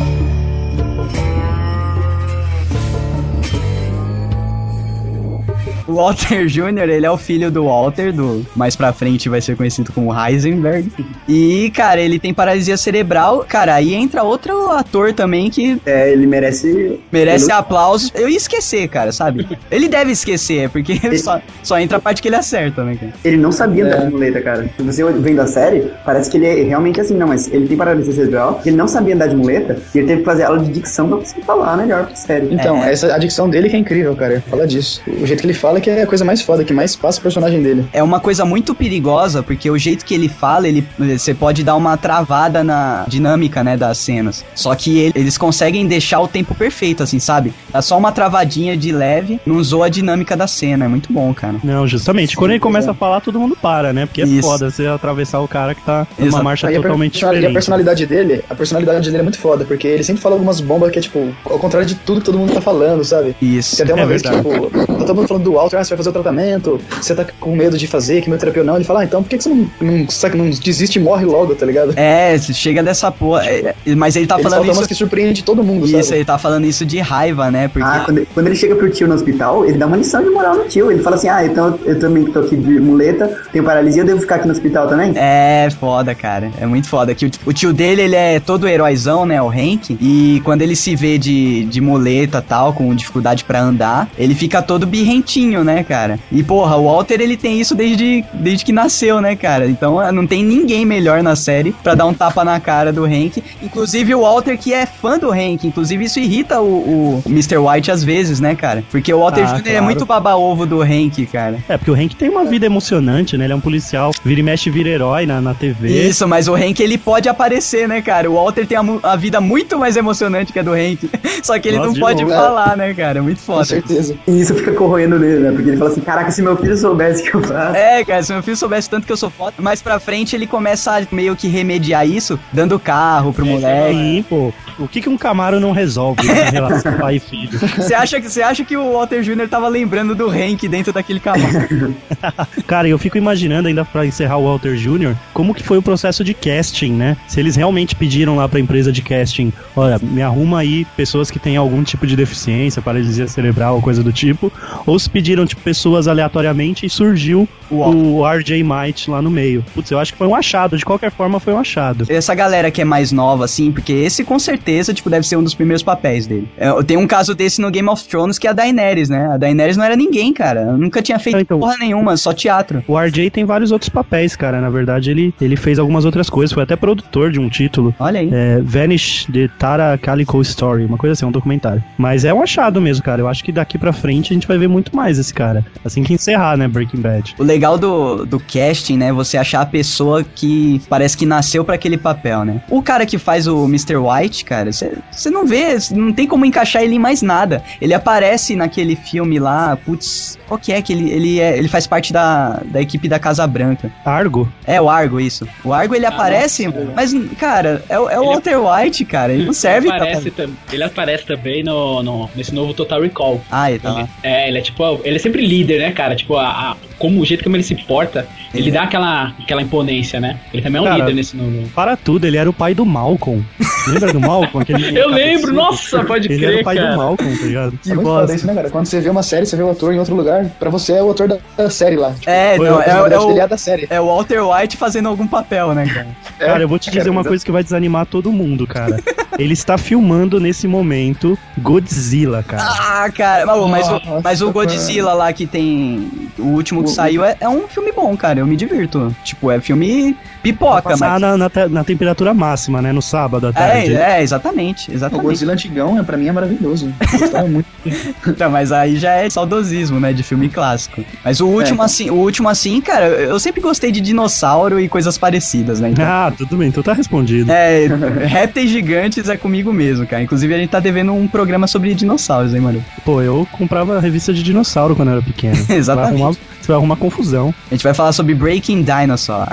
[5.91, 9.55] O Walter Jr., ele é o filho do Walter, do mais pra frente vai ser
[9.55, 10.89] conhecido como Heisenberg.
[11.27, 13.45] E, cara, ele tem paralisia cerebral.
[13.47, 16.99] Cara, aí entra outro ator também que É, ele merece.
[17.11, 18.11] merece ele- aplausos.
[18.15, 19.47] Eu ia esquecer, cara, sabe?
[19.69, 23.13] Ele deve esquecer, porque só, só entra a parte que ele acerta, né, cara?
[23.23, 24.05] Ele não sabia andar É.
[24.05, 24.69] de muleta, cara.
[24.77, 27.75] Se você vendo a série, parece que ele é realmente assim, não, mas ele tem
[27.75, 30.71] paralisia cerebral, ele não sabia andar de muleta, e ele teve que fazer aula de
[30.71, 32.47] dicção pra conseguir falar melhor pra série.
[32.53, 32.91] Então, É.
[32.93, 34.41] essa a dicção dele que é incrível, cara.
[34.49, 35.01] Fala disso.
[35.07, 37.21] O jeito que ele fala que é a coisa mais foda, que mais passa o
[37.21, 37.85] personagem dele.
[37.91, 41.75] É uma coisa muito perigosa, porque o jeito que ele fala, ele você pode dar
[41.75, 44.45] uma travada na dinâmica, né, das cenas.
[44.55, 47.53] Só que ele- eles conseguem deixar o tempo perfeito, assim, sabe?
[47.71, 50.85] Dá só uma travadinha de leve, não zoa a dinâmica da cena.
[50.85, 51.55] É muito bom, cara.
[51.63, 52.35] Não, justamente.
[52.35, 54.05] Quando ele começa a falar, todo mundo para, né?
[54.05, 54.41] Porque é Isso.
[54.47, 56.43] foda você atravessar o cara que tá numa Exato.
[56.43, 57.53] marcha totalmente E a diferente.
[57.53, 60.99] personalidade dele, a personalidade dele é muito foda, porque ele sempre fala algumas bombas que
[60.99, 63.35] é, tipo, ao contrário de tudo que todo mundo tá falando, sabe?
[63.41, 63.75] Isso.
[63.77, 64.43] Tem até uma É vez verdade.
[64.43, 67.25] que, tipo, tá todo mundo falando do Ah, você vai fazer o tratamento, você tá
[67.39, 68.75] com medo de fazer, quimioterapia ou não.
[68.75, 71.25] Ele fala, ah, então por que, que você não, não, saca, não desiste e morre
[71.25, 71.93] logo, tá ligado?
[71.95, 73.45] É, chega dessa porra.
[73.45, 74.87] é, é, mas ele tá Ele falando isso.
[74.87, 76.17] que surpreende todo mundo, Isso, sabe?
[76.17, 77.67] ele tá falando isso de raiva, né?
[77.67, 77.87] Porque.
[77.87, 80.55] Ah, quando, quando ele chega pro tio no hospital, ele dá uma lição de moral
[80.55, 80.91] no tio.
[80.91, 84.21] Ele fala assim: Ah, então eu também tô aqui de muleta, tenho paralisia, eu devo
[84.21, 85.13] ficar aqui no hospital também?
[85.15, 86.51] É foda, cara.
[86.59, 87.13] É muito foda.
[87.15, 89.41] Que o, o tio dele, ele é todo heróizão, né?
[89.41, 89.97] O Hank.
[89.99, 94.61] E quando ele se vê de, de muleta tal, com dificuldade pra andar, ele fica
[94.61, 96.19] todo birrentinho, né, cara?
[96.31, 99.67] E porra, o Walter, ele tem isso desde, desde que nasceu, né, cara?
[99.67, 103.03] Então ah, não tem ninguém melhor na série pra dar um tapa na cara do
[103.05, 103.43] Hank.
[103.61, 105.65] Inclusive o Walter, que é fã do Hank.
[105.65, 107.57] Inclusive isso irrita o, o Mr.
[107.57, 108.83] White às vezes, né, cara?
[108.89, 109.59] Porque o Walter Ah, Jr.
[109.67, 109.85] é claro.
[109.85, 111.57] muito baba-ovo do Hank, cara.
[111.67, 113.45] É, porque o Hank tem uma vida emocionante, né?
[113.45, 115.89] Ele é um policial, vira e mexe, vira herói na, na TV.
[116.07, 118.29] Isso, mas o Hank ele pode aparecer, né, cara?
[118.29, 121.09] O Walter tem a, a vida muito mais emocionante que a do Hank.
[121.43, 122.35] Só que ele Nossa, não de pode novo.
[122.35, 123.19] falar, né, cara?
[123.19, 123.65] É muito Com foda.
[123.65, 124.15] certeza.
[124.27, 125.51] E isso fica corroendo nele, né?
[125.51, 127.75] Porque ele fala assim: Caraca, se meu filho soubesse que eu faço.
[127.75, 130.47] É, cara, se meu filho soubesse tanto que eu sou foda, mais pra frente ele
[130.47, 133.93] começa a meio que remediar isso, dando carro pro moleque.
[133.95, 134.53] Sim, pô.
[134.79, 137.59] O que, que um Camaro não resolve né, em relação pai e filho?
[137.59, 139.47] Você acha, que- você acha que o Walter Jr.
[139.49, 141.43] tava lembrando do Hank dentro daquele cavalo?
[142.65, 146.23] Cara, eu fico imaginando, ainda pra encerrar o Walter Jr., como que foi o processo
[146.23, 147.17] de casting, né?
[147.27, 151.37] Se eles realmente pediram lá pra empresa de casting, olha, me arruma aí pessoas que
[151.39, 154.51] têm algum tipo de deficiência, paralisia cerebral ou coisa do tipo,
[154.85, 159.63] ou se pediram, tipo, pessoas aleatoriamente e surgiu o, RJ Might lá no meio.
[159.73, 162.05] Putz, eu acho que foi um achado, de qualquer forma foi um achado.
[162.09, 165.43] Essa galera que é mais nova, assim, porque esse com certeza, tipo, deve ser um
[165.43, 166.47] dos primeiros papéis dele.
[166.57, 169.29] É, Tem um caso desse no Game of Thrones que é a Daenerys, né?
[169.33, 170.73] A Daenerys não era ninguém, cara.
[170.77, 171.59] Nunca tinha feito então.
[171.59, 172.83] porra nenhuma, só teatro.
[172.87, 174.59] O RJ tem vários outros papéis, cara.
[174.59, 176.53] Na verdade, ele, ele fez algumas outras coisas.
[176.53, 177.93] Foi até produtor de um título.
[177.99, 178.29] Olha aí.
[178.31, 181.83] É, Vanish de Tara Calico Story, uma coisa assim, um documentário.
[181.97, 183.21] Mas é um achado mesmo, cara.
[183.21, 185.65] Eu acho que daqui pra frente a gente vai ver muito mais esse cara.
[185.85, 187.35] Assim que encerrar, né, Breaking Bad.
[187.39, 189.11] O legal do, do casting, né?
[189.13, 192.61] Você achar a pessoa que parece que nasceu pra aquele papel, né?
[192.69, 193.95] O cara que faz o Mr.
[193.97, 197.63] White, cara, você não vê, não tem como encaixar ele em mais nada.
[197.79, 201.87] Ele aparece naquele filme lá, putz, qual que é que ele, ele, é, ele faz
[201.87, 203.91] parte da, da equipe da Casa Branca.
[204.05, 204.51] Argo?
[204.65, 205.47] É, o Argo, isso.
[205.63, 209.33] O Argo ele aparece, mas, cara, é, o- é o Ele- Walter White, cara.
[209.33, 210.05] Ele não serve ele pra.
[210.05, 213.41] aparece, tam- ele aparece também no, no- nesse novo Total Recall.
[213.51, 213.99] Ah, ele tá lá.
[214.01, 216.15] Ele- é, ele é tipo, ele é sempre líder, né, cara?
[216.15, 218.71] Tipo, a, a- como o jeito como ele se porta, ele É.
[218.73, 220.39] dá aquela, aquela imponência, né?
[220.53, 221.67] Ele também é um Cara, líder nesse novo.
[221.75, 223.43] Para tudo, ele era o pai do Malcolm.
[223.87, 224.61] Lembra do Malcolm?
[224.61, 226.91] Aquele Eu lembro, nossa, pode Ele crer, era o pai cara.
[226.91, 227.79] do Malcolm, tá ligado?
[227.85, 228.69] É muito foda isso, né, cara?
[228.69, 231.01] Quando você vê uma série, você vê o ator em outro lugar, pra você é
[231.03, 232.11] o ator da, da série lá.
[232.13, 233.87] Tipo, É, não, o é, é, é, dele é o, da série.
[233.89, 236.07] é o Walter White fazendo algum papel, né, cara?
[236.37, 238.97] Cara, eu vou te dizer uma coisa que vai desanimar todo mundo, cara.
[239.39, 242.61] Ele está filmando nesse momento Godzilla, cara.
[242.63, 244.53] Ah, cara, mas, mas o, Nossa, mas o cara.
[245.01, 246.09] Godzilla lá que tem.
[246.37, 248.39] O último que O- saiu é, é um filme bom, cara.
[248.39, 249.15] Eu me divirto.
[249.23, 251.21] Tipo, é filme pipoca, Passar mas.
[251.21, 252.91] na, na, te- na temperatura máxima, né?
[252.91, 253.93] No sábado à tarde.
[253.95, 255.25] É, é, exatamente, O exatamente.
[255.27, 256.91] Godzilla antigão, é, pra mim, é maravilhoso.
[257.19, 257.65] Gostava muito.
[258.37, 261.03] Tá, mas aí já é saudosismo, né, de filme clássico.
[261.23, 261.85] Mas o último É.
[261.85, 265.89] assim, o último assim, cara, eu sempre gostei de dinossauro e coisas parecidas, né?
[265.89, 267.51] Então, Ah, tudo bem, então tá respondido.
[267.51, 267.87] é,
[268.25, 270.21] répteis gigantes é comigo mesmo, cara.
[270.23, 272.83] Inclusive a gente tá devendo um programa sobre dinossauros, hein, mano?
[273.03, 275.55] Pô, eu comprava revista de dinossauro quando eu era pequeno.
[275.69, 276.11] Exatamente.
[276.13, 277.53] Vai arrumar- Você vai arrumar confusão.
[277.69, 279.47] A gente vai falar sobre Breaking Dinosaur.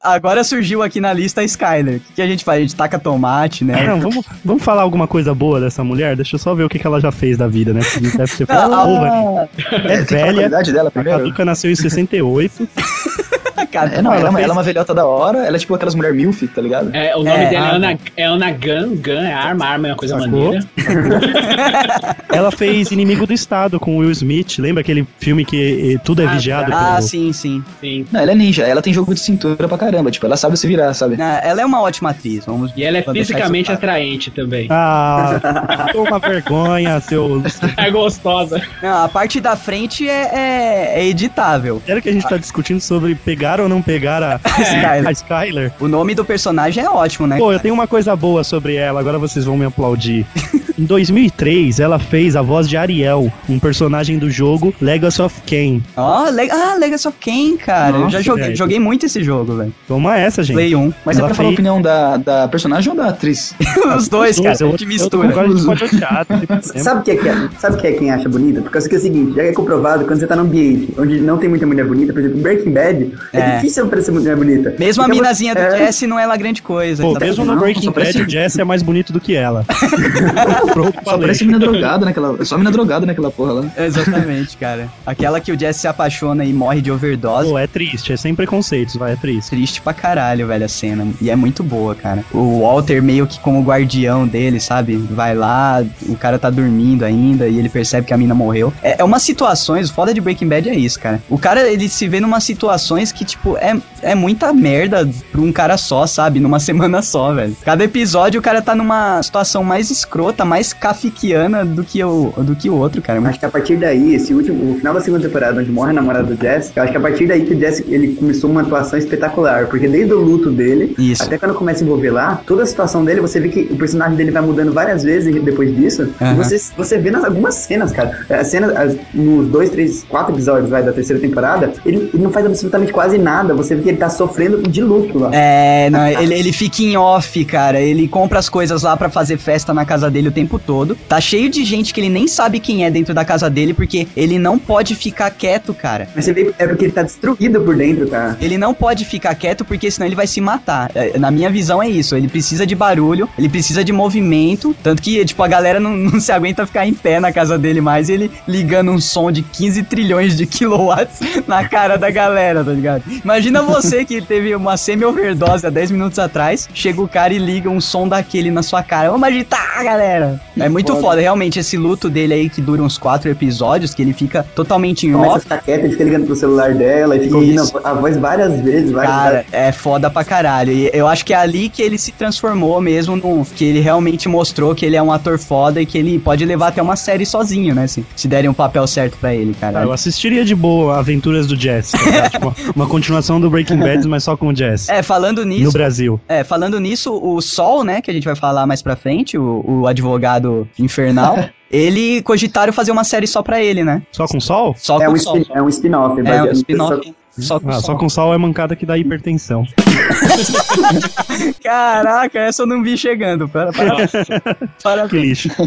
[0.00, 1.96] Agora surgiu aqui na lista a Skyler.
[1.96, 2.58] O que, que a gente faz?
[2.58, 3.86] A gente taca tomate, né?
[3.86, 6.14] Não, vamos, vamos falar alguma coisa boa dessa mulher?
[6.14, 7.80] Deixa eu só ver o que, que ela já fez da vida, né?
[7.82, 9.48] Porque deve ser Não, a- porra.
[9.88, 10.32] É a velha.
[10.34, 11.18] qualidade dela A primeiro.
[11.20, 12.68] Caduca nasceu em 68.
[13.70, 15.58] Cara, É, não, ela, é uma- fez- ela é uma velhota da hora, ela é
[15.58, 16.90] tipo aquelas mulher milf, tá ligado?
[16.94, 17.74] É, o nome É, dela é arma.
[17.86, 20.28] Ana, é Ana Gun, Gun é arma, arma é uma coisa Sacou?
[20.44, 20.64] maneira.
[22.30, 24.58] Ela fez Inimigo do Estado com Will Smith.
[24.58, 27.02] Lembra aquele filme que eh, tudo é Ah, vigiado Ah, pelo...
[27.08, 27.62] sim, sim.
[27.80, 28.06] Sim.
[28.10, 30.66] Não, ela é ninja, ela tem jogo de cintura pra caramba, tipo, ela sabe se
[30.66, 31.16] virar, sabe?
[31.20, 34.66] Ah, Ela é uma ótima atriz, vamos E ela é fisicamente atraente também.
[34.70, 37.42] Ah, toma vergonha, seu...
[37.76, 38.60] É gostosa.
[38.82, 41.82] Não, a parte da frente é, é- é editável.
[41.86, 45.06] Era que a gente tá discutindo sobre pegar pegar ou não pegar a, Skyler.
[45.08, 45.72] a Skyler?
[45.80, 47.38] O nome do personagem é ótimo, né?
[47.38, 50.26] Pô, eu tenho uma coisa boa sobre ela, agora vocês vão me aplaudir.
[50.76, 55.80] Em 2003, ela fez a voz de Ariel, um personagem do jogo Legacy of Kain.
[55.96, 57.96] Ó, le ah, Legacy of Kain, cara.
[57.96, 58.56] eu já Nossa, joguei, velho.
[58.56, 59.72] joguei muito esse jogo, velho.
[59.86, 60.56] Toma essa, gente.
[60.56, 60.92] Play 1.
[61.04, 63.54] Mas Ela é pra falar a fez- opinião da, da personagem ou da atriz?
[63.96, 64.56] Os dois, cara.
[64.60, 65.28] eu, a gente eu, mistura.
[65.40, 66.26] a gente pode odiar.
[66.62, 68.60] Sabe o que é, que é- sabe o que é quem acha bonita?
[68.60, 71.48] Porque é o seguinte, já é comprovado, quando você tá num ambiente onde não tem
[71.48, 73.56] muita mulher bonita, por exemplo, Breaking Bad, é, É.
[73.56, 74.74] difícil aparecer mulher bonita.
[74.78, 77.02] Mesmo a Então, minazinha do é, Jesse não é lá grande coisa.
[77.02, 77.26] Pô, sabe?
[77.26, 79.64] mesmo no Breaking Bad, o Jesse é mais bonito do que ela.
[80.72, 82.44] Pronto, Só parece mina drogada naquela.
[82.44, 83.64] Só mina drogada naquela porra lá.
[83.76, 84.88] Exatamente, cara.
[85.04, 87.48] Aquela que o Jesse se apaixona e morre de overdose.
[87.50, 89.50] Pô, é triste, é sem preconceitos, vai, é triste.
[89.50, 91.06] Triste pra caralho, velho, a cena.
[91.20, 92.24] E é muito boa, cara.
[92.32, 94.96] O Walter meio que como guardião dele, sabe?
[94.96, 98.72] Vai lá, o cara tá dormindo ainda e ele percebe que a mina morreu.
[98.82, 101.20] É, é umas situações, o foda de Breaking Bad é isso, cara.
[101.28, 105.52] O cara, ele se vê numas situações que, tipo, é, é muita merda pra um
[105.52, 106.40] cara só, sabe?
[106.40, 107.56] Numa semana só, velho.
[107.64, 112.54] Cada episódio o cara tá numa situação mais escrota, mais kafikiana do que o, do
[112.54, 113.20] que o outro, cara.
[113.28, 115.94] Acho que a partir daí, esse último, o final da segunda temporada, onde morre a
[115.94, 118.62] namorada do Jesse, eu acho que a partir daí que o Jesse ele começou uma
[118.62, 121.22] atuação espetacular, porque desde o luto dele, Isso.
[121.22, 124.16] até quando começa a envolver lá, toda a situação dele, você vê que o personagem
[124.16, 126.32] dele vai mudando várias vezes depois disso, Aham.
[126.32, 128.18] e você, você vê nas algumas cenas, cara.
[128.30, 132.30] As cenas, as- nos dois, três, quatro episódios vai, da terceira temporada, ele, ele não
[132.30, 135.30] faz absolutamente quase nada, você vê que ele tá sofrendo de luto lá.
[135.32, 137.80] É, não, ele, ele fica em off, cara.
[137.80, 140.96] Ele compra as coisas lá pra fazer festa na casa dele o tempo todo.
[141.08, 144.06] Tá cheio de gente que ele nem sabe quem é dentro da casa dele, porque
[144.16, 146.08] ele não pode ficar quieto, cara.
[146.14, 148.36] Mas você vê é porque ele tá destruído por dentro, cara.
[148.40, 150.90] Ele não pode ficar quieto porque senão ele vai se matar.
[150.94, 152.16] É, Na minha visão é isso.
[152.16, 154.74] Ele precisa de barulho, ele precisa de movimento.
[154.82, 157.80] Tanto que, tipo, a galera não, não se aguenta ficar em pé na casa dele
[157.80, 158.08] mais.
[158.08, 163.03] Ele ligando um som de 15 trilhões de kilowatts na cara da galera, tá ligado?
[163.22, 166.68] Imagina você que teve uma semi-overdose há 10 minutos atrás.
[166.74, 169.10] Chega o cara e liga um som daquele na sua cara.
[169.10, 170.40] Vamos agitar, galera!
[170.58, 171.02] É muito foda.
[171.02, 171.20] foda.
[171.20, 175.12] Realmente, esse luto dele aí que dura uns 4 episódios, que ele fica totalmente em
[175.12, 175.42] Começa a off.
[175.42, 177.78] ficar quieto, ele fica ligando pro celular dela e fica ouvindo Isso.
[177.82, 180.72] a, a voz várias vezes, várias Cara, é foda pra caralho.
[180.72, 184.28] E eu acho que é ali que ele se transformou mesmo, no, que ele realmente
[184.28, 187.26] mostrou que ele é um ator foda e que ele pode levar até uma série
[187.26, 187.86] sozinho, né?
[187.86, 189.80] Se, se derem um papel certo pra ele, cara.
[189.80, 191.92] Ah, eu assistiria de boa Aventuras do Jess.
[191.92, 192.30] tá?
[192.30, 194.88] Tipo, uma, uma continuação do Breaking Bad, mas só com o Jess.
[194.88, 196.20] É, falando No nisso, Brasil.
[196.28, 199.64] é, falando nisso, o Sol, né, que a gente vai falar mais pra frente, o,
[199.66, 201.36] o advogado infernal,
[201.70, 204.02] ele cogitaram fazer uma série só pra ele, né?
[204.12, 204.74] Só com sol?
[204.78, 205.38] Só É com um, o Sol.
[205.52, 206.20] é um spin-off.
[206.24, 207.14] É, um no spin-off.
[207.38, 209.64] Só com Ah, o só com sol é mancada que dá hipertensão.
[211.62, 213.48] Caraca, essa eu não vi chegando.
[213.48, 215.12] Para, para, Que parabéns.
[215.44, 215.48] lixo.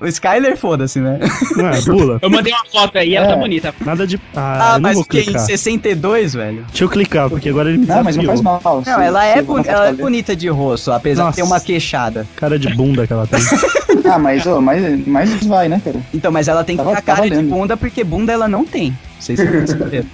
[0.00, 1.18] O Skyler, foda-se, né?
[1.56, 2.18] Não, é, pula.
[2.20, 3.74] Eu mandei uma foto aí, ela tá bonita.
[3.80, 4.20] Nada de.
[4.34, 5.20] Ah, Ah, eu não mas vou o que?
[5.20, 5.42] Em clicar.
[5.46, 6.64] 62, velho?
[6.68, 8.60] Deixa eu clicar, porque agora ele me Não, mas não faz mal.
[8.64, 11.36] Não, se- ela, é, não ela é bonita de rosto, apesar Nossa.
[11.36, 12.26] de ter uma queixada.
[12.36, 13.40] Cara de bunda que ela tem.
[14.10, 16.00] Ah, mas, ô, mas, mas vai, né, cara?
[16.12, 18.96] Então, mas ela tem que ter a cara de bunda, porque bunda ela não tem.
[19.18, 19.40] Vocês.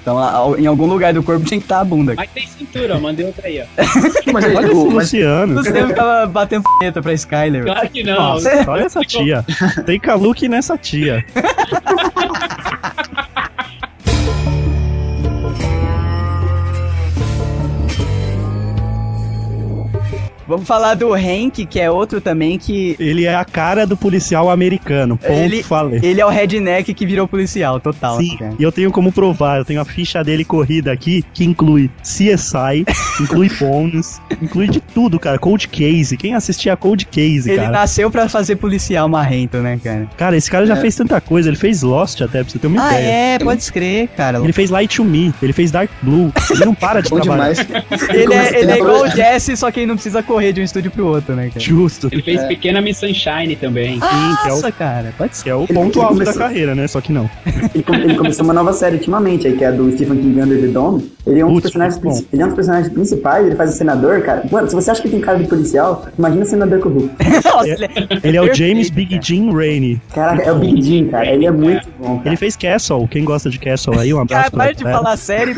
[0.00, 2.14] Então, a- a- em algum lugar do corpo tem que estar a bunda.
[2.16, 3.64] Mas tem cintura, ó, mandei outra aí, ó.
[4.32, 5.54] Mas, Olha esse o, mas Luciano.
[5.54, 7.64] Você sempre tava batendo punheta pra Skyler.
[7.64, 8.14] Claro que não.
[8.14, 9.44] Nossa, olha essa tia.
[9.84, 11.24] Tem Kaluki nessa tia.
[20.52, 22.94] Vamos falar do Hank, que é outro também que.
[22.98, 25.16] Ele é a cara do policial americano.
[25.16, 26.00] Ponto, Ele- falei.
[26.02, 28.18] Ele é o redneck que virou policial, total.
[28.18, 28.54] Sim, né, cara?
[28.58, 32.84] e eu tenho como provar, eu tenho a ficha dele corrida aqui, que inclui CSI,
[33.20, 35.38] inclui Bones, inclui de tudo, cara.
[35.38, 36.16] Cold Case.
[36.16, 37.70] Quem assistia a Cold Case, Ele cara?
[37.70, 40.08] nasceu pra fazer policial marrento, né, cara?
[40.16, 40.80] Cara, esse cara já É.
[40.80, 43.06] fez tanta coisa, ele fez Lost até, pra você ter uma Ah, ideia.
[43.34, 44.38] é, pode escrever, cara.
[44.38, 47.52] Ele fez Light to Me, ele fez Dark Blue, ele não para de bom trabalhar.
[47.54, 48.08] demais.
[48.10, 50.64] Ele é, ele é igual o Jesse, só que ele não precisa correr de um
[50.64, 51.60] estúdio pro outro, né, cara?
[51.60, 52.08] Justo.
[52.10, 54.00] Ele fez Pequena Miss Sunshine também.
[54.00, 55.44] que é o- Nossa, cara, pode ser.
[55.44, 56.88] Que é o Ele- ponto ele alto da começou- carreira, né?
[56.88, 57.28] Só que não.
[57.74, 60.40] Ele, come- ele começou uma nova série ultimamente, aí, que é a do Stephen King
[60.40, 61.12] Under the Dome.
[61.26, 62.10] Ele é um, dos Putz, personagens, bom.
[62.10, 64.42] princi- ele é um dos personagens principais, ele faz o senador, cara.
[64.50, 67.14] Mano, se você acha que tem cara de policial, imagina o senador com o Hulk.
[67.44, 67.90] Nossa, ele é,
[68.28, 68.90] Ele é o James.
[68.90, 70.00] Big Jim Rainey.
[70.12, 71.26] Caraca, é o Big Jim, cara.
[71.26, 72.28] Ele é muito bom, cara.
[72.30, 73.06] Ele fez Castle.
[73.08, 75.02] Quem gosta de Castle aí, um abraço Cara, para de galera.
[75.02, 75.54] falar sério.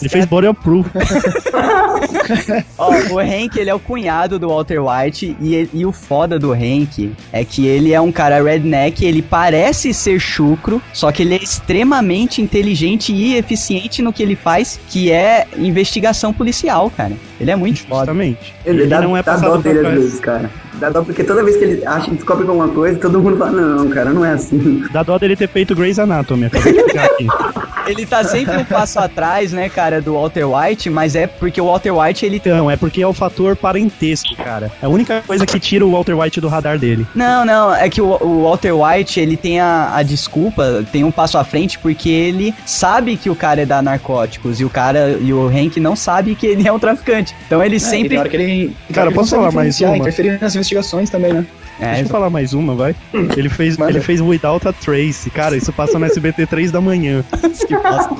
[0.00, 0.86] Ele fez of Proof.
[2.78, 6.52] Ó, o Hank, ele é o cunhado do Walter White e, e o foda do
[6.52, 11.34] Hank é que ele é um cara redneck, ele parece ser chucro, só que ele
[11.34, 17.14] é extremamente inteligente e eficiente no que ele faz, que é investigação policial, cara.
[17.40, 18.12] Ele é muito foda.
[18.12, 18.54] Justamente.
[18.66, 20.50] Ele, Ele dá, não é dá passado dó pra dele às vezes, cara.
[20.78, 23.50] Dá dó porque toda vez que ele acha que descobre alguma coisa, todo mundo fala,
[23.50, 24.84] não, cara, não é assim.
[24.92, 26.46] Dá dó dele ter feito Grey's Anatomy.
[26.46, 27.26] Acabei de pegar aqui.
[27.90, 31.66] ele tá sempre um passo atrás, né, cara, do Walter White, mas é porque o
[31.66, 34.70] Walter White, ele Então, é porque é o fator parentesco, cara.
[34.82, 37.06] É a única coisa que tira o Walter White do radar dele.
[37.14, 41.10] Não, não, é que o, o Walter White, ele tem a, a desculpa, tem um
[41.10, 45.18] passo à frente, porque ele sabe que o cara é da narcóticos e o cara
[45.20, 47.34] e o Hank não sabe que ele é um traficante.
[47.46, 48.28] Então ele É, sempre.
[48.28, 48.76] que ele.
[48.92, 49.96] Cara, ele posso falar mais uma?
[49.96, 51.46] Interferir nas investigações também, né?
[51.80, 52.94] É, Deixa eu falar mais uma, vai.
[53.36, 55.30] Ele fez, ele fez Without a Trace.
[55.30, 57.24] Cara, isso passa no SBT 3 da manhã.
[57.66, 58.18] que mano.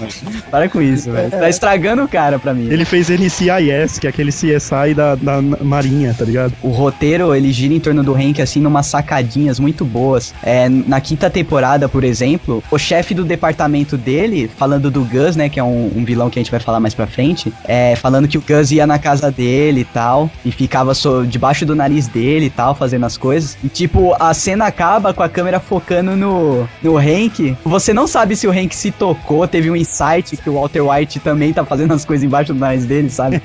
[0.50, 1.30] Para com isso, velho.
[1.30, 2.68] Tá estragando o cara pra mim.
[2.70, 6.52] Ele fez NCIS, que é aquele CSI da, da Marinha, tá ligado?
[6.62, 10.32] O roteiro, ele gira em torno do Hank, assim, numas sacadinhas muito boas.
[10.42, 15.48] É, na quinta temporada, por exemplo, o chefe do departamento dele, falando do Gus, né,
[15.48, 18.28] que é um, um vilão que a gente vai falar mais pra frente, é, falando
[18.28, 22.06] que o Gus ia na casa dele e tal, e ficava so- debaixo do nariz
[22.06, 23.47] dele e tal, fazendo as coisas.
[23.62, 27.56] E, tipo, a cena acaba com a câmera focando no, no Hank.
[27.64, 31.20] Você não sabe se o Hank se tocou, teve um insight que o Walter White
[31.20, 33.40] também tá fazendo as coisas embaixo do nariz dele, sabe?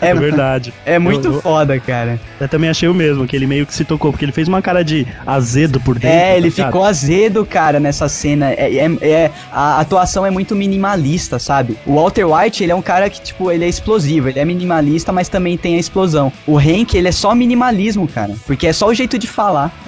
[0.00, 0.72] É, É, verdade.
[0.84, 2.20] é muito Eu- eu- foda, cara.
[2.40, 4.60] Eu também achei o mesmo, que ele meio que se tocou, porque ele fez uma
[4.62, 6.16] cara de azedo por dentro.
[6.16, 8.50] É, ele tá ficou azedo, cara, nessa cena.
[8.52, 11.76] É, é- é- a atuação é muito minimalista, sabe?
[11.86, 15.12] O Walter White, ele é um cara que, tipo, ele é explosivo, ele é minimalista,
[15.12, 16.32] mas também tem a explosão.
[16.46, 18.34] O Hank, ele é só minimalismo, cara.
[18.46, 19.41] Porque é só o jeito de falar.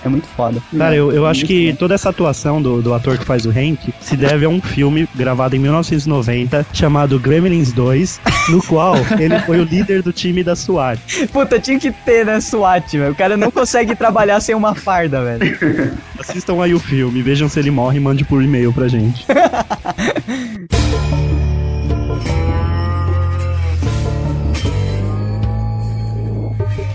[0.05, 0.61] É muito foda.
[0.77, 3.93] Cara, eu, eu acho que toda essa atuação do, do ator que faz o Hank
[4.01, 9.61] se deve a um filme gravado em 1990 chamado Gremlins 2, no qual ele foi
[9.61, 10.99] o líder do time da SWAT.
[11.33, 13.13] Puta, tinha que ter, né, SWAT, velho.
[13.13, 15.59] O cara não consegue trabalhar sem uma farda, velho.
[16.19, 19.25] Assistam aí o filme, vejam se ele morre e mande por e-mail pra gente.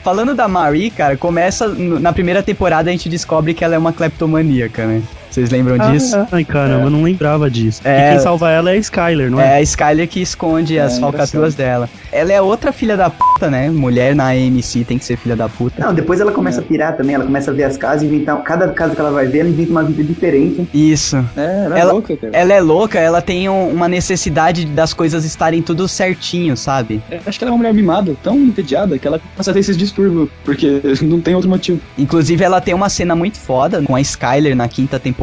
[0.03, 3.91] Falando da Marie, cara, começa na primeira temporada a gente descobre que ela é uma
[3.93, 5.01] kleptomaníaca, né?
[5.29, 6.15] Vocês lembram disso?
[6.31, 7.81] Ai, caramba, eu não lembrava disso.
[7.83, 8.07] É.
[8.07, 9.55] E quem salva ela é a Skyler, não É é?
[9.57, 11.89] a Skyler que esconde as É, falcatruas dela.
[12.11, 13.69] Ela é outra filha da puta, né?
[13.69, 15.85] Mulher na AMC tem que ser filha da puta.
[15.85, 18.41] Não, depois ela começa a pirar também, ela começa a ver as casas, inventar.
[18.43, 20.67] Cada casa que ela vai ver, ela inventa uma vida diferente.
[20.73, 21.17] Isso.
[21.37, 22.33] É, ela, Ela- é louca, cara.
[22.35, 27.01] Ela é louca, ela tem um- uma necessidade das coisas estarem tudo certinho, sabe?
[27.11, 29.59] É, Acho que ela é uma mulher mimada, tão entediada, que ela começa a ter
[29.59, 31.79] esses distúrbios, porque não tem outro motivo.
[31.97, 35.18] Inclusive, ela tem uma cena muito foda com a Skyler na quinta temporada,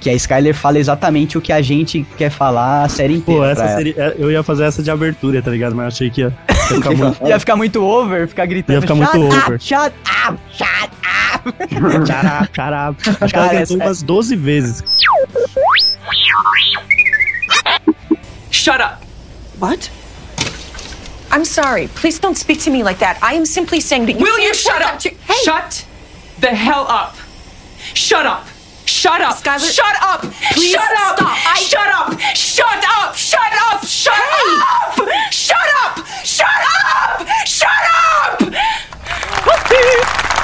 [0.00, 3.40] que a Skyler fala exatamente o que a gente quer falar a série inteira.
[3.40, 4.14] Pô, essa seria.
[4.18, 5.74] Eu ia fazer essa de abertura, tá ligado?
[5.74, 7.26] Mas achei que ia, ia ficar muito.
[7.26, 8.76] Ia ficar muito over, ficar gritando.
[8.76, 9.92] Ia ficar muito "Shut over." Up, shut
[10.28, 11.04] up, shut up.
[12.04, 12.94] Tchará, tchará.
[13.20, 14.82] Acho que ela essa- umas 12 vezes.
[18.50, 19.04] Shut up.
[19.58, 19.90] What?
[21.30, 21.88] I'm sorry.
[21.88, 23.18] Please don't speak to me like that.
[23.22, 25.04] I am simply saying that you Will you shut up?
[25.04, 25.84] your- Hey, Shut
[26.40, 27.16] the hell up.
[27.94, 28.46] Shut up.
[29.04, 29.36] Shut up.
[29.36, 30.22] Skylar- Shut up.
[30.54, 31.18] Please shut up.
[31.18, 31.36] stop.
[31.44, 32.16] I- Shut up.
[32.34, 33.14] Shut up.
[33.14, 33.84] Shut up.
[33.84, 34.96] Shut up.
[35.30, 36.00] Shut up.
[36.24, 36.48] Shut
[36.96, 37.20] up.
[37.44, 37.84] Shut
[39.60, 40.43] up.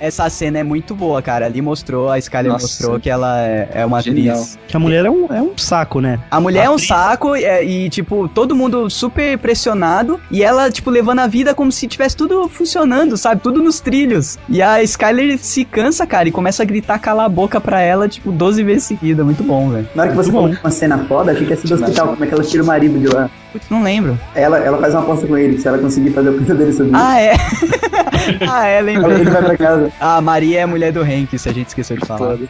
[0.00, 1.46] Essa cena é muito boa, cara.
[1.46, 2.64] Ali mostrou, a Skyler Nossa.
[2.64, 4.36] mostrou que ela é, é uma Genial.
[4.36, 4.58] atriz.
[4.68, 6.18] Que a mulher é um, é um saco, né?
[6.30, 6.88] A mulher é um Atriz.
[6.88, 11.72] saco é, e, tipo, todo mundo super pressionado e ela, tipo, levando a vida como
[11.72, 13.40] se tivesse tudo funcionando, sabe?
[13.42, 14.38] Tudo nos trilhos.
[14.48, 18.08] E a Skyler se cansa, cara, e começa a gritar cala a boca pra ela,
[18.08, 19.24] tipo, 12 vezes seguida.
[19.24, 19.88] Muito bom, velho.
[19.94, 22.24] Na hora que você falou uma cena foda, achei que ia ser do hospital, como
[22.24, 23.28] é que ela tira o marido de lá.
[23.52, 24.18] Putz, não lembro.
[24.34, 26.90] Ela, ela faz uma aposta com ele, se ela conseguir fazer o coisa dele subir,
[26.94, 27.34] Ah, é.
[28.48, 29.20] ah, é, lembrei.
[29.20, 29.87] ele vai pra casa.
[30.00, 32.36] A Maria é a mulher do Hank, se a gente esqueceu de falar.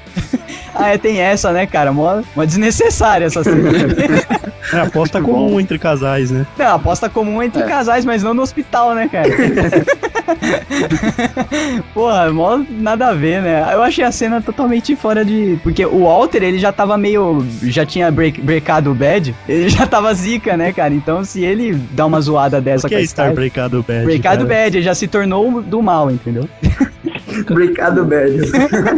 [0.81, 1.93] Ah, é, tem essa, né, cara?
[1.93, 3.71] Mó, mó desnecessária essa cena.
[4.71, 6.47] É aposta comum entre casais, né?
[6.59, 7.67] Não, aposta comum entre É.
[7.67, 9.29] casais, mas não no hospital, né, cara?
[11.95, 13.67] Porra, mó nada a ver, né?
[13.73, 15.59] Eu achei a cena totalmente fora de.
[15.63, 17.45] Porque o Walter, ele já tava meio.
[17.63, 19.35] Já tinha break, breakado o bad.
[19.49, 20.93] Ele já tava zica, né, cara?
[20.93, 24.05] Então, se ele dá uma zoada dessa O que com é estar Sky- breakado bad?
[24.05, 24.61] Breakado cara?
[24.65, 26.47] bad, ele já se tornou do mal, entendeu?
[27.49, 28.37] Breakado bad.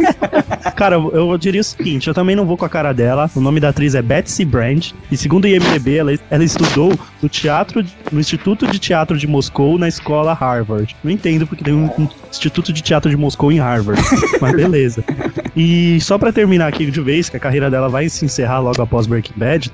[0.75, 3.29] Cara, eu diria o seguinte, eu também não vou com a cara dela.
[3.35, 4.91] O nome da atriz é Betsy Brand.
[5.11, 9.77] E segundo o IMDB, ela, ela estudou no teatro, no Instituto de Teatro de Moscou,
[9.77, 10.95] na escola Harvard.
[11.03, 14.01] Não entendo porque tem um, um Instituto de Teatro de Moscou em Harvard.
[14.41, 15.03] mas beleza.
[15.55, 18.81] E só pra terminar aqui de vez, que a carreira dela vai se encerrar logo
[18.81, 19.71] após Breaking Bad,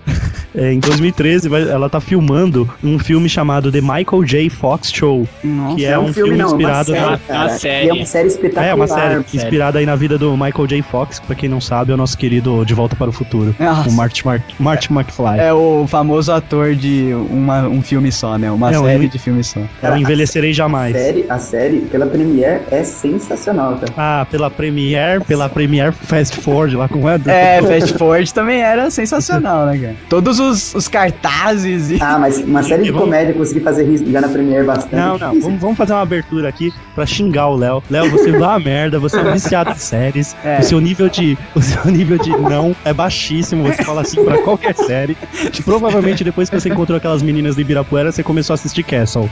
[0.55, 4.49] é, em 2013, vai- ela tá filmando um filme chamado The Michael J.
[4.49, 5.28] Fox Show.
[5.43, 5.76] Nossa.
[5.76, 7.18] que é Não um filme, não, inspirado é uma na.
[7.18, 7.39] série, cara.
[7.39, 7.86] uma série.
[7.86, 8.57] E é uma série espetacular.
[8.64, 10.82] É, uma série inspirada aí na vida do Michael J.
[10.82, 13.55] Fox, pra quem não sabe, é o nosso querido De Volta para o Futuro.
[13.60, 13.89] Nossa.
[13.89, 15.39] O Marty, Mar Marty McFly.
[15.39, 18.51] É o famoso ator de uma, um filme só, né?
[18.51, 19.60] Uma É, um- série de filme só.
[19.82, 20.95] Eu não envelhecerei A jamais.
[20.95, 23.93] série, a série, pela Premiere, é sensacional, cara.
[23.97, 27.30] Ah, pela Premiere, pela Premiere Fast Forward lá com o Ed.
[27.30, 29.95] É, Fast Forward também era sensacional, né, cara?
[30.10, 31.97] Todos os, os cartazes e.
[32.01, 34.95] Ah, mas uma série de comédia conseguir fazer rir já na Premiere bastante.
[34.95, 37.84] Não, não, vamos, vamos fazer uma abertura aqui pra xingar o Léo.
[37.89, 40.35] Léo, você vai a merda, você é viciado em séries.
[40.43, 40.59] É.
[40.59, 41.38] O seu nível de.
[41.55, 43.63] O seu nível de não é baixíssimo.
[43.63, 45.17] Você fala assim pra qualquer série.
[45.57, 49.29] E provavelmente depois que você encontrou aquelas meninas de Ibirapuera, você começou a assistir Castle.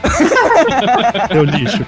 [1.31, 1.85] Seu lixo.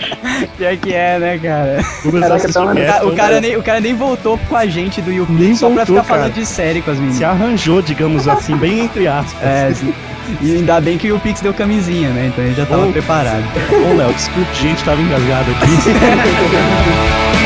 [0.56, 1.84] Pior que é, né, cara?
[2.20, 5.00] Caraca, tá uma- O ca- o cara, nem, o cara nem voltou com a gente
[5.02, 6.20] do YouTube Nem só pra voltou, ficar cara.
[6.20, 7.16] falando de série com as meninas.
[7.18, 9.42] Se arranjou, digamos assim, bem entre aspas.
[9.42, 9.92] É, sim.
[10.40, 12.30] e ainda bem que o Pix deu camisinha, né?
[12.32, 12.92] Então ele já tava Oh.
[12.92, 13.44] preparado.
[13.90, 15.66] Ô, Léo, desculpe, gente, tava engasgado aqui.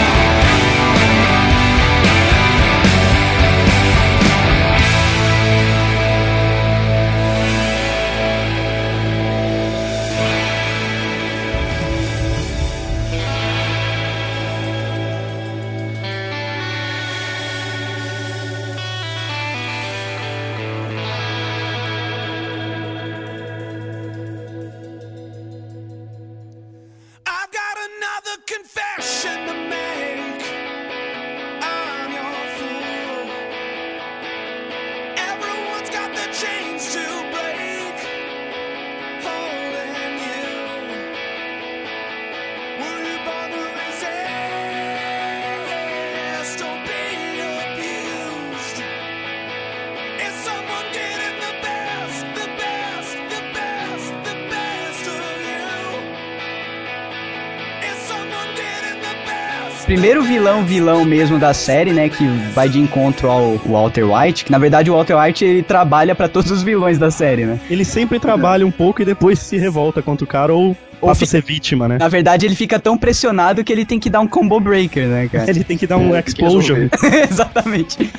[59.95, 62.09] Primeiro vilão, vilão mesmo da série, né?
[62.09, 64.45] Que vai de encontro ao Walter White.
[64.45, 67.61] Que na verdade o Walter White ele trabalha pra todos os vilões da série, né?
[67.71, 71.27] Ele sempre trabalha um pouco e depois se revolta contra o cara ou Ou passa
[71.27, 71.99] ser vítima, né?
[71.99, 75.29] Na verdade ele fica tão pressionado que ele tem que dar um combo breaker, né,
[75.29, 75.51] cara?
[75.51, 76.89] Ele tem que dar um explosion.
[77.31, 78.11] Exatamente.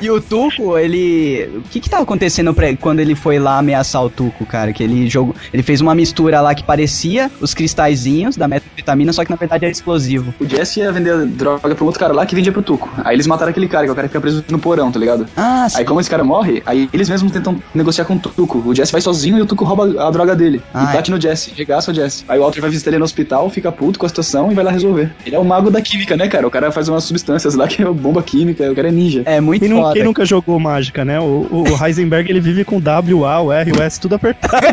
[0.00, 1.50] E o Tuco, ele.
[1.56, 2.74] O que que tava acontecendo pra...
[2.76, 4.72] quando ele foi lá ameaçar o Tuco, cara?
[4.72, 5.34] Que ele jogou.
[5.52, 9.64] Ele fez uma mistura lá que parecia os cristalzinhos da metanfetamina, só que na verdade
[9.64, 10.32] era explosivo.
[10.40, 12.90] O Jesse ia vender droga pra um outro cara lá que vendia pro Tuco.
[13.04, 14.98] Aí eles mataram aquele cara, que é o cara que fica preso no porão, tá
[14.98, 15.26] ligado?
[15.36, 15.78] Ah, sim.
[15.78, 18.62] Aí como esse cara morre, aí eles mesmos tentam negociar com o Tuco.
[18.64, 20.62] O Jesse vai sozinho e o Tuco rouba a droga dele.
[20.72, 22.24] Ah, e bate no Jesse, regaça o Jesse.
[22.30, 24.64] Aí o Walter vai visitar ele no hospital, fica puto com a situação e vai
[24.64, 25.10] lá resolver.
[25.26, 26.46] Ele é o mago da química, né, cara?
[26.46, 29.22] O cara faz umas substâncias lá que é bomba química, o cara é ninja.
[29.26, 29.94] É muito Quem, foda.
[29.94, 31.18] quem nunca jogou mágica, né?
[31.18, 34.66] O, o- o Heisenberg ele vive com W, A, o R, o S tudo apertado.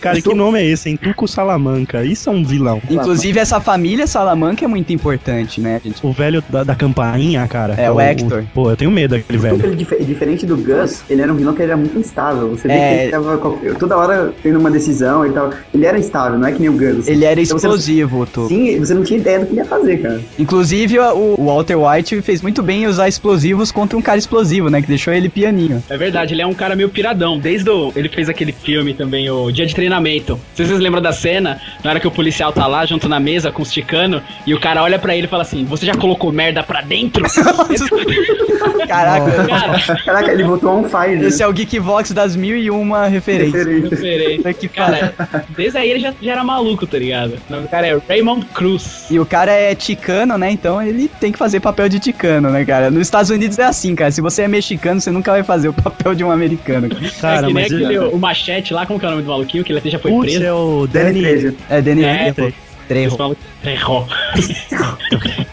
[0.00, 0.96] Cara, e que nome é esse, hein?
[1.00, 2.04] Tuco Salamanca.
[2.04, 2.80] Isso é um vilão.
[2.88, 6.04] Inclusive, essa família Salamanca é muito importante, né, gente?
[6.06, 7.74] O velho da, da campainha, cara.
[7.74, 8.44] É, o Hector.
[8.54, 9.64] pô, eu tenho medo daquele O velho.
[9.64, 12.50] ele, dif- diferente do Gus, ele era um vilão que ele era muito instável.
[12.50, 12.78] Você vê É.
[12.96, 15.54] que ele tava qualquer- toda hora tendo uma decisão ele tava.
[15.74, 17.06] Ele era instável, não é que nem o Gus.
[17.08, 18.48] Ele era Então você não- explosivo, o Tuco.
[18.48, 20.20] Sim, você não tinha ideia do que ele ia fazer, cara.
[20.38, 24.70] Inclusive, o o Walter White fez muito bem em usar explosivos contra um cara explosivo,
[24.70, 24.80] né?
[24.80, 25.82] Que deixou ele pianinho.
[25.88, 27.38] É verdade, ele é um cara meio piradão.
[27.38, 27.92] Desde o.
[27.94, 30.32] Ele fez aquele filme também, o Dia de Treinamento.
[30.32, 33.08] Não sei se vocês lembram da cena, na hora que o policial tá lá junto
[33.08, 35.84] na mesa com os ticano, e o cara olha pra ele e fala assim: Você
[35.86, 37.24] já colocou merda pra dentro?
[38.88, 41.16] Caraca, cara, Caraca, ele botou on fire.
[41.16, 41.26] né?
[41.28, 43.66] esse é o Geekvox das mil e uma referências.
[43.66, 44.36] Referência.
[44.36, 45.14] Puta que Cara,
[45.56, 47.34] desde aí ele já, já era maluco, tá ligado?
[47.48, 49.06] O nome do cara é Raymond Cruz.
[49.10, 50.50] E o cara é ticano, né?
[50.50, 52.90] Então ele tem que fazer papel de ticano, né, cara?
[52.90, 54.10] Nos Estados Unidos é assim, cara.
[54.10, 56.88] Se você é mexicano, você nunca vai fazer o papel de um americano.
[57.20, 57.36] cara.
[57.36, 59.28] É que nem mas aquele, ele- o Machete lá, como que é o nome do
[59.30, 59.64] maluquinho?
[59.64, 60.44] Que ele até já foi Putz, preso.
[60.46, 61.20] é o Danny.
[61.20, 61.54] Trejo.
[61.70, 62.54] É, Danny É, Trejo.
[62.88, 63.16] Trejo.
[63.16, 64.06] falam Trejo.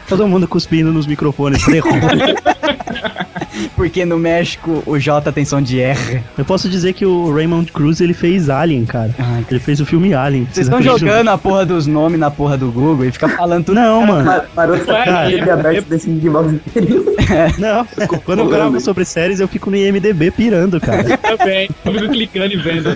[0.07, 1.67] Todo mundo cuspindo nos microfones.
[1.67, 1.93] Errou.
[3.75, 6.21] Porque no México o J tem som de R.
[6.37, 9.13] Eu posso dizer que o Raymond Cruz ele fez Alien, cara.
[9.19, 10.47] Ai, Ele fez o filme Alien.
[10.51, 13.75] Vocês estão jogando a porra dos nomes na porra do Google e fica falando tudo.
[13.75, 14.25] Não, mano.
[14.25, 17.05] Tá Ué, com ele aberto desse Geekbox inteiro.
[17.59, 17.85] Não.
[18.25, 21.17] Quando eu gravo sobre séries, eu fico no IMDB pirando, cara.
[21.17, 21.69] Também.
[21.85, 22.89] Eu fico clicando e vendo.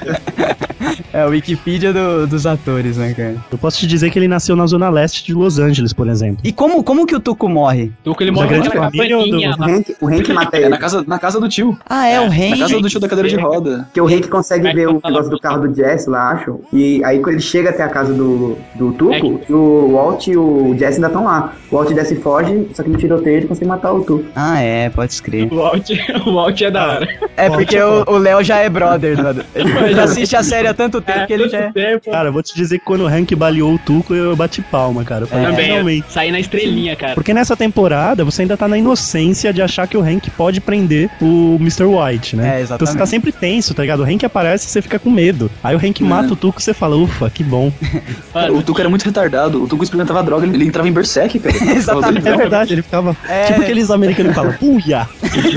[1.13, 3.35] É a Wikipedia do- dos atores, né, cara?
[3.51, 6.37] Eu posso te dizer que ele nasceu na zona leste de Los Angeles, por exemplo.
[6.43, 7.91] E como, como que o Tuco morre?
[8.03, 9.63] Tuco ele morre naquela família do- O.
[9.63, 10.69] Hank, o Hank mata É ele.
[10.69, 11.77] na casa, na casa do tio.
[11.89, 12.59] Ah, é, o Na Hank.
[12.59, 13.83] casa do tio da cadeira de roda.
[13.85, 16.31] Porque o Hank consegue Como é que ver o negócio do carro do Jesse lá,
[16.31, 16.59] acho.
[16.73, 20.37] E aí quando ele chega até a casa do, do Tuco, É o Walt e
[20.37, 21.53] o Jesse ainda estão lá.
[21.71, 24.25] O Walt e o Jesse foge, só que no tiroteio ele consegue matar o Tuco.
[24.35, 25.51] Ah, é, pode escrever.
[25.53, 25.89] O Walt,
[26.25, 27.07] o Walt é da hora.
[27.35, 29.43] É porque o o Léo já é brother, mano.
[29.53, 31.71] Ele já assiste a série há tanto tempo que ele já é.
[31.71, 32.09] tempo.
[32.11, 35.03] Cara, eu vou te dizer que quando o Hank baleou o Tuco, eu bati palma,
[35.03, 35.23] cara.
[35.23, 36.11] Eu falei, Também, finalmente.
[36.11, 37.13] sair na estrelinha, cara.
[37.15, 41.09] Porque nessa temporada você ainda tá na inocência de achar que o Hank pode prender
[41.19, 41.85] o Mr.
[41.85, 42.59] White, né?
[42.59, 43.09] É, Então você tá exatamente.
[43.09, 44.01] sempre tenso, tá ligado?
[44.01, 45.49] O Hank aparece e você fica com medo.
[45.63, 47.71] Aí o Hank mata o Tuco e você fala, ufa, que bom.
[48.33, 49.63] Mano, O Tuco era muito retardado.
[49.63, 51.55] O Tuco experimentava droga, ele, ele entrava em berserk, cara.
[51.73, 52.27] Exatamente.
[52.27, 53.15] É verdade, ele ficava.
[53.27, 55.09] É, tipo aqueles americanos que falam, puia!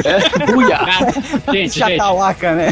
[0.04, 0.78] É, uia.
[0.78, 1.12] cara,
[1.52, 1.78] gente.
[1.78, 2.70] Chacalaca, né?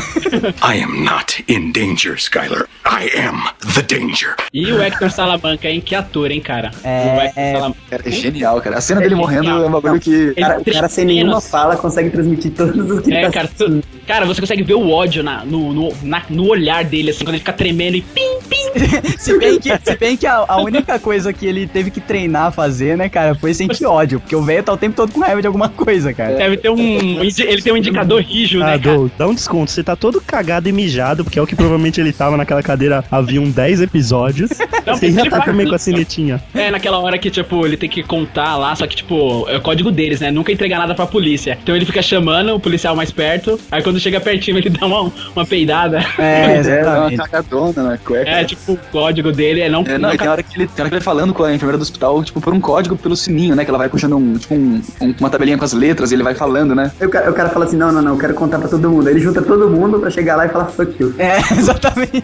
[0.62, 2.66] I am not in danger, Skylar.
[2.86, 3.42] I am
[3.74, 4.34] the danger.
[4.52, 5.80] E o Hector Salamanca, hein?
[5.84, 6.70] Que ator, hein, cara?
[6.82, 7.52] É, o Hector é.
[7.52, 7.78] Salamanca.
[7.90, 8.78] Cara, é genial, cara.
[8.78, 9.28] A cena dele genial.
[9.28, 10.32] morrendo é um bagulho que.
[10.34, 13.82] Cara, o cara sem nenhuma fala consegue transmitir todos os que É, tá cara, tu-
[14.06, 17.30] cara, você consegue ver o ódio na, no, no, na- no olhar dele, assim, quando
[17.34, 18.56] ele fica tremendo e pim, pim.
[19.18, 22.46] Se bem que, se bem que a, a única coisa que ele teve que treinar
[22.46, 24.20] a fazer, né, cara, foi sentir ódio.
[24.20, 26.36] Porque o velho tá o tempo todo com raiva de alguma coisa, cara.
[26.36, 26.78] Deve ter um.
[27.22, 28.96] Ele tem um indicador rijo, Ah, né, cara?
[28.96, 29.70] Dou, dá um desconto.
[29.70, 33.04] Você tá todo cagado e mijado, porque é o que provavelmente ele tava naquela cadeira
[33.10, 34.50] havia uns 10 episódios.
[34.86, 36.42] Não, Você já ele tá também com a sinetinha.
[36.54, 39.60] É, naquela hora que, tipo, ele tem que contar lá, só que, tipo, é o
[39.60, 40.30] código deles, né?
[40.30, 41.58] Nunca entregar nada pra polícia.
[41.62, 45.10] Então ele fica chamando o policial mais perto, aí quando chega pertinho ele dá uma,
[45.34, 45.98] uma peidada.
[46.18, 47.16] É, É, uma exatamente.
[47.16, 48.30] cagadona na cueca.
[48.30, 49.82] É, tipo, o código dele é não.
[49.86, 51.78] É, não, e tem hora que ele, tem hora que ele falando com a enfermeira
[51.78, 53.64] do hospital, tipo, por um código pelo sininho, né?
[53.64, 56.22] Que ela vai puxando um, tipo, um- um- uma tabelinha com as letras e ele
[56.22, 56.92] vai falando, né?
[57.00, 58.88] Aí o cara, o cara fala assim, não, não, não, eu quero contar pra todo
[58.90, 59.06] mundo.
[59.08, 61.14] Aí ele junta todo mundo pra chegar lá e falar fuck you.
[61.18, 62.22] É, exatamente.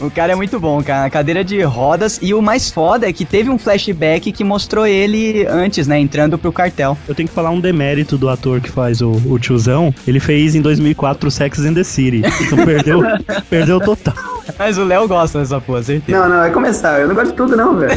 [0.00, 1.08] o cara é muito bom, cara.
[1.10, 2.18] Cadeira de rodas.
[2.22, 5.98] E o mais foda é que teve um flashback que mostrou ele antes, né?
[5.98, 6.96] Entrando pro cartel.
[7.08, 9.92] Eu tenho que falar um demérito do ator que faz o, o tiozão.
[10.06, 12.22] Ele fez em 2004 Sex and the City.
[12.40, 13.02] Então perdeu,
[13.50, 14.14] perdeu total.
[14.58, 16.18] Mas o Léo gosta dessa porra, certeza.
[16.18, 17.00] Não, não, vai começar.
[17.00, 17.92] Eu não gosto de tudo, não, velho.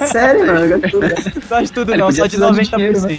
[0.00, 1.06] É sério, mano, eu gosto de tudo.
[1.08, 2.76] Não gosto de tudo Ele não, só de ter dado 90%.
[2.76, 3.18] dinheiro, né?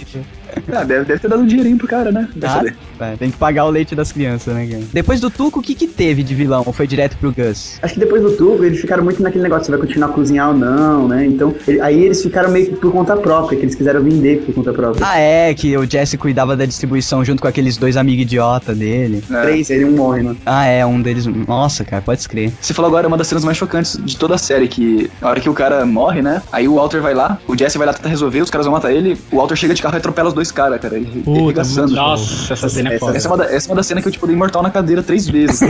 [0.72, 2.26] Ah, deve, deve ter dado um dinheirinho pro cara, né?
[2.40, 2.64] Tá?
[3.00, 4.82] É, tem que pagar o leite das crianças, né, cara?
[4.92, 6.62] Depois do Tuco, o que que teve de vilão?
[6.66, 7.78] Ou foi direto pro Gus?
[7.80, 10.48] Acho que depois do tubo, eles ficaram muito naquele negócio, se vai continuar a cozinhar
[10.48, 11.24] ou não, né?
[11.26, 14.54] Então, ele- aí eles ficaram meio que por conta própria, que eles quiseram vender por
[14.54, 15.06] conta própria.
[15.06, 19.22] Ah, é, que o Jesse cuidava da distribuição junto com aqueles dois amigos idiota dele.
[19.30, 19.42] É.
[19.42, 20.38] Três, ele um morre, mano.
[20.44, 21.26] Ah, é, um deles.
[21.26, 22.52] Nossa, cara, pode escrever.
[22.60, 25.40] Você falou agora uma das cenas mais chocantes de toda a série, que a hora
[25.40, 26.42] que o cara morre, né?
[26.52, 28.92] Aí o Walter vai lá, o Jesse vai lá tentar resolver, os caras vão matar
[28.92, 30.96] ele, o Walter chega de carro e atropela os dois caras, cara.
[30.96, 33.16] Ele, ele Puta, muito Nossa, essa cena é foda.
[33.16, 34.70] Essa é, uma da, essa é uma das cenas que eu, tipo, dei imortal na
[34.70, 35.60] cadeira três vezes.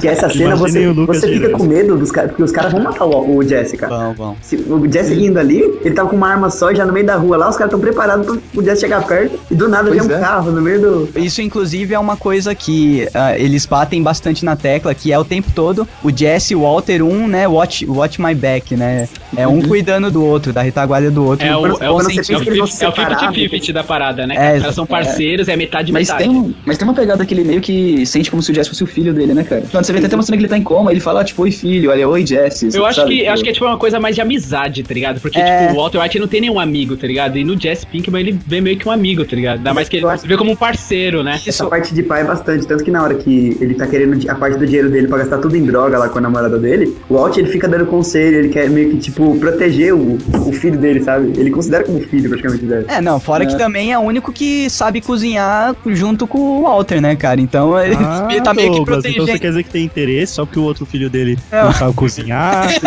[0.00, 2.82] Que essa cena Imaginei você, você fica com medo dos caras, porque os caras vão
[2.82, 3.92] matar o, o Jesse, cara.
[3.92, 4.36] Bom, bom.
[4.40, 7.16] Se, o Jesse indo ali, ele tava com uma arma só, já no meio da
[7.16, 10.06] rua lá, os caras estão preparados pro o Jesse chegar perto, e do nada Pois
[10.06, 10.20] vem um é.
[10.20, 11.08] carro no meio do.
[11.16, 15.24] Isso, inclusive, é uma coisa que ah, eles batem bastante na tecla, que é o
[15.24, 19.08] tempo todo o Jesse e o Walter, um, né, watch, watch my back, né?
[19.36, 21.46] É um cuidando do outro, da retaguarda do outro.
[21.46, 23.32] É o, é o, você é o que eles vão 50 se é o separar,
[23.32, 24.34] 50-50 da parada, né?
[24.36, 26.24] É, caras são parceiros, é, metade Mas metade.
[26.28, 28.82] tem, mas tem uma pegada que ele meio que sente como se o Jesse fosse
[28.84, 29.62] o filho dele, né, cara?
[29.70, 31.50] Quando você vê até uma cena que ele tá em coma, ele fala, tipo, oi
[31.50, 32.74] filho, olha, oi Jesse.
[32.74, 33.12] Eu acho sabe?
[33.12, 35.20] que, Tipo, acho que é tipo uma coisa mais de amizade, tá ligado?
[35.20, 35.66] Porque, É.
[35.68, 37.36] tipo, o Walter White não tem nenhum amigo, tá ligado?
[37.38, 39.58] E no Jesse Pinkman ele vê meio que um amigo, tá ligado?
[39.58, 41.40] Ainda mais que ele Eu acho- vê como um parceiro, né?
[41.46, 44.34] Essa parte de pai é bastante, tanto que na hora que ele tá querendo a
[44.34, 47.14] parte do dinheiro dele pra gastar tudo em droga lá com a namorada dele, o
[47.14, 51.02] Walt ele fica dando conselho, ele quer meio que, tipo, proteger o, o filho dele,
[51.02, 51.32] sabe?
[51.36, 52.86] Ele considera como filho, praticamente, dele.
[52.88, 57.00] É, não, fora que também é o único que sabe cozinhar junto com o Walter,
[57.00, 57.40] né, cara?
[57.40, 59.40] Então ele, Ah, ele tá meio que Douglas, então você protegendo.
[59.40, 61.62] quer dizer que tem interesse, só que o outro filho dele É.
[61.62, 62.68] não sabe cozinhar.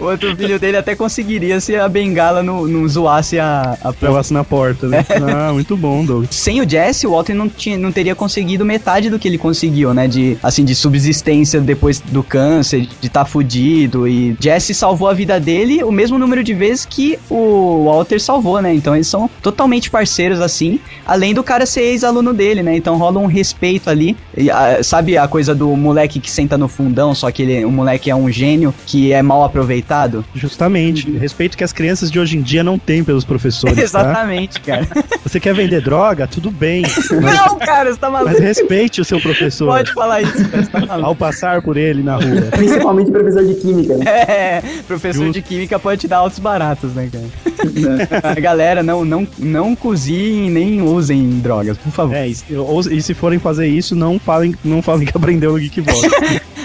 [0.00, 4.32] O outro filho dele até conseguiria se a bengala não, não zoasse a, a Levasse
[4.32, 5.04] na porta, né?
[5.32, 6.34] Ah, muito bom, Douglas.
[6.34, 9.94] Sem o Jesse, o Walter não, tinha, não teria conseguido metade do que ele conseguiu,
[9.94, 10.08] né?
[10.08, 14.06] De, assim, de subsistência depois do câncer, de estar tá fudido.
[14.06, 18.62] E Jesse salvou a vida dele o mesmo número de vezes que o Walter salvou,
[18.62, 18.72] né?
[18.72, 20.78] Então eles são totalmente parceiros, assim.
[21.04, 22.76] Além do cara ser ex-aluno dele, né?
[22.76, 24.16] Então rola um respeito ali.
[24.36, 27.70] E, ah, sabe a coisa do moleque que senta no fundão, só que ele, o
[27.70, 30.24] moleque é um gênio que é mal aproveitado?
[30.34, 31.10] Justamente.
[31.10, 33.74] Respeito que as crianças de hoje em dia não têm pelos professores.
[33.90, 34.00] tá?
[34.00, 34.86] Exatamente, cara.
[35.24, 36.26] Você quer vender droga?
[36.26, 36.82] Tudo bem.
[36.82, 38.32] Mas, não, cara, você tá maluco.
[38.32, 39.66] mas respeite o seu professor.
[39.66, 40.75] Pode falar isso, cara, tá.
[41.02, 42.42] Ao passar por ele na rua.
[42.50, 44.04] Principalmente professor de química, né?
[44.26, 45.32] É, professor Justo.
[45.32, 47.26] de química pode te dar altos baratos, né, cara?
[48.36, 52.14] A galera, não, não, não cozinhem nem usem drogas, por favor.
[52.14, 55.52] É, e, se- ou- e se forem fazer isso, não falem, não falem que aprendeu
[55.52, 56.00] no Geekbox.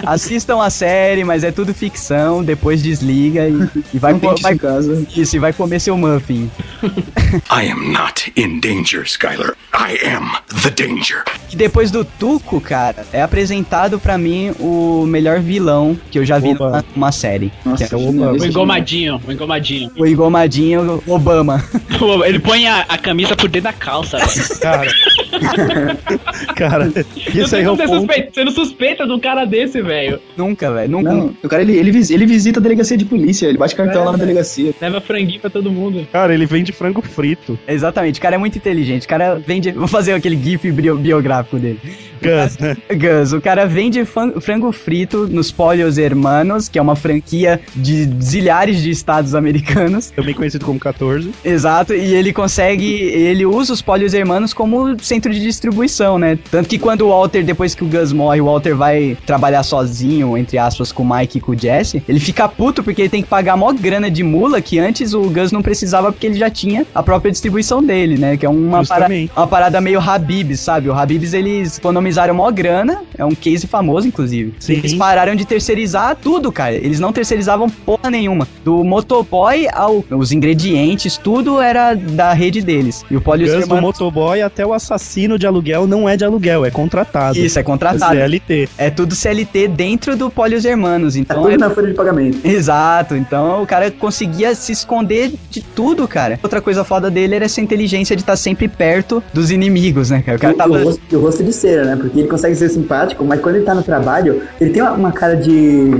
[0.05, 4.41] Assistam a série, mas é tudo ficção, depois desliga e, e vai, Não co- tente
[4.43, 5.05] vai, isso em casa.
[5.15, 6.49] isso, e vai comer seu muffin.
[7.51, 9.53] I am not in danger, Skylar.
[9.73, 10.31] I am
[10.63, 11.23] the danger.
[11.49, 16.39] Que depois do Tuco, cara, é apresentado pra mim o melhor vilão que eu já
[16.39, 16.65] vi Oba.
[16.67, 17.51] numa, numa série.
[17.65, 18.01] Nossa, que é o.
[18.01, 19.91] O engomadinho, o engomadinho.
[19.97, 21.63] o engomadinho Obama.
[22.25, 24.59] Ele põe a, a camisa por dentro da calça, velho.
[24.59, 24.87] Cara.
[26.55, 26.91] Cara,
[27.33, 27.97] isso aí é você, ponto.
[27.99, 29.90] suspeita, você não suspeita de um cara desse, velho.
[30.37, 30.91] Nunca, velho.
[30.91, 31.13] Nunca.
[31.13, 34.11] Não, o cara ele, ele, ele visita a delegacia de polícia, ele bate cartão lá
[34.13, 34.73] na delegacia.
[34.81, 36.07] Leva franguinho pra todo mundo.
[36.11, 37.57] Cara, ele vende frango frito.
[37.67, 39.05] Exatamente, o cara é muito inteligente.
[39.05, 39.71] O cara vende.
[39.71, 41.79] Vou fazer aquele GIF bio- biográfico dele.
[42.21, 42.77] Gus, né?
[42.89, 48.81] Gus, o cara vende frango frito nos Polios Hermanos, que é uma franquia de zilhares
[48.81, 50.11] de estados americanos.
[50.11, 51.31] Também conhecido como 14.
[51.43, 56.37] Exato, e ele consegue, ele usa os Polios Hermanos como centro de distribuição, né?
[56.49, 60.37] Tanto que quando o Walter, depois que o Gus morre, o Walter vai trabalhar sozinho,
[60.37, 63.21] entre aspas, com o Mike e com o Jesse, ele fica puto porque ele tem
[63.21, 66.49] que pagar maior grana de mula que antes o Gus não precisava porque ele já
[66.49, 68.37] tinha a própria distribuição dele, né?
[68.37, 70.89] Que é uma, para, uma parada meio Habibs, sabe?
[70.89, 71.79] O Habibs eles
[72.11, 74.53] economizaram maior grana, é um case famoso, inclusive.
[74.59, 74.73] Sim.
[74.73, 76.75] Eles pararam de terceirizar tudo, cara.
[76.75, 78.47] Eles não terceirizavam porra nenhuma.
[78.63, 83.03] Do motoboy ao os ingredientes, tudo era da rede deles.
[83.09, 86.71] E o Gus do motoboy até o assassino de aluguel não é de aluguel, é
[86.71, 87.37] contratado.
[87.37, 88.15] Isso, é contratado.
[88.15, 88.69] CLT.
[88.77, 91.15] É tudo CLT dentro do Polios Hermanos.
[91.15, 92.45] É Então tudo é na folha de pagamento.
[92.45, 96.39] Exato, então o cara conseguia se esconder de tudo, cara.
[96.43, 100.37] Outra coisa foda dele era essa inteligência de estar sempre perto dos inimigos, né, cara?
[100.37, 100.73] O cara tava.
[100.73, 101.95] o, rosto, e o rosto de cera, né?
[102.01, 105.11] Porque ele consegue ser simpático, mas quando ele tá no trabalho, ele tem uma, uma
[105.11, 105.91] cara de.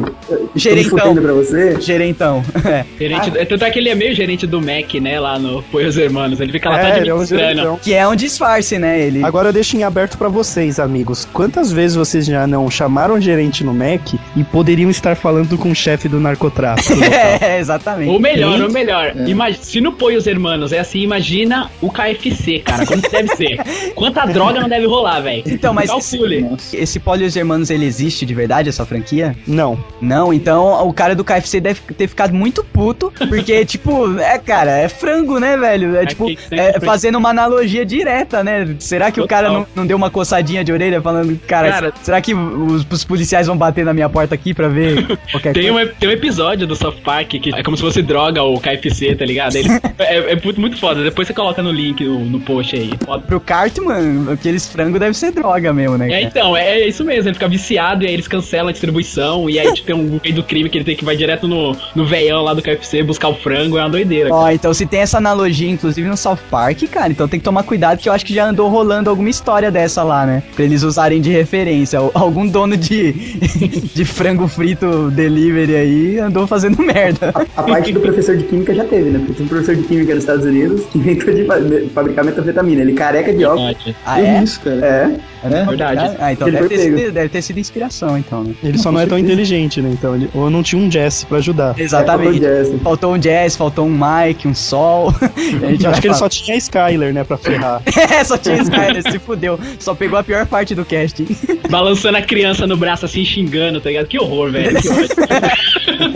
[0.56, 0.84] Gerentão.
[0.96, 1.80] Me fudendo pra você.
[1.82, 2.44] Gerentão.
[2.72, 2.86] É.
[2.98, 5.98] Gerente, é, Tanto é que ele é meio gerente do Mac, né, lá no Poios
[5.98, 6.40] Hermanos.
[6.40, 7.80] Ele fica lá É, tá ele é um gerentão.
[7.82, 9.00] Que é um disfarce, né?
[9.02, 9.24] Ele.
[9.24, 11.28] Agora eu deixo em aberto pra vocês, amigos.
[11.34, 15.76] Quantas vezes vocês já não chamaram gerente no Mac e poderiam estar falando com o
[15.76, 17.00] chefe do narcotráfico?
[17.42, 18.10] É, exatamente.
[18.10, 19.14] Ou melhor, ou melhor.
[19.16, 19.30] É.
[19.30, 22.86] Imag- se no Poios Hermanos é assim, imagina o KFC, cara.
[22.86, 23.58] Como que deve ser?
[23.96, 25.44] Quanta droga não deve rolar, velho?
[25.46, 26.58] Então, mas Calcule.
[26.74, 29.36] Esse Polios Hermanos, ele existe de verdade, essa franquia?
[29.48, 29.84] Não.
[30.02, 34.72] Não, então o cara do KFC deve ter ficado muito puto, porque, tipo, é, cara,
[34.78, 35.96] é frango, né, velho?
[35.96, 38.76] É, É tipo, é, fazendo uma analogia direta, né?
[38.80, 39.62] Será que o cara Total.
[39.62, 43.48] não, não deu uma coçadinha de orelha falando, cara, Cara- será que os, os policiais
[43.48, 45.92] vão bater na minha porta aqui pra ver qualquer Tem coisa?
[45.92, 49.16] um, tem um episódio do South Park que é como se fosse droga o KFC,
[49.16, 49.56] tá ligado?
[49.56, 49.70] Ele,
[50.00, 51.04] é, é muito, muito foda.
[51.04, 52.92] Depois você coloca no link, no, no post aí.
[53.06, 53.24] Foda.
[53.26, 56.12] Pro Cartman, aqueles frangos deve ser droga mesmo, né?
[56.12, 59.50] É, então, é, é isso mesmo, ele fica viciado e aí eles cancelam a distribuição
[59.50, 61.76] e aí tipo, tem um meio do crime que ele tem que vai direto no,
[61.96, 64.34] no veião lá do KFC buscar o frango, é uma doideira.
[64.34, 67.64] Ó, então se tem essa analogia, inclusive no South Park, cara, então tem que tomar
[67.64, 70.44] cuidado que eu acho que já andou rolando alguma história dessa lá, né?
[70.56, 72.00] Pra eles usarem de referência.
[72.00, 73.12] Al- Algum dono de,
[73.94, 77.34] de frango frito delivery aí andou fazendo merda.
[77.56, 79.20] A parte do professor de química já teve, né?
[79.20, 81.56] Porque tem um professor de química nos Estados Unidos que inventou de fa-
[81.94, 82.82] fabricar metanfetamina.
[82.82, 83.66] Ele careca de óculos.
[83.84, 83.96] Verdade.
[84.06, 84.44] Ah, Que é?
[84.44, 84.86] isso, cara.
[84.86, 85.31] É.
[85.44, 85.66] É?
[85.66, 86.18] Verdade.
[86.20, 88.54] Ah, então deve ter, sido, deve ter sido inspiração, então, né?
[88.64, 89.90] Ele só não é tão inteligente, né?
[89.92, 91.78] Então, ele, ou não tinha um Jesse pra ajudar.
[91.80, 92.46] Exatamente.
[92.46, 92.82] É, faltou Jazz.
[92.84, 95.10] Faltou um Jazz, faltou um Mike, um Sol.
[95.18, 96.14] Acho que ele falar.
[96.16, 97.82] só tinha a Skyler, né, pra ferrar.
[98.12, 99.60] É, só tinha Skyler, se fudeu.
[99.80, 101.28] Só pegou a pior parte do casting.
[101.70, 104.08] Balançando a criança no braço assim, xingando, tá ligado?
[104.08, 104.78] Que horror, velho.
[104.82, 104.90] Que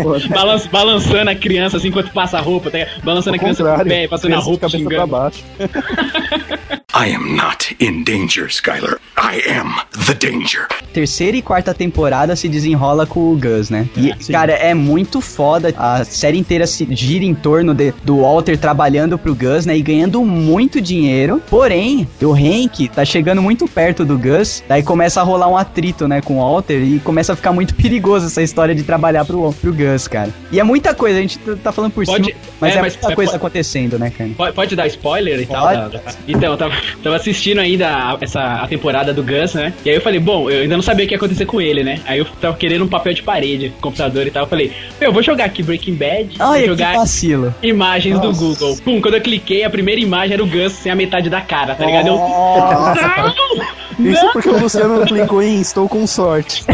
[0.06, 0.30] ódio.
[0.72, 3.02] Balançando a criança assim enquanto passa a roupa, tá ligado?
[3.04, 5.08] Balançando a criança contrário, com o pé, passando a roupa, cabeça pra xingando.
[5.08, 5.44] baixo.
[6.98, 9.00] I am not in danger, Skylar.
[9.18, 10.66] I am the danger.
[10.94, 13.86] terceira e quarta temporada se desenrola com o Gus, né?
[13.98, 14.32] E, sim.
[14.32, 15.74] cara, é muito foda.
[15.78, 19.76] A série inteira se gira em torno de- do Walter trabalhando pro Gus, né?
[19.76, 21.42] E ganhando muito dinheiro.
[21.50, 24.64] Porém, o Hank tá chegando muito perto do Gus.
[24.70, 26.22] Daí começa a rolar um atrito, né?
[26.22, 26.82] Com o Walter.
[26.82, 30.30] E começa a ficar muito perigoso essa história de trabalhar pro, pro Gus, cara.
[30.50, 32.38] E é muita coisa, a gente tá- tá falando por Pode- cima.
[32.62, 34.30] Mas é, é, mas- muita mas coisa pode- acontecendo, né, cara?
[34.38, 35.62] Pode, pode dar spoiler e tal?
[35.68, 35.76] Pode.
[35.82, 36.58] da- da- Então, eu
[37.04, 39.74] tava, assistindo ainda a- essa a temporada do Gus, né?
[39.86, 41.84] E aí eu falei, bom, eu ainda não sabia o que ia acontecer com ele,
[41.84, 42.00] né?
[42.06, 44.44] Aí eu tava querendo um papel de parede, computador e tal.
[44.44, 46.96] Eu falei, meu, eu vou jogar aqui Breaking Bad, vou Olha que jogar
[47.64, 48.78] imagens do Google.
[48.84, 51.76] Pum, quando eu cliquei, a primeira imagem era o Gus sem a metade da cara,
[51.76, 52.08] tá ligado?
[52.08, 53.86] Eu, não!
[53.98, 56.66] Isso porque o Luciano clicou em estou com sorte.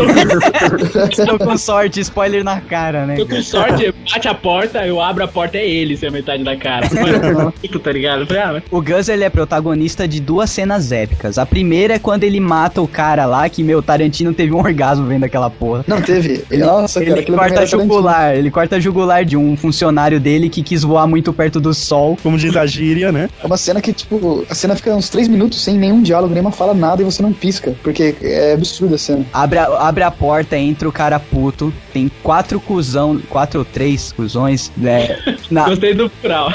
[1.11, 3.15] Estou com sorte, spoiler na cara, né?
[3.15, 6.43] Tô com sorte, bate a porta, eu abro a porta, é ele sem a metade
[6.43, 6.87] da cara.
[6.91, 8.25] Mano, tá ligado?
[8.25, 11.37] Falei, ah, mas- O Gus ele é protagonista gosta de duas cenas épicas.
[11.37, 15.05] A primeira é quando ele mata o cara lá, que meu Tarantino teve um orgasmo
[15.05, 15.83] vendo aquela porra.
[15.87, 16.43] Não, teve.
[16.49, 20.83] Ele, nossa, cara, Ele corta jugular, ele corta jugular de um funcionário dele que quis
[20.83, 22.17] voar muito perto do sol.
[22.21, 23.29] Como diz a gíria, né?
[23.43, 26.51] É uma cena que, tipo, a cena fica uns três minutos sem nenhum diálogo, nenhuma
[26.51, 27.75] fala nada e você não pisca.
[27.83, 29.25] Porque é absurda a cena.
[29.33, 34.11] Abre a, abre a porta, entra o cara puto, tem quatro cuzão, quatro ou três
[34.11, 35.17] cuzões, né,
[35.51, 36.51] na, Gostei do plural.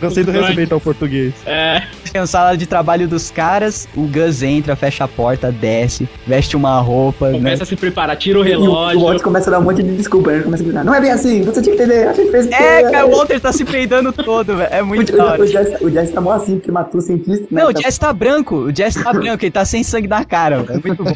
[0.00, 1.34] Gostei do respeito ao português.
[1.46, 1.82] É.
[2.12, 6.56] Tem a sala de trabalho dos caras, o Gus entra, fecha a porta, desce, veste
[6.56, 7.32] uma roupa, né?
[7.38, 9.00] Começa a se preparar, tira o E o, o relógio.
[9.00, 10.36] Walter começa a dar um monte de desculpa, né?
[10.36, 12.46] Ele começa a gritar, não é bem assim, você tinha que entender, a gente fez
[12.50, 14.68] É, cara, o Walter tá se peidando todo, velho.
[14.72, 15.42] É O, muito o, hora.
[15.42, 17.46] o, Jess, o Jess tá mó assim, porque matou o cientista.
[17.50, 17.62] né?
[17.62, 20.62] Não, o Jess tá branco, o Jess tá branco, ele tá sem sangue na cara,
[20.62, 20.80] velho.
[20.82, 21.12] É muito bom.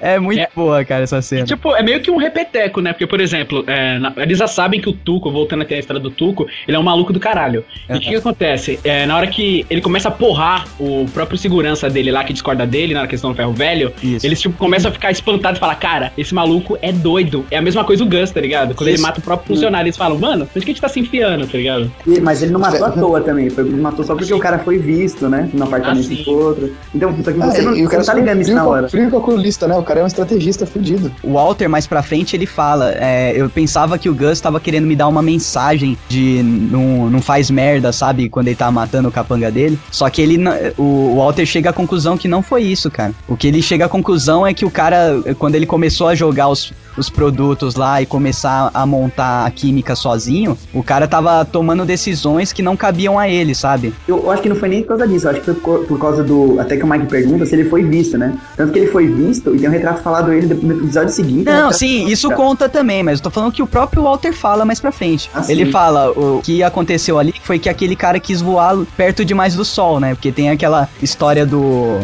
[0.00, 0.48] É muito É.
[0.54, 1.44] boa, cara, essa cena.
[1.44, 2.92] Tipo, é meio que um repeteco, né?
[2.92, 6.00] Porque, por exemplo, é, na- eles já sabem que o Tuco, voltando aqui à história
[6.00, 7.64] do Tuco, ele é um maluco do caralho.
[7.88, 8.78] E o que, que acontece?
[8.84, 12.64] É, na hora que ele começa a porrar o próprio segurança dele lá, que discorda
[12.64, 14.24] dele, na questão do ferro velho, Isso.
[14.24, 17.44] eles tipo, começam a ficar espantados e falar, cara, esse maluco é doido.
[17.50, 18.72] É a mesma coisa o Gus, tá ligado?
[18.76, 19.02] Quando ele Isso.
[19.02, 21.58] mata o próprio funcionário, eles falam, mano, por que a gente tá se enfiando, tá
[21.58, 21.90] ligado?
[22.06, 23.50] E- Mas ele não matou à toa também.
[23.50, 25.50] Foi, ele matou só porque o cara foi visto, né?
[25.52, 26.22] Num apartamento Ah, sim.
[26.22, 26.72] com outro.
[26.94, 28.88] Então, só que Ah, você não, e o cara não tá ligando isso na hora.
[28.88, 29.76] Frio calculista, né?
[29.76, 31.10] O cara é um estrategista fudido.
[31.20, 34.86] O Walter, mais pra frente, ele fala: é, Eu pensava que o Gus tava querendo
[34.86, 38.28] me dar uma mensagem de não, não faz merda, sabe?
[38.28, 39.76] Quando ele tá matando o capanga dele.
[39.90, 40.38] Só que ele.
[40.78, 43.12] O Walter chega à conclusão que não foi isso, cara.
[43.28, 46.48] O que ele chega à conclusão é que o cara, quando ele começou a jogar
[46.48, 51.84] os, os produtos lá e começar a montar a química sozinho, o cara tava tomando
[51.84, 53.94] decisões que não cabiam a ele, sabe?
[54.06, 55.26] Eu, acho que não foi nem por causa disso.
[55.26, 55.54] Eu acho que foi
[55.84, 56.60] por, causa do.
[56.60, 58.36] Até que o Mike pergunta se ele foi visto, né?
[58.56, 61.42] Tanto que ele foi visto e tem um retrato falado ele no episódio seguinte.
[61.48, 62.40] um Não, retrato sim, isso cara.
[62.40, 65.30] conta também, mas eu tô falando que o próprio Walter fala mais pra frente.
[65.34, 65.72] Ah, Ele sim.
[65.72, 70.00] fala, o que aconteceu ali foi que aquele cara quis voar perto demais do sol,
[70.00, 70.14] né?
[70.14, 71.98] Porque tem aquela história do.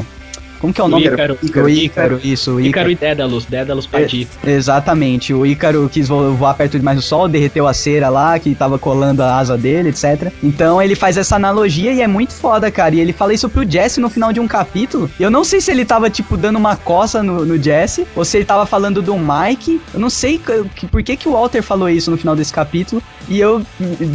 [0.61, 1.07] Como que é o O nome?
[1.07, 1.39] Ícaro.
[1.43, 2.91] O Ícaro, isso, o Ícaro Ícaro.
[2.91, 4.27] e Dédalus, Dédalus Padi.
[4.45, 8.55] Exatamente, o Ícaro quis vo- voar perto demais do sol, derreteu a cera lá, que
[8.55, 10.33] tava colando a asa dele, etc.
[10.43, 12.95] Então ele faz essa analogia e é muito foda, cara.
[12.95, 15.11] E ele fala isso pro Jesse no final de um capítulo.
[15.19, 18.37] Eu não sei se ele tava, tipo, dando uma coça no, no Jesse, ou se
[18.37, 19.81] ele tava falando do Mike.
[19.95, 22.53] Eu não sei que- que- por que, que o Walter falou isso no final desse
[22.53, 23.03] capítulo.
[23.29, 23.63] E eu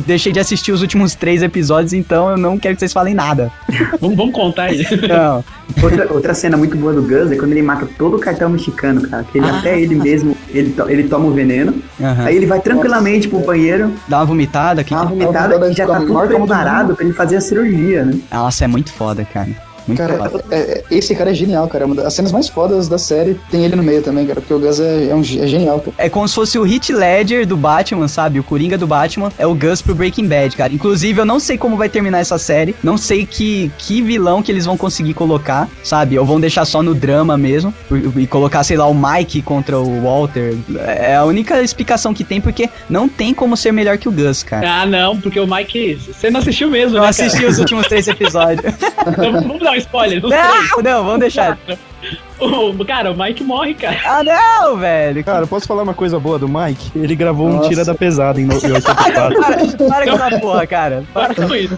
[0.08, 3.52] deixei de assistir os últimos três episódios, então eu não quero que vocês falem nada.
[4.02, 4.84] Vamos, vamos contar aí.
[5.08, 5.44] Não.
[5.82, 9.08] Outra, outra cena muito boa do Gus é quando ele mata todo o cartel mexicano,
[9.10, 9.24] cara.
[9.24, 9.60] Que ele, Ah.
[9.60, 11.74] até ele mesmo, ele, to- ele toma o veneno.
[12.02, 12.26] Aham.
[12.26, 14.84] Aí ele vai tranquilamente pro banheiro, Dá uma vomitada.
[14.84, 14.92] Que...
[14.94, 17.42] dá uma vomitada vomitada e já com a tá tudo preparado pra ele fazer a
[17.42, 18.18] cirurgia, né?
[18.32, 19.50] Nossa, é muito foda, cara.
[19.88, 21.86] Muito Cara, é- é- esse cara é genial, cara.
[21.86, 24.40] Uma das- As cenas mais fodas da série tem ele no meio também, cara.
[24.42, 25.94] Porque o Gus é, é um, é genial, cara.
[25.98, 28.40] É como se fosse o Hit Ledger do Batman, sabe?
[28.40, 30.74] O Coringa do Batman é o Gus pro Breaking Bad, cara.
[30.74, 32.76] Inclusive, eu não sei como vai terminar essa série.
[32.84, 36.18] Não sei que, que vilão que eles vão conseguir colocar, sabe?
[36.18, 37.74] Ou vão deixar só no drama mesmo.
[38.16, 40.56] E colocar, sei lá, o Mike contra o Walter.
[40.86, 44.44] É a única explicação que tem, porque não tem como ser melhor que o Gus,
[44.44, 44.82] cara.
[44.82, 46.00] Ah, não, porque o Mike.
[46.12, 47.10] Você não assistiu mesmo, Eu né?
[47.10, 47.52] assisti cara?
[47.52, 48.74] os últimos três episódios.
[49.06, 50.22] Então, vamos dar um spoiler.
[50.22, 51.58] Não, não, vamos deixar.
[52.40, 53.98] O, cara, o Mike morre, cara.
[54.06, 55.24] Ah, não, velho.
[55.24, 56.92] Cara, posso falar uma coisa boa do Mike?
[56.96, 57.70] Ele gravou um Nossa.
[57.70, 59.14] Tira da Pesada em, no, em 84.
[59.14, 61.04] Para, para com essa porra, cara.
[61.14, 61.78] Para com isso.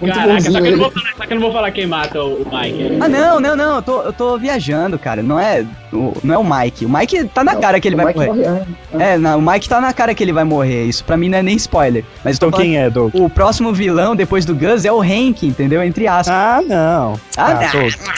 [0.00, 0.76] Muito Caraca, bonzinho só que, eu ele.
[0.76, 2.98] não vou falar, só que eu não vou falar quem mata o, o Mike.
[3.00, 5.22] Ah, não, não, não, eu tô, eu tô viajando, cara.
[5.22, 6.86] Não é, o, não é o Mike.
[6.86, 8.48] O Mike tá na cara que ele vai Mike morrer.
[8.48, 8.64] morre,
[8.98, 9.12] é.
[9.14, 10.84] É, não, o Mike tá na cara que ele vai morrer.
[10.84, 12.04] Isso pra mim não é nem spoiler.
[12.24, 13.14] Mas Então quem é, Doug?
[13.14, 15.82] O próximo vilão depois do Gus é o Hank, entendeu?
[15.82, 16.28] Entre aspas.
[16.34, 17.14] Ah, não.
[17.36, 17.58] Ah,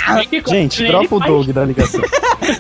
[0.06, 0.42] Ah, não.
[0.46, 2.00] Gente, dropa o Doug da ligação.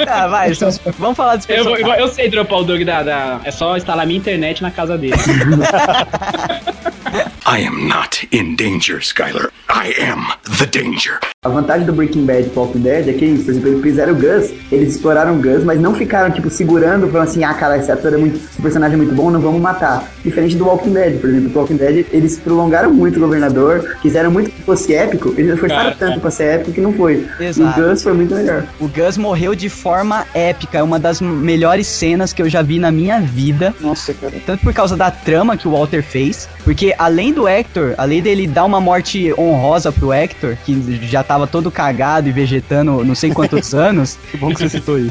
[0.04, 3.40] Tá, vai, só- vamos falar dos Eu, vou- eu sei dropar o Doug da, da-
[3.44, 5.14] É só instalar minha internet na casa dele.
[7.46, 9.50] I am not in danger, Skylar.
[9.68, 10.26] I am
[10.58, 11.18] the danger.
[11.42, 14.12] A vantagem do Breaking Bad e Walking Dead é que, isso, por exemplo, eles fizeram
[14.12, 17.78] o Gus, eles exploraram o Gus, mas não ficaram, tipo, segurando, falando assim, ah, cara,
[17.78, 20.06] esse ator é muito, esse personagem é muito bom, não vamos matar.
[20.22, 24.30] Diferente do Walking Dead, por exemplo, do Walking Dead, eles prolongaram muito o governador, quiseram
[24.30, 26.20] muito que fosse épico, eles forçaram Cara, tanto cara.
[26.20, 27.26] pra ser épico que não foi.
[27.40, 27.80] Exato.
[27.80, 28.66] O Gus foi muito melhor.
[28.78, 30.78] O Gus morreu de forma épica.
[30.78, 33.74] É uma das melhores cenas que eu já vi na minha vida.
[33.80, 34.34] Nossa, cara.
[34.44, 38.46] Tanto por causa da trama que o Walter fez, porque além do Hector, além dele
[38.46, 43.30] dar uma morte honrosa pro Hector, que já tava todo cagado e vegetando não sei
[43.30, 45.10] quantos anos, Que bom que você citou isso.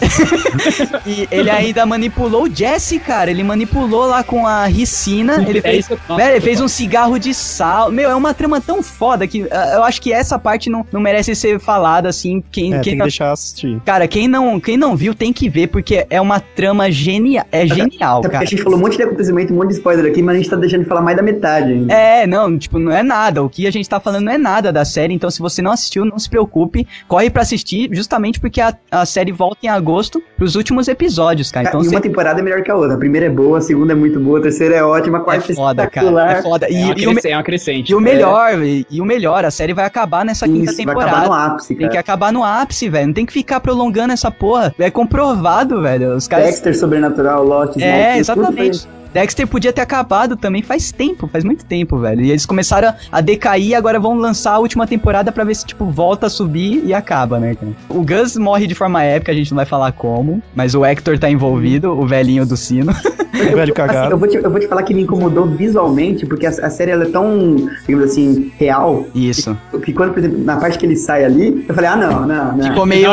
[1.06, 3.30] e ele ainda manipulou o Jesse, cara.
[3.32, 5.44] Ele manipulou lá com a ricina.
[5.48, 7.92] Ele É fez, velho, ele fez um cigarro de sal.
[7.92, 11.00] Meu, é uma trama tão foda que ah, eu acho que essa parte não, não
[11.02, 12.44] merece ser falada assim.
[12.52, 13.80] Quem, É, quem tem que não- deixar assistir.
[13.86, 17.46] Cara, quem não, quem não viu tem que ver, porque é uma trama genial.
[17.52, 18.44] É genial, Até porque cara.
[18.44, 20.50] a gente falou um monte de acontecimento, um monte de spoiler aqui, mas a gente
[20.50, 21.94] tá deixando de falar mais da metade ainda.
[21.94, 23.44] É, não, tipo, não é nada.
[23.44, 25.72] O que a gente tá falando não é nada da série, então se você não
[25.72, 30.22] assistiu, não se preocupe, corre pra assistir, justamente porque a, a série volta em agosto
[30.38, 31.68] pros últimos episódios, cara.
[31.68, 32.96] Então e você- uma temporada é melhor que a outra.
[32.96, 35.52] A primeira é boa, a segunda é muito boa, a terceira é ótima, a quarta
[35.52, 36.32] é foda, cara.
[36.34, 36.70] É foda.
[36.70, 37.92] E, É uma, e o, é uma crescente.
[37.92, 40.86] e o melhor, e, e o melhor, a série vai acabar nessa quinta Isso, vai
[40.86, 41.12] temporada.
[41.18, 41.92] acabar no ápice, Tem cara.
[41.92, 43.08] que acabar no ápice, velho.
[43.08, 44.74] Não tem que ficar prolongando essa porra.
[44.80, 46.16] É comprovado, velho.
[46.16, 46.46] Os caras.
[46.48, 48.88] Dexter Sobrenatural, Lost, É, exatamente.
[49.14, 52.22] Dexter podia ter acabado também faz tempo, faz muito tempo, velho.
[52.22, 55.86] E eles começaram a decair, agora vão lançar a última temporada pra ver se, tipo,
[55.86, 57.72] volta a subir e acaba, né, cara?
[57.90, 61.18] O Gus morre de forma épica, a gente não vai falar como, mas o Hector
[61.18, 62.92] tá envolvido, o velhinho do sino.
[63.40, 64.12] O velho Assim, cagado.
[64.12, 66.92] eu, vou te, eu vou te falar que me incomodou visualmente, porque a, a série
[66.92, 67.56] ela é tão,
[67.88, 69.56] digamos assim, real, Isso.
[69.86, 72.58] que quando, por exemplo, na parte que ele sai ali, eu falei, ah, não, não,
[72.58, 72.64] não.
[72.68, 73.10] Ficou meio.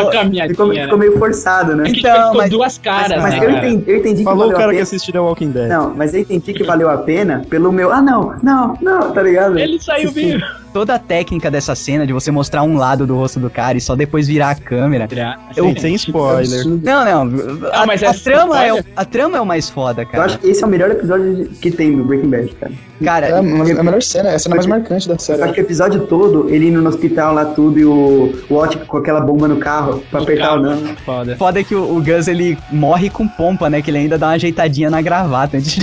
[0.48, 0.82] Ficou, né?
[0.85, 1.85] ficou meio forçado, né?
[1.89, 4.39] É que Então, ficou mas- duas caras, Mas né, eu entendi, eu entendi que Falou
[4.40, 5.68] valeu o cara que assistiu The Walking Dead.
[5.68, 7.93] Não, mas eu entendi que valeu a pena pelo meu.
[7.93, 9.59] Ah, não, não, não, tá ligado?
[9.59, 10.43] Ele saiu vivo.
[10.73, 13.81] Toda a técnica dessa cena de você mostrar um lado do rosto do cara e
[13.81, 15.09] só depois virar a câmera.
[15.57, 16.67] Eu, sem spoiler.
[16.67, 17.69] Não, não.
[17.73, 20.07] A, Ah, mas a é trama é, o- a trama é o mais foda, Eu
[20.07, 20.25] cara.
[20.27, 22.73] acho que esse é o melhor episódio que tem do Breaking Bad, cara.
[23.03, 25.43] Cara, É, mas a melhor cena, é a cena mais marcante da Eu série.
[25.43, 28.77] acho que o episódio todo, ele indo no hospital lá tudo e o, o Walt
[28.87, 30.61] com aquela bomba no carro pra No apertar carro.
[30.61, 30.77] o não.
[31.05, 31.37] Foda.
[31.37, 33.81] Foda é que o, o Gus ele morre com pompa, né?
[33.81, 35.76] Que ele ainda dá uma ajeitadinha na gravata antes.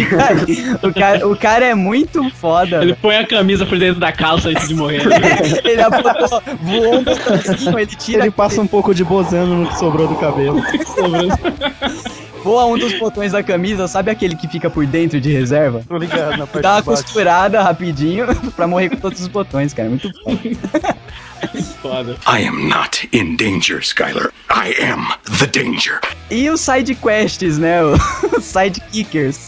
[0.82, 2.82] O, cara, o cara é muito foda.
[2.82, 5.02] Ele põe a camisa por dentro da calça antes de morrer.
[5.64, 9.78] Ele apontou, voou um botãozinho, ele tira, Ele passa um pouco de bozano no que
[9.78, 10.62] sobrou do cabelo.
[12.44, 15.82] voa um dos botões da camisa, sabe aquele que fica por dentro de reserva?
[15.88, 17.04] Tô ligado na parte Dá uma de baixo.
[17.04, 19.90] costurada rapidinho pra morrer com todos os botões, cara.
[19.90, 20.40] Muito foda.
[21.82, 22.16] Foda.
[22.28, 24.32] I am not in danger, Skylar.
[24.50, 25.08] I am
[25.40, 26.00] the danger.
[26.30, 27.82] E os side quests, né?
[27.84, 28.02] Os
[28.44, 29.48] sidekickers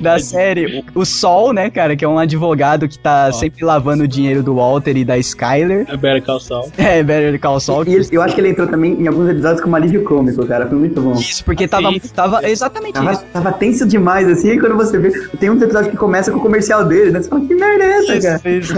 [0.00, 0.84] da série.
[0.94, 4.54] O, Sol, né, cara, que é um advogado que tá sempre lavando o dinheiro do
[4.56, 5.86] Walter e da Skyler.
[5.88, 6.72] É Better Call Saul.
[6.78, 7.84] É, Better Call Saul.
[7.86, 10.66] E ele- eu acho que ele entrou também em alguns episódios como alívio cômico, cara.
[10.66, 11.12] Foi muito bom.
[11.14, 13.24] Isso, porque tava, tava exatamente Tava, isso.
[13.32, 15.10] tava tenso demais, assim, e quando você vê.
[15.38, 17.22] Tem uns episódios que começa com o comercial dele, né?
[17.22, 18.20] Você fala, que merda é essa,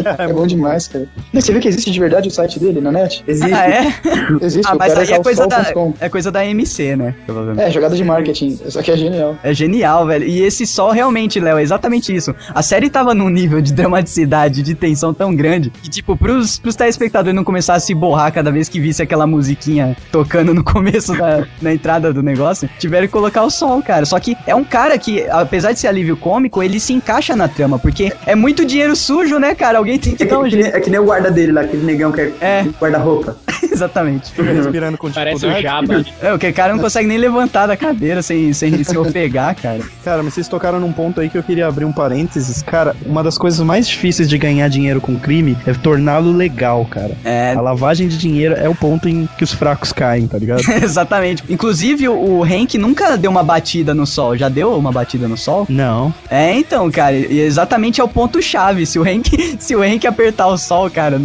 [0.03, 0.23] cara?
[0.25, 1.07] É bom demais, cara.
[1.33, 3.23] Você viu que existe de verdade o site dele na net?
[3.27, 3.53] Existe.
[3.55, 3.95] Ah, é?
[4.41, 7.15] Existe, Ah, o mas aí é coisa, da, é coisa da MC, né?
[7.25, 7.67] Provavelmente.
[7.67, 8.59] É, jogada de marketing.
[8.67, 9.37] Isso aqui é genial.
[9.43, 10.25] É genial, velho.
[10.27, 12.35] E esse sol realmente, Léo, é exatamente isso.
[12.55, 16.75] A série tava num nível de dramaticidade, de tensão tão grande, que, tipo, pros, pros
[16.77, 21.17] telespectadores não começar a se borrar cada vez que visse aquela musiquinha tocando no começo
[21.17, 24.05] da na entrada do negócio, tiveram que colocar o sol, cara.
[24.05, 27.49] Só que é um cara que, apesar de ser alívio cômico, ele se encaixa na
[27.49, 29.79] trama, porque é muito dinheiro sujo, né, cara?
[29.79, 30.77] Alguém tem que É dar um nem, jeito.
[30.77, 32.67] é que nem o guarda dele lá, aquele negão que é, É.
[32.81, 33.37] guarda-roupa.
[33.63, 34.33] Exatamente.
[34.41, 35.63] Respirando com Parece o dificuldade.
[35.63, 36.05] Jabba.
[36.23, 39.55] É, o que o cara não consegue nem levantar da cadeira sem, sem se ofegar,
[39.57, 39.81] cara.
[40.05, 42.63] Cara, mas vocês tocaram num ponto aí que eu queria abrir um parênteses.
[42.63, 47.17] Cara, uma das coisas mais difíceis de ganhar dinheiro com crime é torná-lo legal, cara.
[47.25, 50.63] É, A lavagem de dinheiro é o ponto em que os fracos caem, tá ligado?
[50.83, 51.43] Exatamente.
[51.49, 54.37] Inclusive, o, Hank nunca deu uma batida no sol.
[54.37, 55.67] Já deu uma batida no sol?
[55.69, 56.15] Não.
[56.31, 58.87] É, então, cara, e exatamente é o ponto-chave.
[58.87, 61.21] Se o Hank, se o Hank apertar o sol, cara.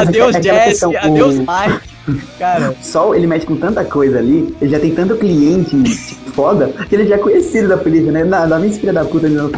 [0.00, 1.90] Adeus, Jesse, adeus, Mike.
[2.38, 6.70] Cara, Sol, ele mexe com tanta coisa ali, ele já tem tanto cliente tipo, foda,
[6.88, 8.24] que ele já é conhecido da polícia, né?
[8.24, 9.52] Não, não me filha da puta de novo.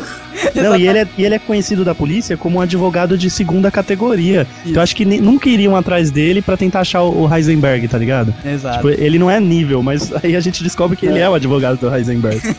[0.55, 3.71] Não, e ele, é, e ele é conhecido da polícia como um advogado de segunda
[3.71, 4.47] categoria.
[4.63, 7.99] Então eu acho que nunca iriam atrás dele pra tentar achar o, o Heisenberg, tá
[7.99, 8.35] ligado?
[8.45, 8.77] exato.
[8.77, 11.79] Tipo, ele não é nível, mas aí a gente descobre que ele é o advogado
[11.79, 12.41] do Heisenberg.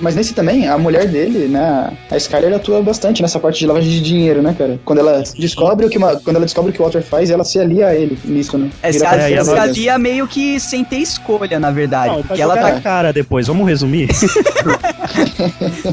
[0.00, 1.92] Mas nesse também, a mulher dele, né?
[2.10, 4.80] A Skyler atua bastante nessa parte de lavagem de dinheiro, né, cara?
[4.84, 7.44] Quando ela descobre o que, uma- quando ela descobre o que o Walter faz, ela
[7.44, 8.68] se alia a ele nisso, né?
[8.82, 12.14] É, se Vira a- se ela- meio que sem ter escolha, na verdade.
[12.14, 14.08] Não, porque ela tá cara depois, vamos resumir?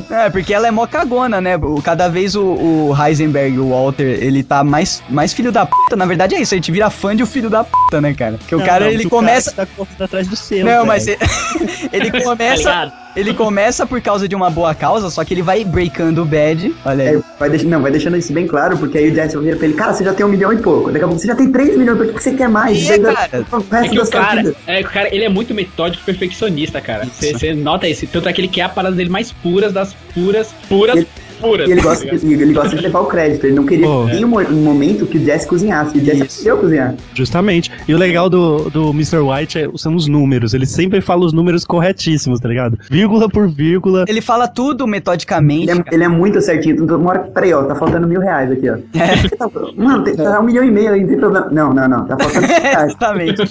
[0.09, 1.57] É, porque ela é mó cagona, né?
[1.57, 5.95] O- Cada vez o, o Heisenberg, o Walter, ele tá mais, mais filho da puta.
[5.95, 8.37] Na verdade é isso, a gente vira fã de o filho da puta, né, cara?
[8.37, 9.51] Porque o Não, cara, não, ele começa.
[9.51, 10.65] O cara tá correndo atrás do seu.
[10.65, 11.17] Não, mas ele,
[11.91, 12.93] ele Tá começa.
[13.15, 16.73] Ele começa por causa de uma boa causa, só que ele vai breakando o bad.
[16.85, 17.15] Olha aí.
[17.15, 19.65] É, vai deixando, não, vai deixando isso bem claro, porque aí o Jesse vira pra
[19.65, 20.91] ele, cara, você já tem um milhão e pouco.
[20.91, 22.77] Daqui a pouco você já tem três milhões, por que que você quer mais?
[22.87, 23.45] E, ainda- cara,
[23.83, 27.05] É que o cara, é, o cara, ele é muito metódico e perfeccionista, cara.
[27.05, 28.05] Você nota isso.
[28.07, 31.07] Tanto é que ele quer a parada dele mais puras das puras, puras, Ele-
[31.43, 33.45] E ele tá gosta, de, ele gosta de levar o crédito.
[33.45, 34.09] Ele não queria Pô.
[34.09, 35.97] em um, mo- um momento que o Jesse cozinhasse.
[35.97, 36.95] E o Jesse queria cozinhar.
[37.13, 37.71] Justamente.
[37.87, 39.17] E o legal do, do Mr.
[39.19, 40.53] White é- são os números.
[40.53, 42.77] Ele sempre fala os números corretíssimos, tá ligado?
[42.89, 44.05] Vírgula por vírgula.
[44.07, 45.69] Ele fala tudo metodicamente.
[45.69, 46.83] Ele é, ele é muito certinho.
[46.83, 48.75] Então, uma hora, peraí, ó, tá faltando mil reais aqui, ó.
[48.75, 49.73] É.
[49.75, 51.47] Mano, tem, tá um milhão e meio aí, não tem problema.
[51.51, 52.05] Não, não, não.
[52.05, 52.87] Tá faltando mil reais.
[52.89, 53.41] Exatamente.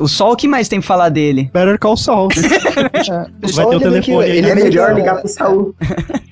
[0.00, 1.50] o Sol, o que mais tem pra falar dele?
[1.52, 2.28] Better Call Saul.
[2.34, 4.70] É, o Vai Sol, ter o ele, que- telefone aí, ele É é meio que
[4.76, 5.74] melhor ligar pro Saul.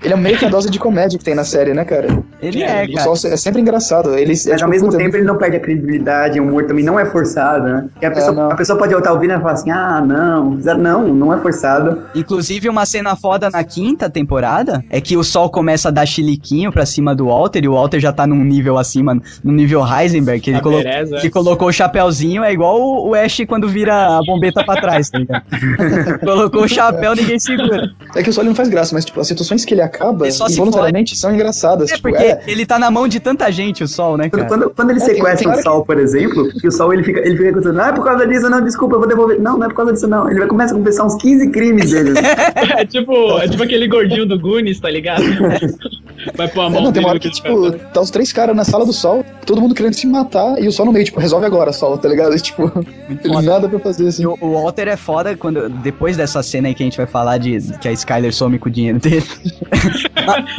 [0.03, 2.09] Ele é meio que a dose de comédia que tem na série, né, cara?
[2.43, 3.15] Ele É, é, O cara.
[3.15, 4.19] Sol é sempre engraçado.
[4.19, 7.07] Ele, Mas ao mesmo tempo ele não perde a credibilidade, o humor também não é
[7.07, 7.89] forçado, né?
[8.03, 8.51] A pessoa, não.
[8.51, 12.03] a pessoa pode estar ouvindo e falar assim, ah, não, não, não é forçado.
[12.15, 16.73] Inclusive, uma cena foda na quinta temporada é que o Sol começa a dar chiliquinho
[16.73, 20.41] pra cima do Walter e o Walter já tá num nível acima, no nível Heisenberg,
[20.41, 21.17] que ele, A colo beleza.
[21.17, 25.09] ele colocou o chapéuzinho, é igual o, o Ash quando vira a bombeta pra trás,
[25.09, 25.45] tá ligado?
[26.25, 27.91] colocou o chapéu, ninguém segura.
[28.17, 30.27] É que o Sol ele não faz graça, mas tipo, as situações que ele acaba
[30.27, 31.91] Ele só se involuntariamente são engraçadas.
[31.91, 34.43] É tipo, porque é, ele tá na mão de tanta gente, o Sol, né, Quando,
[34.43, 34.49] cara?
[34.49, 37.03] quando, quando ele É, tem- sequestra tem o Sol, por exemplo, e o Sol ele
[37.03, 39.41] fica, ele fica contando, ah, é por causa disso, não, desculpa, eu vou devolver.
[39.41, 40.29] Não, não é por causa disso, não.
[40.31, 42.13] Ele vai começar a confessar uns 15 crimes dele.
[42.77, 45.23] É tipo, é tipo aquele gordinho do Goonies, tá ligado?
[46.37, 48.33] Vai pôr a É, mão não, tem uma hora que, que tipo, tá os três
[48.33, 51.05] caras na sala do sol, todo mundo querendo se matar, e o sol no meio,
[51.05, 52.35] tipo, resolve agora, sol, tá ligado?
[52.35, 52.71] E, tipo,
[53.25, 54.23] ele nada pra fazer, assim.
[54.23, 55.69] E o, o Walter é foda quando.
[55.69, 58.69] Depois dessa cena aí que a gente vai falar de que a Skyler some com
[58.69, 59.25] o dinheiro dele.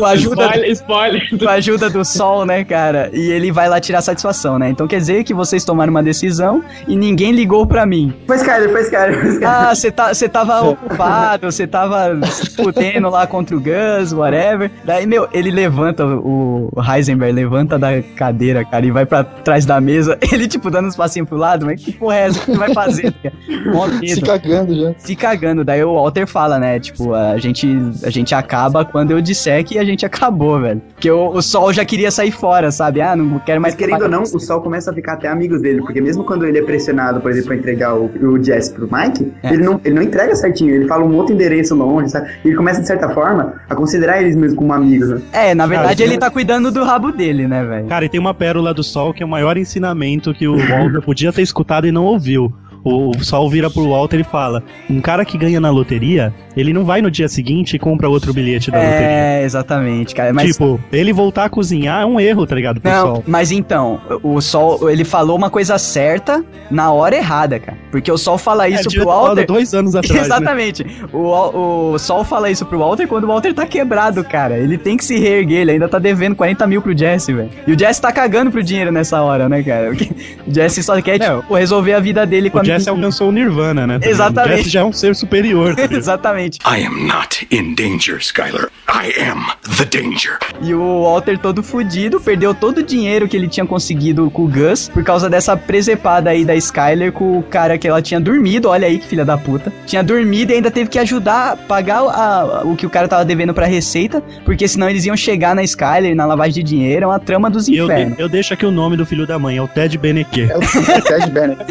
[0.03, 1.39] Com a ajuda, Spoiler, spoiler.
[1.39, 3.09] com a ajuda do sol, né, cara?
[3.13, 4.69] E ele vai lá tirar satisfação, né?
[4.69, 8.13] Então quer dizer que vocês tomaram uma decisão e ninguém ligou pra mim.
[8.27, 9.49] Foi Skyler, foi Skyler, foi Skyler.
[9.49, 14.69] Ah, você tá, você tava ocupado, você tava se fudendo lá contra o Gus, whatever.
[14.83, 19.79] Daí, meu, ele levanta, o Heisenberg levanta da cadeira, cara, e vai pra trás da
[19.79, 20.17] mesa.
[20.33, 22.73] Ele, tipo, dando uns passinhos pro lado, mas que porra é essa que tu vai
[22.73, 23.13] fazer?
[23.21, 23.33] cara?
[24.03, 24.93] Se cagando já.
[24.97, 25.63] se cagando.
[25.63, 26.79] Daí o Walter fala, né?
[26.79, 27.67] Tipo, a gente,
[28.03, 30.81] a gente acaba quando eu disser que a gente acabou, velho.
[30.93, 33.01] Porque o, o Sol já queria sair fora, sabe?
[33.01, 35.61] Ah, não quero mais Mas querendo ou não, o Sol começa a ficar até amigos
[35.61, 38.89] dele, porque mesmo quando ele é pressionado, por exemplo, pra entregar o, o Jess pro
[38.91, 39.53] Mike, É.
[39.53, 42.29] ele, não, ele não entrega certinho, ele fala um outro endereço longe, sabe?
[42.43, 45.21] E ele começa, de certa forma, a considerar eles mesmo como amigos, né?
[45.31, 47.87] É, na verdade Cara, ele tá cuidando do rabo dele, né, velho?
[47.87, 51.01] Cara, e tem uma pérola do Sol que é o maior ensinamento que o Walter
[51.01, 52.53] podia ter escutado e não ouviu.
[52.83, 56.83] O Sol vira pro Walter e fala: Um cara que ganha na loteria, ele não
[56.83, 58.99] vai no dia seguinte e compra outro bilhete da loteria.
[59.07, 60.33] É, exatamente, cara.
[60.33, 62.81] Mas Tipo, ele voltar a cozinhar é um erro, tá ligado?
[62.81, 63.23] Pro Não, Sol.
[63.25, 67.77] mas então, o Sol, ele falou uma coisa certa na hora errada, cara.
[67.91, 69.45] Porque o Sol fala isso É, pro Walter.
[69.45, 70.13] dois anos atrás.
[70.19, 70.25] né?
[70.25, 70.85] Exatamente.
[71.13, 71.55] O, Wal-
[71.93, 74.57] o Sol fala isso pro Walter quando o Walter tá quebrado, cara.
[74.57, 77.49] Ele tem que se reerguer, ele ainda tá devendo 40 mil pro Jesse, velho.
[77.65, 79.87] E o Jesse tá cagando pro dinheiro nessa hora, né, cara?
[79.89, 80.09] Porque
[80.45, 83.29] o Jesse só quer, É, tipo, resolver a vida dele com O a Jesse alcançou
[83.29, 83.99] o Nirvana, né?
[84.01, 84.53] Exatamente.
[84.53, 85.75] O Jesse já é um ser superior.
[85.75, 85.87] tá?
[85.91, 86.59] Exatamente.
[86.65, 88.69] I am not in danger, Skylar.
[88.93, 89.43] I am
[89.77, 90.37] the danger.
[90.61, 94.47] E o Walter todo fudido, perdeu todo o dinheiro que ele tinha conseguido com o
[94.47, 98.69] Gus por causa dessa presepada aí da Skyler com o cara que ela tinha dormido.
[98.69, 99.73] Olha aí que filha da puta.
[99.87, 103.25] Tinha dormido e ainda teve que ajudar a pagar a- o que o cara tava
[103.25, 107.05] devendo pra Receita, porque senão eles iam chegar na Skyler, na lavagem de dinheiro.
[107.05, 108.15] É uma trama dos E eu, infernos.
[108.17, 110.51] de- eu deixo aqui o nome do filho da mãe, é o Ted Benequet.
[110.51, 110.61] É o
[111.01, 111.63] Ted Bennett.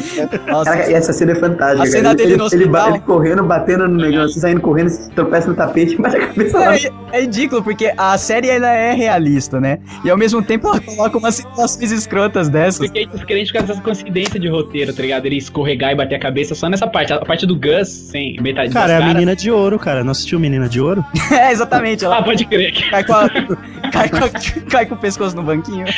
[0.48, 1.82] Nossa, Caraca, e essa cena é fantástica.
[1.84, 2.14] A cena cara.
[2.16, 2.88] dele ele, no ele, hospital.
[2.90, 6.72] ele correndo, batendo no negócio, saindo correndo, se tropeça no tapete, bate a cabeça lá.
[7.12, 9.78] É, é ridículo, porque a série ela é realista, né?
[10.04, 12.86] E ao mesmo tempo ela coloca umas situações escrotas dessas.
[12.86, 15.26] Fiquei descrente com essa coincidência de roteiro, tá ligado?
[15.26, 17.12] Ele escorregar e bater a cabeça só nessa parte.
[17.12, 19.14] A parte do Gus, sem metade Cara, é a caras.
[19.14, 20.02] menina de ouro, cara.
[20.02, 21.04] Não assistiu Menina de Ouro?
[21.32, 22.04] É, exatamente.
[22.04, 22.72] Ela Ah, pode crer.
[22.90, 23.30] cai com, a-
[23.92, 24.18] cai, com
[24.70, 25.84] cai com o pescoço no banquinho.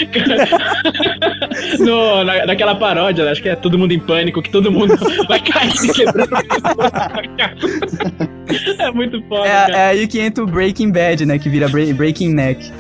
[1.79, 4.97] No, na, naquela paródia, acho que é todo mundo em pânico, que todo mundo
[5.29, 6.31] vai cair se quebrando.
[8.79, 11.39] é muito foda, É, é aí que entra o Breaking Bad, né?
[11.39, 12.73] Que vira Bre- Breaking Neck.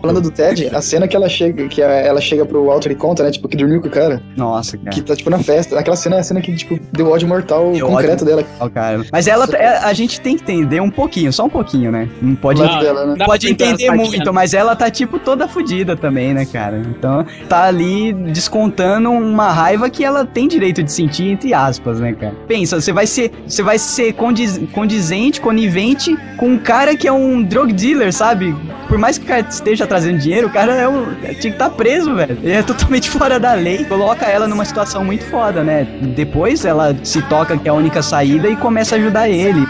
[0.00, 3.22] Falando do Ted, a cena que ela chega, que ela chega pro Walter e conta,
[3.22, 3.30] né?
[3.30, 4.90] Tipo, que dormiu com o cara, Nossa, cara.
[4.90, 5.78] que tá, tipo, na festa.
[5.78, 8.44] Aquela cena é a cena que, tipo, deu ódio mortal Deu concreto dela.
[8.58, 9.02] Ó, cara.
[9.10, 12.08] Mas ela, é, a gente tem que entender um pouquinho, só um pouquinho, né?
[12.20, 13.14] Não pode, lado dela, né?
[13.16, 16.82] dá pode entender muito, mas ela tá, tipo, toda fodida também, né, cara?
[16.84, 22.12] Então, tá ali descontando uma raiva que ela tem direito de sentir, entre aspas, né,
[22.12, 22.34] cara?
[22.48, 27.12] Pensa, você vai ser, você vai ser condiz- condizente, conivente com um cara que é
[27.12, 28.54] um drug dealer, sabe?
[28.88, 31.70] Por mais que o cara esteja trazendo dinheiro, o cara é um, tinha que estar
[31.70, 32.36] preso, velho.
[32.42, 33.84] Ele é totalmente fora da lei.
[33.84, 35.86] Coloca ela numa situação muito foda, né?
[36.16, 39.64] Depois ela se toca que é a única saída e começa a ajudar ele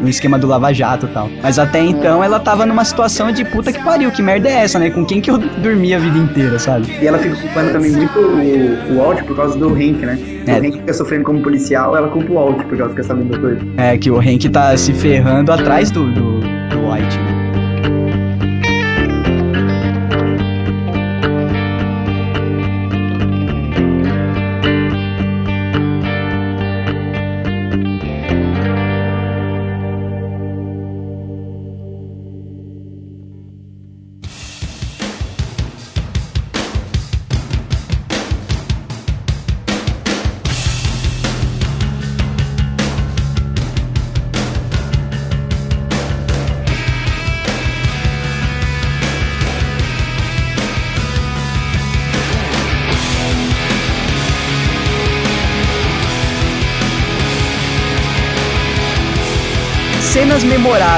[0.00, 1.30] no esquema do Lava Jato e tal.
[1.42, 2.97] Mas até então ela tava numa situação
[3.32, 4.90] de puta que pariu, que merda é essa, né?
[4.90, 6.86] Com quem que eu dormi a vida inteira, sabe?
[7.00, 10.18] E ela fica culpando também muito o, o Walt por causa do Hank, né?
[10.46, 10.54] É.
[10.54, 13.40] O Hank fica sofrendo como policial, ela culpa o Walt porque ela fica sabendo das
[13.40, 13.62] coisas.
[13.76, 17.37] É, que o Hank tá se ferrando atrás do, do, do White, né?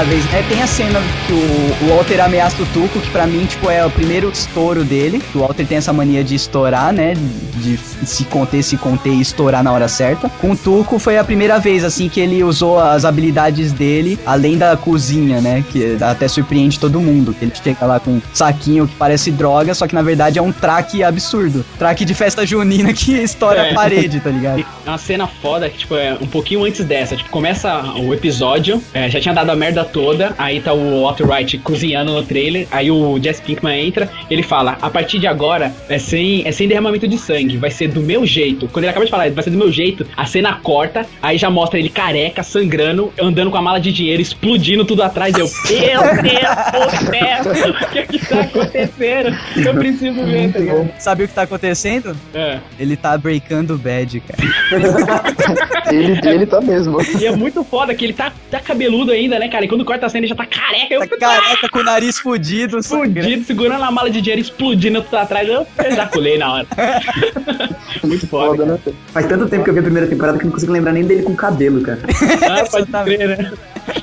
[0.01, 0.43] Memoráveis, né?
[0.49, 3.89] Tem a cena que o, Walter ameaça o Tuco, que pra mim, tipo, é o
[3.89, 5.21] primeiro estouro dele.
[5.33, 7.13] O Walter tem essa mania de estourar, né?
[7.57, 10.29] De se conter, se conter e estourar na hora certa.
[10.29, 14.57] Com o Tuco foi a primeira vez, assim, que ele usou as habilidades dele, além
[14.57, 15.63] da cozinha, né?
[15.71, 17.35] Que até surpreende todo mundo.
[17.41, 20.51] Ele chega lá com um saquinho que parece droga, só que na verdade é um
[20.51, 21.65] traque absurdo.
[21.77, 23.71] Traque de festa junina que estoura É.
[23.71, 24.59] a parede, tá ligado?
[24.85, 27.15] É uma cena foda que, tipo, é um pouquinho antes dessa.
[27.15, 31.25] Tipo, começa o episódio, é, já tinha dado a merda toda, aí tá o Walter
[31.27, 35.73] Wright cozinhando no trailer, aí o Jesse Pinkman entra, ele fala, a partir de agora
[35.89, 38.67] é sem, é sem derramamento de sangue, vai ser do meu jeito.
[38.67, 41.49] Quando ele acaba de falar, vai ser do meu jeito, a cena corta, aí já
[41.49, 45.35] mostra ele careca, sangrando, andando com a mala de dinheiro, explodindo tudo atrás.
[45.37, 46.41] Eu, meu Deus
[46.71, 49.37] do céu, o que é que tá acontecendo?
[49.55, 50.89] Eu preciso ver, tá ligado?
[50.99, 52.15] Sabe o que tá acontecendo?
[52.33, 52.59] É.
[52.79, 54.41] Ele tá breakando bad, cara.
[55.91, 56.97] Ele, ele tá mesmo.
[57.19, 59.65] E é muito foda que ele tá, tá cabeludo ainda, né, cara?
[59.65, 60.93] E quando corta a cena ele já tá careca.
[60.93, 63.21] Eu Tá careca com o nariz fudido, sangrando.
[63.23, 65.47] fudido, segurando a mala de dinheiro, explodindo tudo atrás.
[65.49, 66.67] Eu ejaculei na hora.
[68.03, 68.57] muito foda.
[68.57, 68.79] Foda, né?
[69.07, 71.03] Faz tanto tempo que eu vi a primeira temporada que eu não consigo lembrar nem
[71.05, 71.99] dele com cabelo, cara.
[72.49, 73.51] Ah, pode crer, né?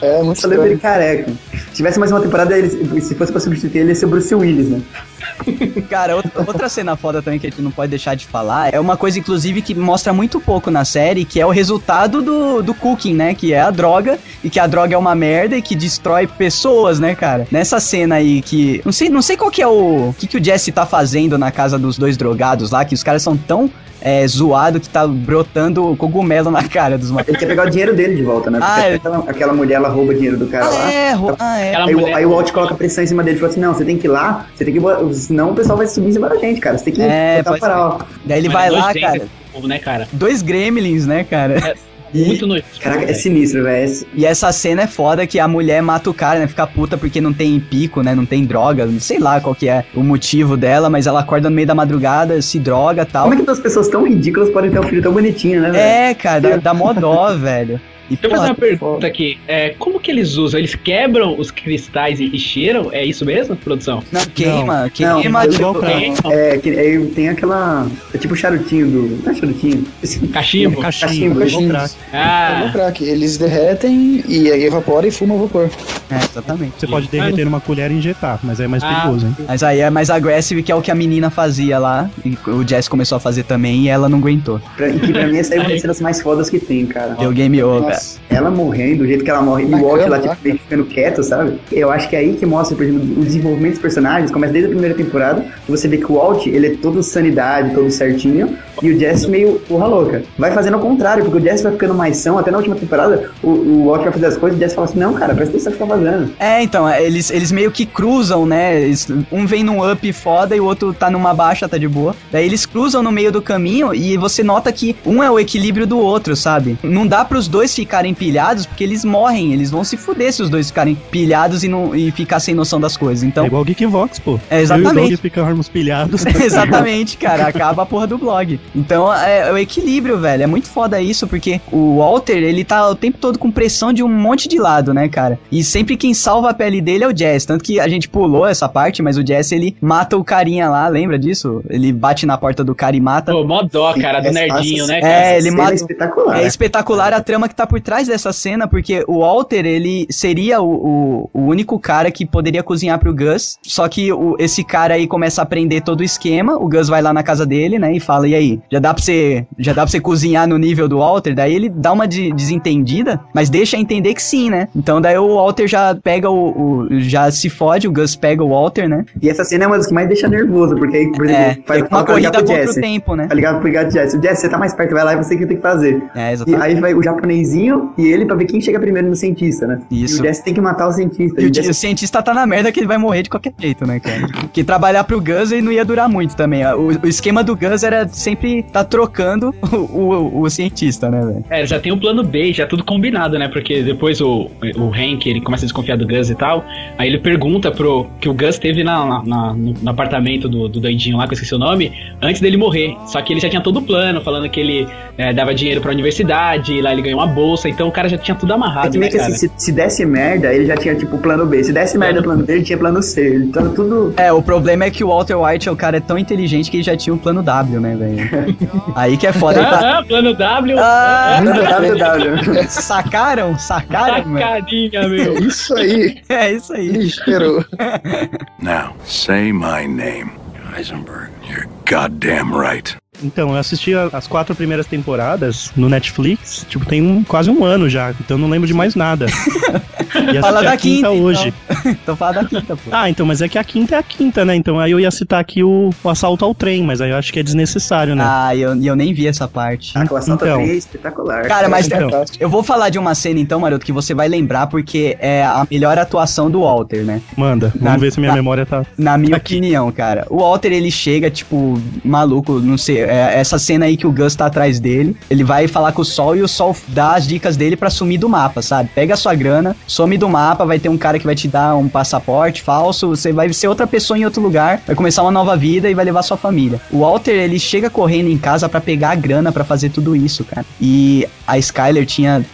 [0.00, 0.94] É, muito Só lembro ele estranho.
[0.94, 1.32] careca.
[1.52, 4.34] Se tivesse mais uma temporada, ele, se fosse pra substituir ele, ia ser o Bruce
[4.34, 4.80] Willis, né?
[5.89, 8.97] Cara, outra, cena foda também que a gente não pode deixar de falar é uma
[8.97, 13.15] coisa, inclusive, que mostra muito pouco na série, que é o resultado do, do cooking,
[13.15, 13.35] né?
[13.35, 17.01] Que é a droga, e que a droga é uma merda e que destrói pessoas,
[17.01, 17.47] né, cara?
[17.51, 18.82] Nessa cena aí que.
[18.85, 20.09] Não sei, não sei qual que é o.
[20.09, 23.03] O que, que o Jesse tá fazendo na casa dos dois drogados lá, que os
[23.03, 23.70] caras são tão.
[24.01, 27.95] É, zoado que tá brotando cogumelo na cara dos ma- Ele quer pegar o dinheiro
[27.97, 28.59] dele de volta, né?
[28.61, 28.95] Porque Ah, é.
[28.95, 30.87] aquela, aquela mulher, ela rouba dinheiro do cara lá.
[30.87, 31.75] Ah, é, ro- ah, é.
[31.75, 33.75] Aí, o- mulher- aí o Walt coloca pressão em cima dele e fala assim: não,
[33.75, 34.81] você tem que ir lá, você tem que.
[35.15, 36.79] Senão o pessoal vai subir em cima da gente, cara.
[36.79, 37.99] Você tem que É, botar a moral.
[38.25, 39.29] Daí ele Mas vai é lá, cara.
[39.53, 40.07] povo, né, cara?
[40.12, 41.77] Dois gremlins, né, cara?
[42.14, 42.68] Muito nojento.
[42.80, 44.06] Caraca, é sinistro, velho.
[44.14, 46.47] E essa cena é foda que a mulher mata o cara, né?
[46.47, 48.14] Fica puta porque não tem pico, né?
[48.14, 48.86] Não tem droga.
[48.86, 51.74] Não sei lá qual que é o motivo dela, mas ela acorda no meio da
[51.74, 53.24] madrugada, se droga e tal.
[53.24, 55.82] Como é que duas pessoas tão ridículas podem ter um filho tão bonitinho, né, velho?
[55.82, 57.80] É, cara, dá, dá mó dó, velho.
[58.09, 59.39] Deixa eu fazer uma pergunta aqui.
[59.47, 60.59] É, como que eles usam?
[60.59, 62.89] Eles quebram os cristais e, e cheiram?
[62.93, 64.02] É isso mesmo, produção?
[64.10, 66.16] Não, queima, Não, queima, eu- tipo, igual pra- Queimam?
[66.32, 67.86] É, que aí tem aquela.
[68.14, 69.22] É tipo o charutinho do.
[69.24, 69.85] Não é charutinho?
[70.32, 70.80] Cachimbo?
[70.80, 71.74] Cachimbo, Cachimbo.
[71.76, 73.05] É um Ah, crack.
[73.05, 75.70] Eles derretem e aí evapora e fuma o vapor.
[76.10, 76.72] É, exatamente.
[76.78, 78.89] Você pode derreter numa colher e injetar, mas é mais Ah.
[79.02, 79.36] perigoso, hein?
[79.47, 82.09] Mas aí é mais aggressive que é o que a menina fazia lá.
[82.24, 84.60] E o Jess começou a fazer também e ela não aguentou.
[84.76, 87.14] Pra, e que pra mim essa é uma das cenas mais fodas que tem, cara.
[87.14, 87.98] Deu game over.
[88.31, 91.23] Ela morrendo, do jeito que ela morre, e o Walt lá, tipo, meio ficando quieto,
[91.23, 91.59] sabe?
[91.73, 94.69] Eu acho que é aí que mostra, por exemplo, o desenvolvimento dos personagens, começa desde
[94.69, 98.57] a primeira temporada, que você vê que o Walt, ele é todo sanidade, todo certinho,
[98.83, 100.23] e o Jesse meio porra louca.
[100.39, 103.31] Vai fazendo ao contrário, porque o Jesse vai ficando mais são, até na última temporada,
[103.43, 105.55] o, o Walt vai fazer as coisas, e o Jesse fala assim, não, cara, presta
[105.57, 106.31] atenção que você tá fazendo.
[106.39, 108.81] É, então, é, eles, eles meio que cruzam, né?
[108.83, 112.15] Eles- um vem num up foda e o outro tá numa baixa, tá de boa.
[112.31, 115.87] Daí eles cruzam no meio do caminho e você nota que um é o equilíbrio
[115.87, 116.79] do outro, sabe?
[116.83, 120.51] Não dá pros dois ficarem pilhados porque eles morrem, eles vão se fuder se os
[120.51, 123.24] dois ficarem pilhados e, não, e ficar sem noção das coisas.
[123.24, 124.39] É Então, igual o Geekvox, pô.
[124.51, 125.10] É, exatamente.
[125.12, 126.24] Eu e ficarmos pilhados.
[126.59, 127.47] Exatamente, cara.
[127.47, 128.59] Acaba a porra do blog.
[128.74, 130.43] Então é, é o equilíbrio, velho.
[130.43, 134.02] É muito foda isso, porque o Walter, ele tá o tempo todo com pressão de
[134.02, 135.39] um monte de lado, né, cara?
[135.51, 137.44] E sempre quem salva a pele dele é o Jess.
[137.47, 140.89] Tanto que a gente pulou essa parte, mas o Jess, ele mata o carinha lá,
[140.89, 141.62] lembra disso?
[141.69, 143.32] Ele bate na porta do cara e mata.
[143.32, 145.12] pô, mó dó, cara, do Essa- nerdinho, essa- né, cara?
[145.15, 145.74] É, ele mata.
[145.74, 146.39] espetacular.
[146.40, 150.60] É espetacular a trama que tá por trás dessa cena, porque o Walter, ele seria
[150.60, 153.59] o, o, o único cara que poderia cozinhar pro Gus.
[153.62, 156.56] Só que o- esse cara aí começa a aprender todo o esquema.
[156.56, 157.92] O Gus vai lá na casa dele, né?
[157.92, 160.88] E fala: E aí, já dá pra você, já dá pra você cozinhar no nível
[160.88, 161.34] do Walter?
[161.34, 164.68] Daí ele dá uma de- desentendida, mas deixa entender que sim, né?
[164.74, 166.48] Então daí o Walter já pega o,
[166.84, 169.05] o- já se fode, o Gus pega o Walter, né?
[169.20, 171.78] E essa cena é uma das que mais deixa nervoso, porque aí, por exemplo, É,
[171.78, 173.26] é uma corrida contra o tempo, né?
[173.26, 173.60] Tá ligado?
[173.60, 174.20] Pro Jesse.
[174.20, 176.02] Jesse, você tá mais perto, vai lá e você que tem que fazer.
[176.14, 176.62] É, E exatamente.
[176.62, 179.81] aí vai o japonesinho e ele pra ver quem chega primeiro no cientista, né?
[179.90, 180.19] Isso.
[180.19, 181.40] E o Jesse tem que matar o cientista.
[181.40, 183.53] E o, o Jesse o cientista tá na merda que ele vai morrer de qualquer
[183.59, 184.27] jeito, né, cara?
[184.28, 186.65] Porque trabalhar pro Gus ele não ia durar muito também.
[186.66, 191.45] O, o esquema do Gus era sempre tá trocando o, o, o cientista, né, velho?
[191.51, 193.49] É, já tem o plano B, já tudo combinado, né?
[193.49, 196.65] Porque depois o, o Hank, ele começa a desconfiar do Gus e tal.
[196.97, 200.69] Aí ele pergunta pro que o Gus teve na, na- na- no, no apartamento do,
[200.69, 201.93] do doidinho lá, que eu esqueci o nome,
[202.23, 202.97] antes dele morrer.
[203.07, 204.86] Só que ele já tinha todo o plano, falando que ele
[205.16, 208.19] é, dava dinheiro pra universidade, e lá ele ganhou uma bolsa, então o cara já
[208.19, 209.29] tinha tudo É amarrado, que né, que cara?
[209.31, 211.62] assim, se, se desse merda, ele já tinha tipo plano B.
[211.65, 213.37] Se desse merda plano B, ele tinha plano C.
[213.37, 214.12] Então tudo.
[214.16, 216.85] É, o problema é que o Walter White, o cara é tão inteligente que ele
[216.85, 218.57] já tinha um plano W, né, velho?
[218.95, 219.61] Aí que é foda.
[219.61, 219.81] Ele tá...
[219.81, 220.77] Ah, ah, plano W.
[220.79, 222.65] Ah, WW.
[222.69, 223.59] sacaram?
[223.59, 224.39] Sacaram, mano?
[224.39, 225.39] Sacadinha, meu.
[225.49, 226.89] Isso aí, É isso aí.
[226.89, 227.65] ligeiro.
[228.61, 230.33] Now, say my name.
[230.77, 231.31] Heisenberg.
[231.49, 232.97] You're goddamn right.
[233.23, 237.65] Então, eu assisti a- as quatro primeiras temporadas no Netflix, tipo, tem um- quase um
[237.65, 239.27] ano já, então eu não lembro de mais nada.
[240.09, 241.55] E Fala assisti da a quinta, hoje.
[241.69, 241.93] Então.
[242.03, 242.82] então fala da quinta, pô.
[242.90, 244.55] Ah, então, mas é que a quinta é a quinta, né?
[244.57, 247.31] Então aí eu ia citar aqui o, o assalto ao trem, mas aí eu acho
[247.32, 248.24] que é desnecessário, né?
[248.27, 249.97] Ah, e eu, e eu nem vi essa parte.
[249.97, 250.57] A classe Então.
[250.59, 251.43] 3 é espetacular.
[251.47, 252.11] Cara, mas Então.
[252.40, 255.66] eu vou falar de uma cena então, Maroto, que você vai lembrar porque é a
[255.70, 257.20] melhor atuação do Walter, né?
[257.36, 258.85] Manda, vamos Na- ver se minha na- memória tá.
[258.97, 260.27] Na minha opinião, cara.
[260.31, 264.35] O Walter, ele chega, tipo, maluco, não sei, é, essa cena aí que o Gus
[264.35, 267.56] tá atrás dele, ele vai falar com o Sol e o Sol dá as dicas
[267.56, 268.90] dele pra sumir do mapa, sabe?
[268.94, 271.76] Pega a sua grana, some do mapa, vai ter um cara que vai te dar
[271.76, 275.56] um passaporte falso, você vai ser outra pessoa em outro lugar, vai começar uma nova
[275.56, 276.80] vida e vai levar sua família.
[276.90, 280.44] O Walter, ele chega correndo em casa pra pegar a grana pra fazer tudo isso,
[280.44, 280.66] cara.
[280.80, 282.44] E a Skyler tinha...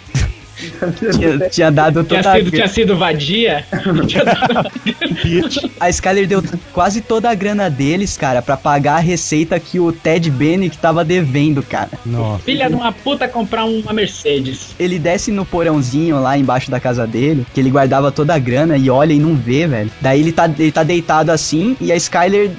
[1.12, 3.64] tinha, tinha dado toda Tinha a sido, gra- tinha sido vadia.
[4.06, 4.70] Tinha dado-
[5.80, 9.92] A Skyler deu quase toda a grana deles, cara, pra pagar a receita que o
[9.92, 11.90] Ted Bennick tava devendo, cara.
[12.04, 12.42] Nossa.
[12.44, 14.74] Filha de uma puta comprar uma Mercedes.
[14.78, 18.76] Ele desce no porãozinho lá embaixo da casa dele, que ele guardava toda a grana
[18.76, 19.90] e olha e não vê, velho.
[20.00, 22.50] Daí ele tá, ele tá deitado assim e a Skyler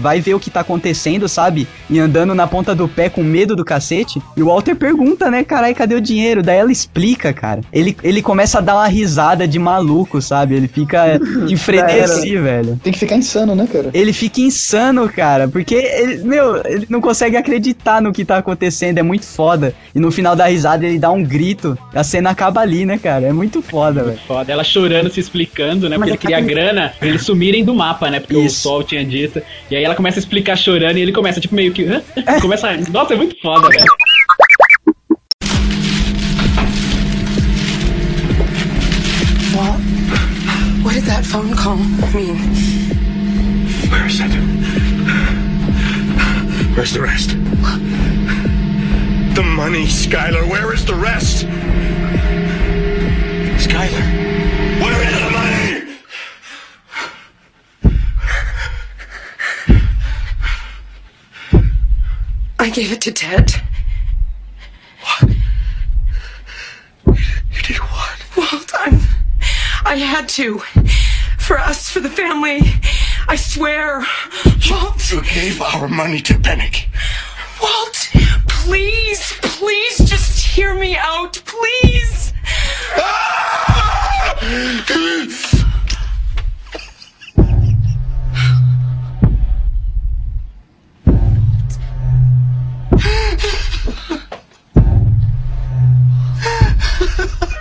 [0.00, 1.66] vai ver o que tá acontecendo, sabe?
[1.90, 4.20] E andando na ponta do pé com medo do cacete.
[4.36, 6.42] E o Walter pergunta, né, carai, cadê o dinheiro?
[6.42, 7.60] Daí ela explica, cara.
[7.72, 10.54] Ele, ele começa a dar uma risada de maluco, sabe?
[10.54, 12.78] Ele fica em frenesi, velho.
[12.82, 13.90] Tem que ficar insano, né, cara?
[13.92, 18.98] Ele fica insano, cara, porque ele, meu, ele não consegue acreditar no que tá acontecendo,
[18.98, 19.74] é muito foda.
[19.94, 23.26] E no final da risada ele dá um grito, a cena acaba ali, né, cara?
[23.26, 24.18] É muito foda, velho.
[24.26, 24.52] Foda.
[24.52, 25.96] Ela chorando, se explicando, né?
[25.98, 28.20] Mas Porque ele ela queria grana pra eles sumirem do mapa, né?
[28.20, 28.60] Porque o Isso.
[28.60, 29.42] Sol tinha dito.
[29.70, 31.84] E aí ela começa a explicar chorando e ele começa, tipo, meio que.
[31.84, 32.02] Hã?
[32.40, 32.76] começa a...
[32.76, 33.84] Nossa, é muito foda, velho.
[41.34, 41.76] Phone call
[42.14, 42.38] mean?
[43.90, 44.30] Where is it?
[46.76, 47.30] Where's the rest?
[49.34, 50.48] The money, Skylar.
[50.48, 51.46] Where is the rest?
[53.66, 54.04] Skylar,
[54.80, 55.98] where is the money?
[62.60, 63.52] I gave it to Ted.
[65.00, 65.30] What?
[67.08, 68.24] You did what?
[68.36, 69.00] Walt, I'm.
[69.84, 70.62] I had to.
[71.46, 72.60] For us, for the family.
[73.28, 74.02] I swear.
[74.70, 76.86] Walt, You gave our money to Pennick.
[77.62, 78.08] Walt,
[78.48, 82.32] please, please just hear me out, please.
[82.96, 83.02] Hi,
[97.36, 97.50] ah!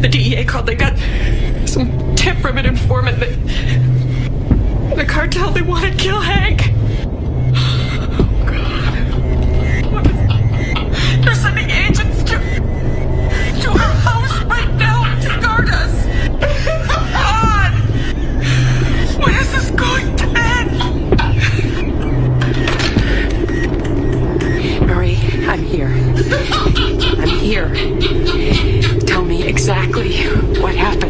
[0.00, 0.66] The DEA called.
[0.66, 0.98] They got
[1.68, 6.72] some tip from an informant that the cartel they wanted to kill Hank.
[7.54, 8.94] Oh, God.
[11.24, 12.38] They're sending agents to
[13.60, 16.06] to house right now to guard us.
[19.52, 20.20] This going
[25.48, 25.88] I'm here.
[27.18, 28.69] I'm here.
[29.60, 30.16] Exactly
[30.62, 31.09] what happened.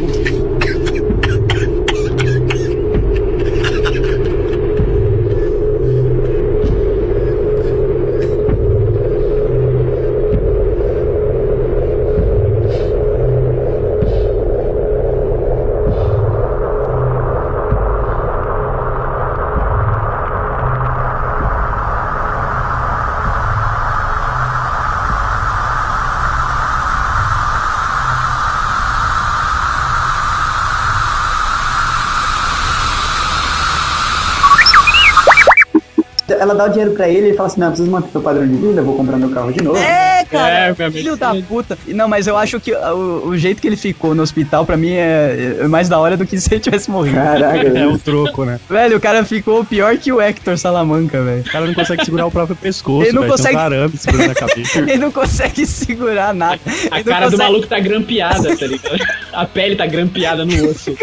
[36.51, 38.55] Ela dá o dinheiro pra ele e fala assim: não, preciso manter meu padrão de
[38.55, 39.79] vida, eu vou comprar meu carro de novo.
[39.79, 41.17] É, cara, É, meu filho amigo.
[41.17, 41.79] da puta.
[41.89, 44.93] Não, mas eu acho que o, o jeito que ele ficou no hospital, pra mim,
[44.93, 47.17] é, é mais da hora do que se ele tivesse morrido.
[47.17, 48.59] Caraca, É o troco, né?
[48.69, 51.41] Velho, o cara ficou pior que o Hector Salamanca, velho.
[51.43, 53.33] O cara não consegue segurar o próprio pescoço, Ele não velho.
[53.33, 54.79] consegue- Tem um arame segurando a cabeça.
[54.81, 56.61] Ele não consegue segurar nada.
[56.91, 58.99] A não cara do consegue- maluco tá grampeada, tá ligado?
[59.33, 60.91] A pele tá grampeada no osso.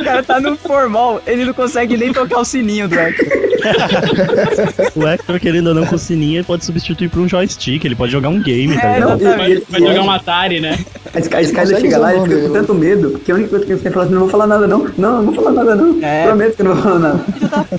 [0.00, 3.26] O cara tá no formal, ele não consegue nem tocar o sininho do Hector.
[4.94, 7.94] O Hector, querendo ou não, com o sininho, ele pode substituir por um joystick, ele
[7.94, 9.18] pode jogar um game, tá É, ligado?
[9.20, 10.78] Vai, vai jogar um Atari, né?
[11.14, 13.72] A a Skyler chega lá e fica com tanto medo que a única coisa que
[13.72, 14.88] ele tem que falar assim: não vou falar nada, não.
[14.96, 15.98] Não, não vou falar nada, não.
[16.02, 16.26] É.
[16.26, 17.24] Prometo que não vou falar nada.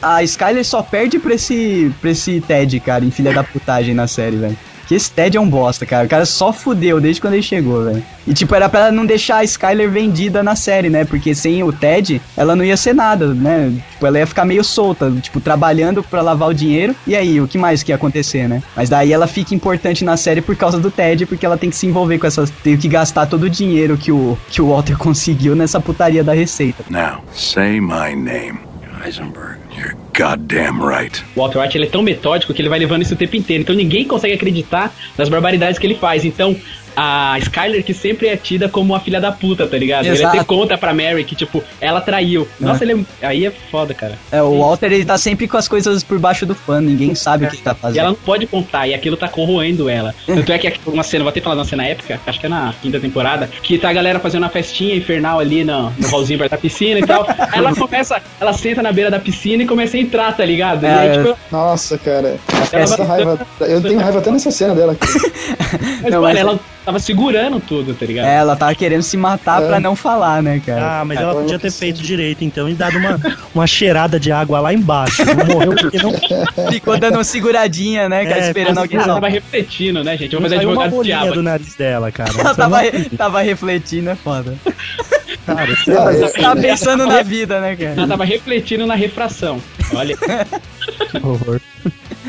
[0.01, 4.07] A Skyler só perde pra esse, pra esse Ted, cara, em filha da putagem na
[4.07, 4.57] série, velho.
[4.87, 6.05] Que esse Ted é um bosta, cara.
[6.07, 8.03] O cara só fudeu desde quando ele chegou, velho.
[8.29, 11.03] E, tipo, era pra não deixar a Skyler vendida na série, né?
[11.03, 13.73] Porque sem o Ted, ela não ia ser nada, né?
[13.89, 16.95] Tipo, ela ia ficar meio solta, tipo, trabalhando pra lavar o dinheiro.
[17.07, 18.61] E aí, o que mais que ia acontecer, né?
[18.75, 21.75] Mas daí ela fica importante na série por causa do Ted, porque ela tem que
[21.75, 22.51] se envolver com essas.
[22.51, 26.33] Tem que gastar todo o dinheiro que o, que o Walter conseguiu nessa putaria da
[26.33, 26.85] receita.
[26.87, 28.59] Now, say my name.
[29.03, 29.68] Heisenberg.
[29.79, 31.23] You're goddamn right.
[31.35, 33.63] O Walter White ele é tão metódico que ele vai levando isso o tempo inteiro.
[33.63, 36.25] Então ninguém consegue acreditar nas barbaridades que ele faz.
[36.25, 36.55] Então
[37.01, 40.05] a Skyler que sempre é tida como a filha da puta, tá ligado?
[40.05, 40.35] Ele Exato.
[40.35, 42.45] até conta pra Mary que, tipo, ela traiu.
[42.59, 43.27] Nossa, ele é...
[43.27, 44.17] aí é foda, cara.
[44.29, 47.45] É, o Walter, ele tá sempre com as coisas por baixo do pano, ninguém sabe
[47.45, 47.99] o que ele tá E fazendo.
[47.99, 50.13] ela não pode contar, e aquilo tá corroendo ela.
[50.25, 52.47] Tanto é que aqui- uma cena, vou até falar de uma cena épica, acho que
[52.47, 56.07] é na quinta temporada, que tá a galera fazendo uma festinha infernal ali no, no
[56.09, 57.25] hallzinho perto da piscina e tal.
[57.29, 60.83] Aí ela começa, ela senta na beira da piscina e começa a entrar, tá ligado?
[60.85, 62.35] É, aí, tipo, Nossa, cara.
[62.71, 63.39] Essa raiva.
[63.61, 64.95] Eu tenho raiva até nessa cena dela.
[64.95, 65.11] cara.
[66.03, 68.25] mas, Não, mano, mas- ela tava segurando tudo, tá ligado?
[68.25, 69.67] É, ela tava querendo se matar É.
[69.67, 70.99] pra não falar, né, cara?
[71.01, 73.19] Ah, mas É, ela podia ter feito direito, então, e dado uma,
[73.53, 75.23] uma cheirada de água lá embaixo.
[75.23, 76.11] Não morreu porque não,
[76.71, 80.33] Ficou dando uma seguradinha, né, cara, É, esperando alguém Ela tava refletindo, né, gente?
[80.33, 81.33] Eu vou fazer advogado do bolinha diabo.
[81.33, 82.31] do nariz dela, cara.
[82.33, 84.55] Ela Isso tava, é tava refletindo, é foda.
[85.55, 88.07] Cara, isso Ah, é eu- Tava pensando na vida, né, Ela cara?
[88.07, 89.59] tava refletindo na refração.
[89.93, 90.15] Olha,
[91.23, 91.59] um horror.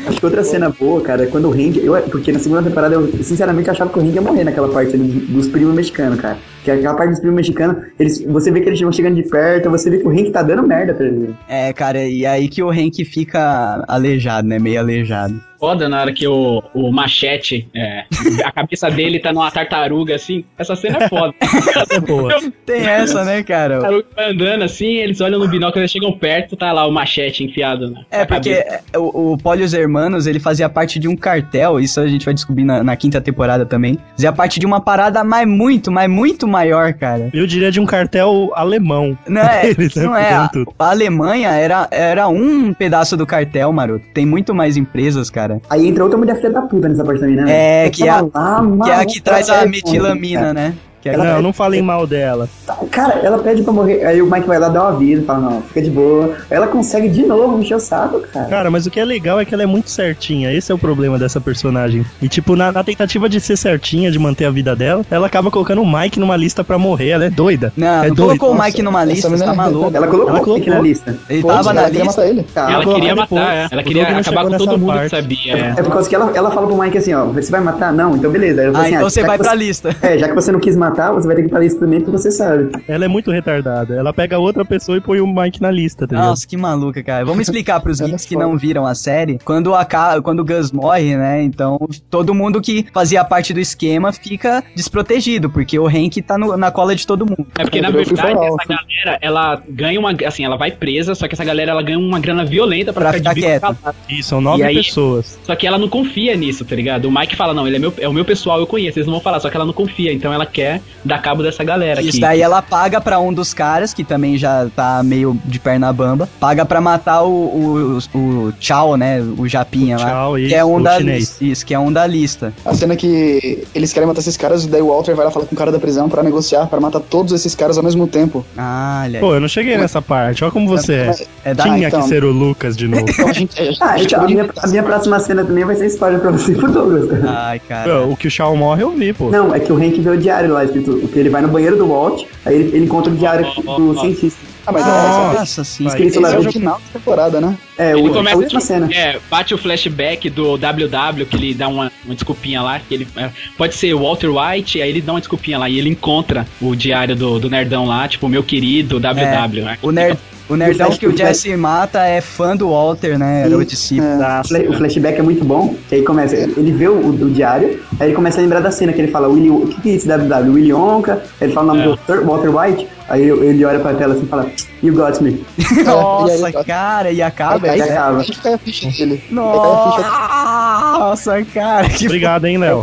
[0.07, 1.77] Acho que outra cena boa, cara, é quando o Hank.
[1.77, 4.95] Eu, porque na segunda temporada eu sinceramente achava que o Hank ia morrer naquela parte
[4.95, 6.37] ali dos, dos primos mexicanos, cara.
[6.63, 9.69] Que aquela parte dos primos mexicanos, eles, você vê que eles vão chegando de perto,
[9.69, 11.35] você vê que o Hank tá dando merda pra ele.
[11.47, 15.39] É, cara, e aí que o Hank fica aleijado, né, meio aleijado.
[15.61, 18.03] Foda na hora que o, o machete, é,
[18.43, 20.43] a cabeça dele tá numa tartaruga, assim.
[20.57, 21.35] Essa cena é foda.
[21.39, 22.33] Essa é boa.
[22.65, 23.75] Tem essa, né, cara?
[23.79, 27.43] tartaruga vai andando assim, eles olham no binóculo, eles chegam perto, tá lá o machete
[27.43, 28.83] enfiado na É, na porque cabeça.
[28.91, 32.33] é, o, o Polios Hermanos, ele fazia parte de um cartel, isso a gente vai
[32.33, 33.99] descobrir na, na quinta temporada também.
[34.15, 37.29] Fazia parte de uma parada mais muito, mas muito maior, cara.
[37.31, 39.15] Eu diria de um cartel alemão.
[39.27, 40.33] Não é, Eles não é.
[40.33, 44.05] A, a Alemanha era, era um pedaço do cartel, maroto.
[44.11, 45.50] Tem muito mais empresas, cara.
[45.69, 47.43] Aí entra outra mulher filha da puta nessa parte também, né?
[47.47, 47.91] É, velho?
[47.93, 50.73] que é a- Ela lá, Que é a que traz a pede metilamina, né?
[51.01, 52.47] Que é Ela- Não, não falem mal dela.
[52.91, 54.05] Cara, ela pede pra morrer.
[54.05, 56.35] Aí o Mike vai lá dar um aviso, fala, não, fica de boa.
[56.49, 58.45] Aí ela consegue de novo encher o saco, cara.
[58.47, 60.51] Cara, mas o que é legal é que ela é muito certinha.
[60.53, 62.05] Esse é o problema dessa personagem.
[62.21, 65.49] E, tipo, na, na tentativa de ser certinha, de manter a vida dela, ela acaba
[65.49, 67.09] colocando o Mike numa lista pra morrer.
[67.09, 67.73] Ela é doida.
[67.75, 68.37] Não, é não doida.
[68.37, 69.91] colocou o Mike numa lista, você tá é maluco.
[69.95, 70.73] Ela colocou Ela o Hank colocou.
[70.75, 71.17] na lista.
[71.29, 72.21] Ele Pô, tava na ela queria lista.
[72.21, 72.43] matar ele.
[72.43, 73.31] Tá, Ela colocou queria depois.
[73.41, 73.67] matar, é.
[73.71, 75.03] ela O queria acabar com todo mundo parte.
[75.03, 75.53] que sabia.
[75.57, 75.73] é.
[75.77, 77.91] É por causa que ela, ela fala pro Mike assim, ó, você vai matar?
[77.91, 78.61] Não, então beleza.
[78.61, 79.95] Aí Ah, assim, então você já vai pra lista.
[80.01, 82.11] É, já que você não quis matar, você vai ter que pra lista também, porque
[82.17, 82.69] você sabe.
[82.87, 83.95] Ela é muito retardada.
[83.95, 86.15] Ela pega outra pessoa e põe o Mike na lista, tá?
[86.17, 87.25] Nossa, que maluca, cara.
[87.25, 89.39] Vamos explicar pros é geeks que não viram a série.
[89.43, 89.85] Quando, a,
[90.23, 91.41] quando o Gus morre, né?
[91.43, 96.57] Então, todo mundo que fazia parte do esquema fica desprotegido, porque o Hank tá no-
[96.57, 97.47] na cola de todo mundo.
[97.57, 100.11] É porque, na verdade, essa galera, ela ganha uma.
[100.25, 103.13] Assim, ela vai presa, só que essa galera ela ganha uma grana violenta pra, Pra
[103.13, 103.95] ficar, ficar quieta.
[104.09, 105.39] Ih, são nove aí- pessoas.
[105.43, 107.05] Só que ela não confia nisso, tá ligado?
[107.05, 109.13] O Mike fala, não, ele é, meu, é o meu pessoal, eu conheço, eles não
[109.13, 112.09] vão falar, só que ela não confia, então ela quer dar cabo dessa galera Isso
[112.11, 112.19] aqui.
[112.19, 116.27] daí ela paga pra um dos caras, que também já tá meio de perna bamba,
[116.39, 119.21] paga pra matar o, o, o Tchau, né?
[119.37, 120.09] O Japinha O lá.
[120.09, 121.43] Tchau, que isso, é um o da lista.
[121.43, 122.53] Isso, que é um da lista.
[122.65, 125.55] A cena que eles querem matar esses caras, daí o Walter vai lá falar com
[125.55, 128.45] o cara da prisão pra negociar, pra matar todos esses caras ao mesmo tempo.
[128.57, 129.19] Ah, olha.
[129.19, 130.43] Pô, eu não cheguei nessa parte.
[130.43, 131.15] Olha como você é.
[131.43, 132.01] É da Tinha então.
[132.01, 133.05] que ser o Lucas de novo.
[133.09, 133.59] Então a gente.
[133.59, 136.31] A gente, Ah, a gente minha, a minha próxima cena também vai ser spoiler pra
[136.31, 137.09] você pro Douglas.
[137.27, 137.89] Ai, cara.
[138.05, 139.29] Pô, o que o Shaw morre eu vi, pô.
[139.29, 141.77] Não, é que o Hank vê o diário lá escrito, que ele vai no banheiro
[141.77, 144.51] do Walt, aí ele, ele encontra o diário do cientista.
[144.65, 145.83] Ah, mas essa, Nossa, sim.
[145.85, 145.93] Vai.
[145.95, 147.57] esse Escrito é lá, o final da temporada, né?
[147.77, 148.89] é, Ele o, a última cena.
[148.93, 153.07] É, bate o flashback do WW, que ele dá uma, uma desculpinha lá, que ele.
[153.15, 156.45] é, pode ser o Walter White, aí ele dá uma desculpinha lá e ele encontra
[156.61, 159.77] o diário do, do Nerdão lá, tipo, meu querido WW, né?
[159.81, 160.17] O, nerd,
[160.49, 163.43] O nerdão flash- que o o flash- Jesse mata é fã do Walter, né?
[163.45, 164.09] Era o discípulo.
[164.15, 167.79] O fla- O flashback é muito bom, que aí começa, ele vê o, o diário,
[167.99, 169.93] aí ele começa a lembrar da cena que ele fala, Willy, o que, que é
[169.93, 170.53] esse WW?
[170.53, 172.13] Willy Wonka, ele fala o nome É.
[172.15, 174.49] do Walter White, aí ele olha pra tela assim e fala,
[174.81, 175.43] You got me.
[175.85, 177.69] Nossa, e aí- cara, e acaba.
[177.69, 177.85] Aí né?
[177.85, 178.25] acaba.
[178.41, 179.23] Cai a ficha dele.
[179.29, 182.81] Nossa, cara, que Obrigado, hein, Léo.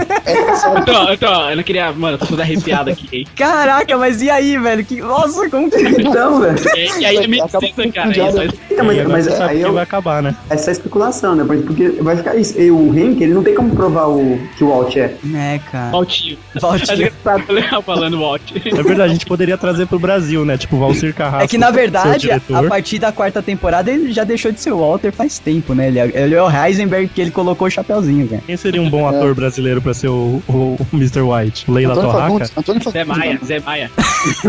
[0.80, 1.92] Então, então, eu não queria.
[1.92, 3.26] Mano, eu tô todo arrepiado aqui.
[3.34, 4.84] Caraca, mas e aí, velho?
[4.84, 5.00] Que...
[5.00, 5.76] Nossa, como que.
[5.76, 6.56] Então, velho.
[6.76, 8.10] E, e aí me com cara.
[8.10, 10.36] Isso, Então, E mas, mas aí que eu, vai acabar, né?
[10.50, 11.44] é só especulação, né?
[11.44, 12.60] Porque vai ficar isso.
[12.60, 15.14] E o Hank, ele não tem como provar o, que o Walt é.
[15.34, 15.90] É, cara.
[15.98, 18.42] Acho engraçado legal falando Walt.
[18.54, 20.56] É verdade, a gente poderia trazer pro Brasil, né?
[20.58, 21.44] Tipo, Valcir Carrasco.
[21.44, 24.78] É que na verdade, a partir da quarta temporada, ele já deixou de ser o
[24.78, 25.88] Walter faz tempo, né?
[25.88, 28.42] Ele é, ele é o Heisenberg que ele colocou o chapeuzinho, cara.
[28.46, 31.20] Quem seria um bom ator brasileiro pra ser o, o, o Mr.
[31.20, 31.70] White?
[31.70, 32.28] Leila Antônio Torraca?
[32.28, 32.52] Fagundes.
[32.56, 33.04] Antônio Zé.
[33.04, 33.40] Maia.
[33.44, 33.90] Zé Maia.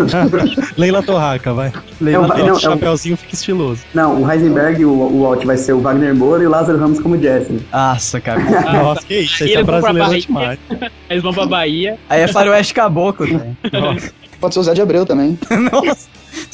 [0.78, 1.72] Leila Torraca, vai.
[2.00, 3.82] Não, vai- não, o é o- chapeuzinho fica estiloso.
[3.94, 7.00] Não, o Heisenberg o, o Walt vai ser o Wagner Moura e o Lázaro Ramos
[7.00, 7.60] como Jesse.
[7.72, 8.40] Nossa, cara.
[8.74, 10.58] Nossa, que isso, Aí esse é eles vão pra brasileiro Bahia.
[10.68, 10.92] demais.
[11.10, 11.98] Eles vão pra Bahia.
[12.10, 13.82] Aí é faroeste caboclo, cara.
[13.82, 14.12] Nossa.
[14.40, 15.38] Pode ser o Zé de Abreu também.
[15.72, 16.08] Nossa,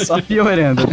[0.03, 0.83] só piorando.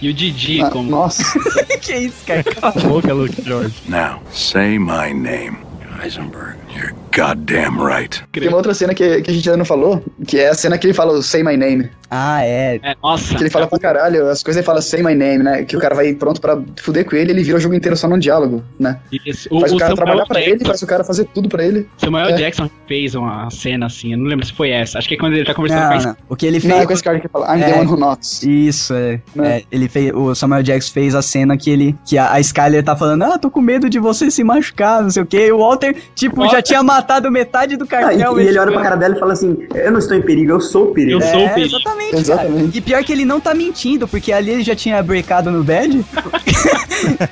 [0.00, 0.90] E o Didi, Ah, como.
[0.90, 1.22] Nossa.
[1.80, 2.42] que isso, cara?
[2.44, 3.74] Cala a boca, Luke George.
[3.88, 5.58] Now, say my name.
[6.02, 6.58] Heisenberg.
[6.74, 8.22] You're goddamn right.
[8.32, 10.76] Tem uma outra cena que, que a gente ainda não falou, que é a cena
[10.76, 11.88] que ele fala o Say My Name.
[12.10, 12.78] Ah, é.
[12.82, 13.34] É, nossa.
[13.34, 15.64] Que ele fala pra caralho, as coisas ele fala Say My Name, né?
[15.64, 18.08] Que o cara vai pronto pra fuder com ele, ele vira o jogo inteiro só
[18.08, 18.98] num diálogo, né?
[19.24, 19.48] Isso.
[19.50, 21.48] O, Faz o, o cara Samuel trabalhar pra Jackson- ele, faz o cara fazer tudo
[21.48, 21.88] pra ele.
[21.98, 22.32] Samuel É.
[22.32, 24.98] Jackson fez uma cena assim, eu não lembro se foi essa.
[24.98, 26.16] Acho que é quando ele tá conversando com Não, esposa.
[26.20, 26.26] não.
[26.28, 26.86] O que ele Não, é fez.
[26.86, 27.72] com esse cara que fala I'm É.
[27.72, 28.42] the one who knocks.
[28.42, 29.20] Isso, é.
[29.34, 29.58] Né?
[29.58, 32.82] É, ele fez, o Samuel Jackson fez a cena que ele, que a, a Skyler
[32.84, 35.46] tá falando, ah, tô com medo de você se machucar, não sei o quê.
[35.46, 38.40] E o Walter, tipo, já Walter- tinha matado metade do Ah, cartel.
[38.40, 40.52] e, e ele olha pra cara dela e fala assim: Eu não estou em perigo,
[40.52, 41.22] eu sou o perigo.
[41.22, 41.76] Eu sou o É, perigo.
[41.76, 42.54] exatamente, Exatamente.
[42.56, 42.70] cara.
[42.74, 46.04] E pior que ele não tá mentindo, porque ali ele já tinha breakado no bed.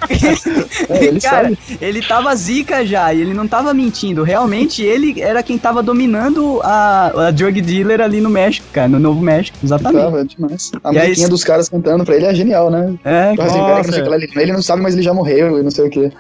[0.89, 1.59] É, ele cara, sabe.
[1.81, 4.23] ele tava zica já, e ele não tava mentindo.
[4.23, 8.99] Realmente, ele era quem tava dominando a, a drug dealer ali no México, cara, no
[8.99, 10.03] Novo México, exatamente.
[10.05, 10.73] Tava demais.
[10.85, 12.95] A E aí- musiquinha dos caras cantando pra ele é genial, né?
[13.05, 14.03] É, O Heisenberg, não sei o Nossa.
[14.03, 16.11] que lá, ele, ele não sabe, mas ele já morreu e não sei o que.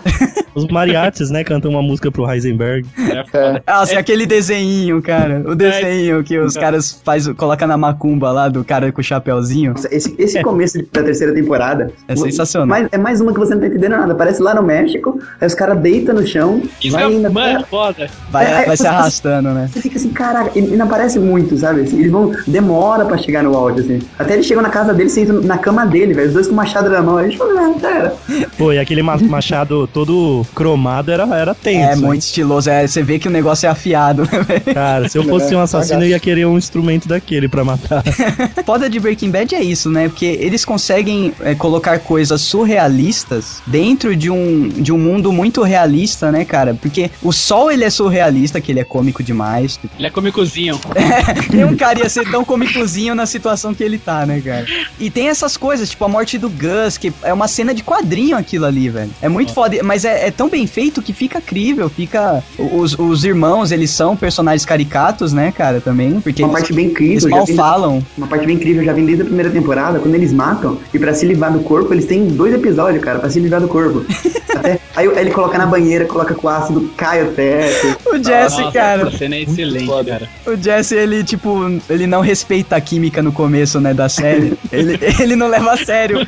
[0.55, 2.87] Os mariachis, né, cantam uma música pro Heisenberg.
[3.11, 3.63] É.
[3.67, 5.43] Ah, assim, aquele desenho, cara.
[5.47, 9.73] O desenho que os caras faz, coloca na macumba lá do cara com o chapéuzinho.
[9.73, 12.69] Nossa, Esse, esse começo de- da terceira temporada É sensacional.
[12.69, 14.15] Mas é mais uma que você não tá entendendo nada.
[14.15, 17.33] Parece lá no México, aí os caras deitam no chão, Isso vai é, indo.
[17.33, 18.09] mano, foda.
[18.31, 19.69] Vai, É, é, vai se você- arrastando, né?
[19.73, 21.83] Você fica assim, caraca, e e não aparece muito, sabe?
[21.83, 22.33] Assim, eles vão.
[22.47, 23.99] Demora pra chegar no áudio, assim.
[24.19, 26.29] Até eles chegam na casa dele, sentam na cama dele, velho.
[26.29, 27.19] Os dois com o machado na mão.
[27.19, 28.15] Aí a gente fala, ah, cara.
[28.57, 31.89] Pô, e aquele ma- machado todo cromado era, era tenso.
[31.91, 32.01] É hein?
[32.01, 32.71] muito estiloso.
[32.71, 34.75] É, você vê que o negócio é afiado, né, velho?
[34.75, 38.03] Cara, se eu fosse É, um assassino, eu ia querer um instrumento daquele pra matar.
[38.65, 40.09] Foda de Breaking Bad é isso, né?
[40.09, 46.31] Porque eles conseguem é, colocar coisas surrealistas dentro de um, de um mundo muito realista,
[46.31, 46.75] né, cara?
[46.75, 49.79] Porque o Sol, ele é surrealista, que ele é cômico demais.
[49.99, 50.81] Ele é comicozinho.
[51.53, 54.67] Nenhum cara ia ser tão comicozinho na situação que ele tá, né, cara?
[54.99, 58.37] E tem essas coisas, tipo a morte do Gus, que é uma cena de quadrinho
[58.37, 59.11] aquilo ali, velho.
[59.21, 62.43] É muito foda, mas é, é tão bem feito que fica crível, fica...
[62.83, 66.87] Os, os irmãos, eles são personagens caricatos, né, cara, também, porque Uma eles, parte bem
[66.87, 67.13] incrível.
[67.15, 68.03] eles mal vem- falam.
[68.19, 71.15] Uma parte bem incrível, já vem desde a primeira temporada, quando eles matam, e pra
[71.15, 74.05] se livrar do corpo, eles têm dois episódios, cara, pra se livrar do corpo.
[74.57, 77.97] Até, aí ele coloca na banheira, coloca com ácido, cai o teto.
[78.13, 80.11] O Jesse, Nossa, cara, Essa cena é excelente, foda.
[80.11, 80.29] cara.
[80.47, 81.59] o Jesse, ele, tipo,
[81.89, 84.53] ele não respeita a química no começo, né, da série.
[84.71, 86.19] ele, ele não leva a sério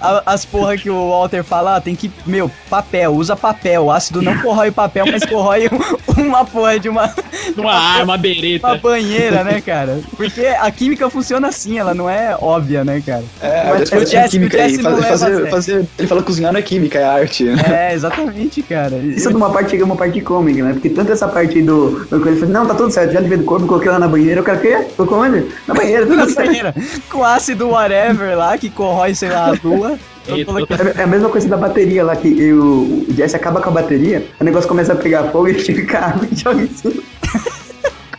[0.00, 3.84] a- as porra que o Walter fala, ah, tem que, meu, papel, usa papel.
[3.84, 7.14] O ácido não corrói papel, mas corrói um- uma porra de uma,
[7.56, 8.74] Uma arma, uma uma bereta.
[8.78, 10.00] banheira, né, cara?
[10.16, 13.22] Porque a química funciona assim, ela não é óbvia, né, cara?
[13.40, 14.70] É, Mas mas o fazer Jesse- química o aí.
[14.70, 15.50] Jesse não Fazer, leva a fazer, sério.
[15.50, 17.44] fazer- ele fala cozinhar não é química, é arte.
[17.44, 17.62] né?
[17.72, 18.96] É, exatamente, cara.
[18.98, 20.72] Isso de uma parte chega uma parte cômica, né?
[20.72, 22.06] Porque tanto essa parte aí do.
[22.12, 24.40] ele fala, não, tá tudo certo, já livrei do corpo, coloquei lá na banheira.
[24.40, 24.86] O cara, o quê?
[24.96, 25.46] Colocou onde?
[25.66, 26.46] Na banheira, tudo Na certo.
[26.46, 26.74] banheira,
[27.10, 29.98] com ácido whatever lá, que corrói, sei lá, a lua.
[30.28, 33.70] Eu É é a mesma coisa da bateria lá, que o o Jesse acaba com
[33.70, 36.68] a bateria, o negócio começa a pegar fogo e ele fica água e joga em
[36.68, 37.02] cima.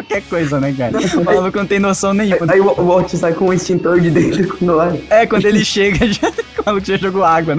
[0.10, 0.98] Qualquer coisa, né, cara?
[1.20, 2.52] O maluco não tem noção nenhuma.
[2.52, 4.96] Aí o Walt sai com um extintor de dentro no ar.
[5.10, 7.56] É, quando ele chega, já, o maluco já jogou água.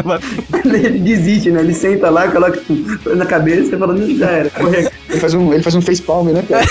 [0.64, 1.60] Ele desiste, né?
[1.60, 2.60] Ele senta lá, coloca
[3.14, 4.51] na cabeça e fala, não, já era.
[4.51, 4.89] Corre.
[5.09, 6.64] Ele faz um, ele faz um facepalm, né, cara?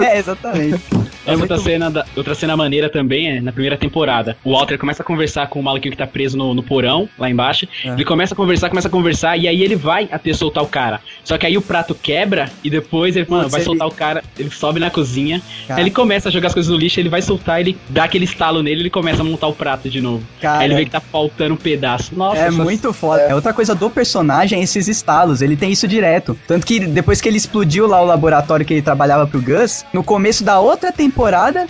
[0.10, 0.80] É, exatamente.
[1.26, 4.36] É outra, cena da- outra cena maneira também é na primeira temporada.
[4.44, 7.28] O Walter começa a conversar com o maluquinho que tá preso no, no porão, lá
[7.30, 7.66] embaixo.
[7.84, 11.00] Ele começa a conversar, começa a conversar, e aí ele vai até soltar o cara.
[11.24, 13.90] Só que aí o prato quebra e depois ele mano, Putz, vai ele- soltar o
[13.90, 15.80] cara, ele sobe na cozinha, Cara.
[15.80, 18.24] aí ele começa a jogar as coisas no lixo, ele vai soltar, ele dá aquele
[18.24, 20.22] estalo nele, ele começa a montar o prato de novo.
[20.40, 20.60] Cara.
[20.60, 22.14] Aí ele vê que tá faltando um pedaço.
[22.14, 23.22] Nossa, É essa- muito foda.
[23.22, 23.34] É.
[23.34, 25.42] outra coisa do personagem, esses estalos.
[25.42, 26.38] Ele tem isso direto.
[26.46, 30.02] Tanto que depois que ele explodiu lá o laboratório que ele trabalhava pro Gus, no
[30.04, 31.15] começo da outra temporada,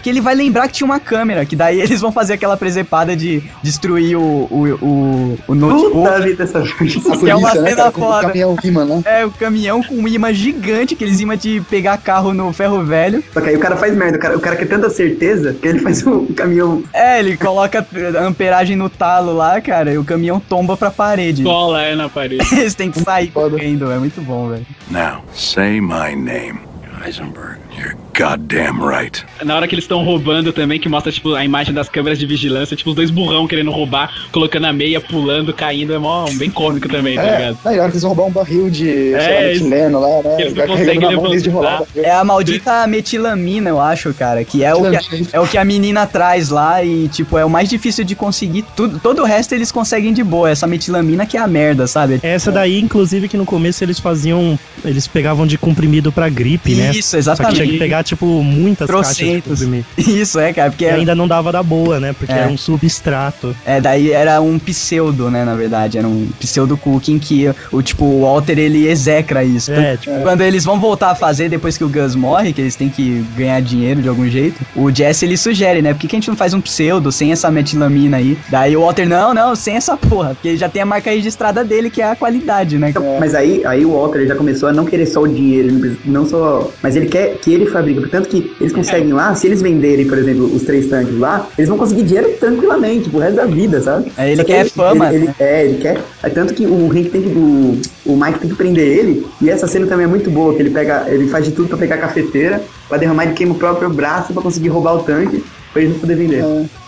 [0.02, 1.44] que ele vai lembrar que tinha uma câmera.
[1.46, 5.92] Que daí eles vão fazer aquela presepada de destruir o, o, o, o notebook.
[5.92, 6.62] Puta vida essa
[7.16, 8.26] Que é uma né, cena cara, o foda.
[8.26, 9.02] caminhão imã, né?
[9.04, 13.22] É, o caminhão com um imã gigante, aqueles imã de pegar carro no ferro velho.
[13.32, 14.16] Só que aí o cara faz merda.
[14.16, 16.82] O cara, o cara quer tanta certeza que ele faz o caminhão.
[16.92, 17.86] É, ele coloca
[18.18, 21.42] a amperagem no talo lá, cara, e o caminhão tomba pra parede.
[21.42, 22.46] cola é na parede.
[22.52, 24.66] Eles têm que sair correndo, é muito bom, velho.
[24.90, 26.60] Now, say my name.
[27.04, 27.65] Heisenberg.
[27.76, 29.22] You're goddamn right.
[29.44, 32.24] Na hora que eles estão roubando também, que mostra, tipo, a imagem das câmeras de
[32.26, 36.50] vigilância, tipo, os dois burrão querendo roubar, colocando a meia, pulando, caindo, é mó, bem
[36.50, 37.58] cômico também, tá É, ligado?
[37.64, 39.58] na hora que eles roubar um barril de, É,
[39.92, 40.36] lá, né?
[40.40, 41.82] eles não conseguem levantar.
[41.94, 44.42] É a maldita metilamina, eu acho, cara.
[44.44, 45.00] Que é o que a,
[45.32, 48.64] é o que a menina traz lá e, tipo, é o mais difícil de conseguir.
[48.74, 50.50] Tudo, todo o resto eles conseguem de boa.
[50.50, 52.20] Essa metilamina que é a merda, sabe?
[52.22, 54.58] Essa daí, inclusive, que no começo eles faziam.
[54.84, 56.90] Eles pegavam de comprimido pra gripe, né?
[56.90, 57.65] Isso, Só que exatamente.
[57.66, 59.50] Tinha que pegar, tipo, muitas caixas de Trocentos.
[59.60, 59.86] comprimido.
[59.98, 60.70] Isso, é, cara.
[60.70, 62.14] Porque E é, ainda não dava da boa, né?
[62.18, 62.38] Porque É.
[62.38, 63.54] era um substrato.
[63.64, 65.98] é, daí era um pseudo, né, na verdade.
[65.98, 69.72] Era um pseudo cooking que o, tipo, o Walter, ele execra isso.
[69.72, 72.76] É, tipo, Quando eles vão voltar a fazer depois que o Gus morre, que eles
[72.76, 75.92] têm que ganhar dinheiro de algum jeito, o Jesse ele sugere, né?
[75.92, 78.36] Por que, que a gente não faz um pseudo sem essa metilamina aí?
[78.48, 81.64] Daí o Walter, não, não, sem essa porra, porque ele já tem a marca registrada
[81.64, 82.90] dele, que é a qualidade, né?
[82.90, 86.26] Então, Mas aí, aí o Walter já começou a não querer só o dinheiro, não
[86.26, 86.70] só.
[86.82, 88.00] Mas ele quer que ele fabrique.
[88.00, 91.68] Portanto que eles conseguem lá, se eles venderem, por exemplo, os três tanques lá, eles
[91.68, 94.10] vão conseguir dinheiro tranquilamente, pro resto da vida, sabe?
[94.16, 95.34] É, ele quer fama, Ele, ele- né?
[95.40, 95.98] é, ele quer.
[96.22, 97.28] É tanto que o Hank tem que.
[97.28, 99.26] O, o Mike tem que prender ele.
[99.42, 101.04] E essa cena também é muito boa, que ele pega.
[101.08, 104.32] Ele faz de tudo pra pegar a cafeteira, pra derramar ele queima o próprio braço
[104.32, 105.42] pra conseguir roubar o tanque,
[105.76, 106.38] pra ele não poder vender.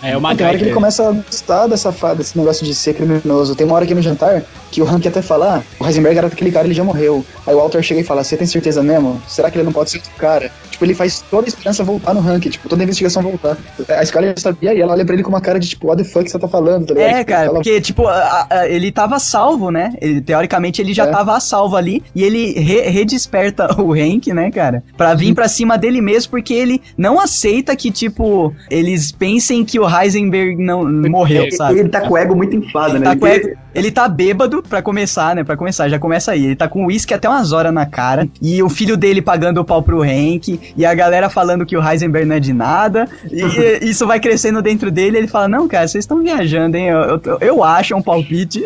[0.03, 2.95] É, o Tem hora que ele começa a gostar dessa fa- desse negócio de ser
[2.95, 3.55] criminoso.
[3.55, 6.27] Tem uma hora aqui no jantar que o Hank até fala, ah, o Heisenberg era
[6.29, 7.25] aquele cara, ele já morreu.
[7.47, 9.21] Aí o Walter chega e fala, você tem certeza mesmo?
[9.27, 10.51] Será que ele não pode ser outro cara?
[10.71, 13.57] Tipo, ele faz toda a esperança voltar no Hank, tipo, toda a investigação voltar.
[13.89, 16.03] A Skyler já sabia e ela olha pra ele com uma cara de tipo, what
[16.03, 17.11] the fuck você tá falando, tá ligado?
[17.11, 19.93] É, Tipo, cara, ela- porque, tipo, a- a- ele tava salvo, né?
[20.01, 21.11] Ele, teoricamente, ele já É.
[21.11, 22.03] tava a salvo ali.
[22.15, 24.85] E ele re- redesperta o Hank, né, cara?
[24.97, 29.79] Pra vir pra cima dele mesmo, porque ele não aceita que, tipo, eles pensem que
[29.79, 31.79] o Heisenberg não morreu, Ele, sabe?
[31.79, 33.17] ele tá com o ego muito inflado, Ele né?
[33.17, 35.45] tá, Ele ego- ele tá bêbado, pra começar, né?
[35.45, 36.47] Pra começar, já começa aí.
[36.47, 38.29] Ele tá com uísque até umas horas na cara.
[38.43, 40.59] E o filho dele pagando o pau pro Hank.
[40.77, 43.07] E a galera falando que o Heisenberg não é de nada.
[43.31, 43.41] E,
[43.89, 45.19] isso vai crescendo dentro dele.
[45.19, 46.87] Ele fala: Não, cara, vocês estão viajando, hein?
[46.89, 48.65] Eu, eu, eu acho, é um palpite.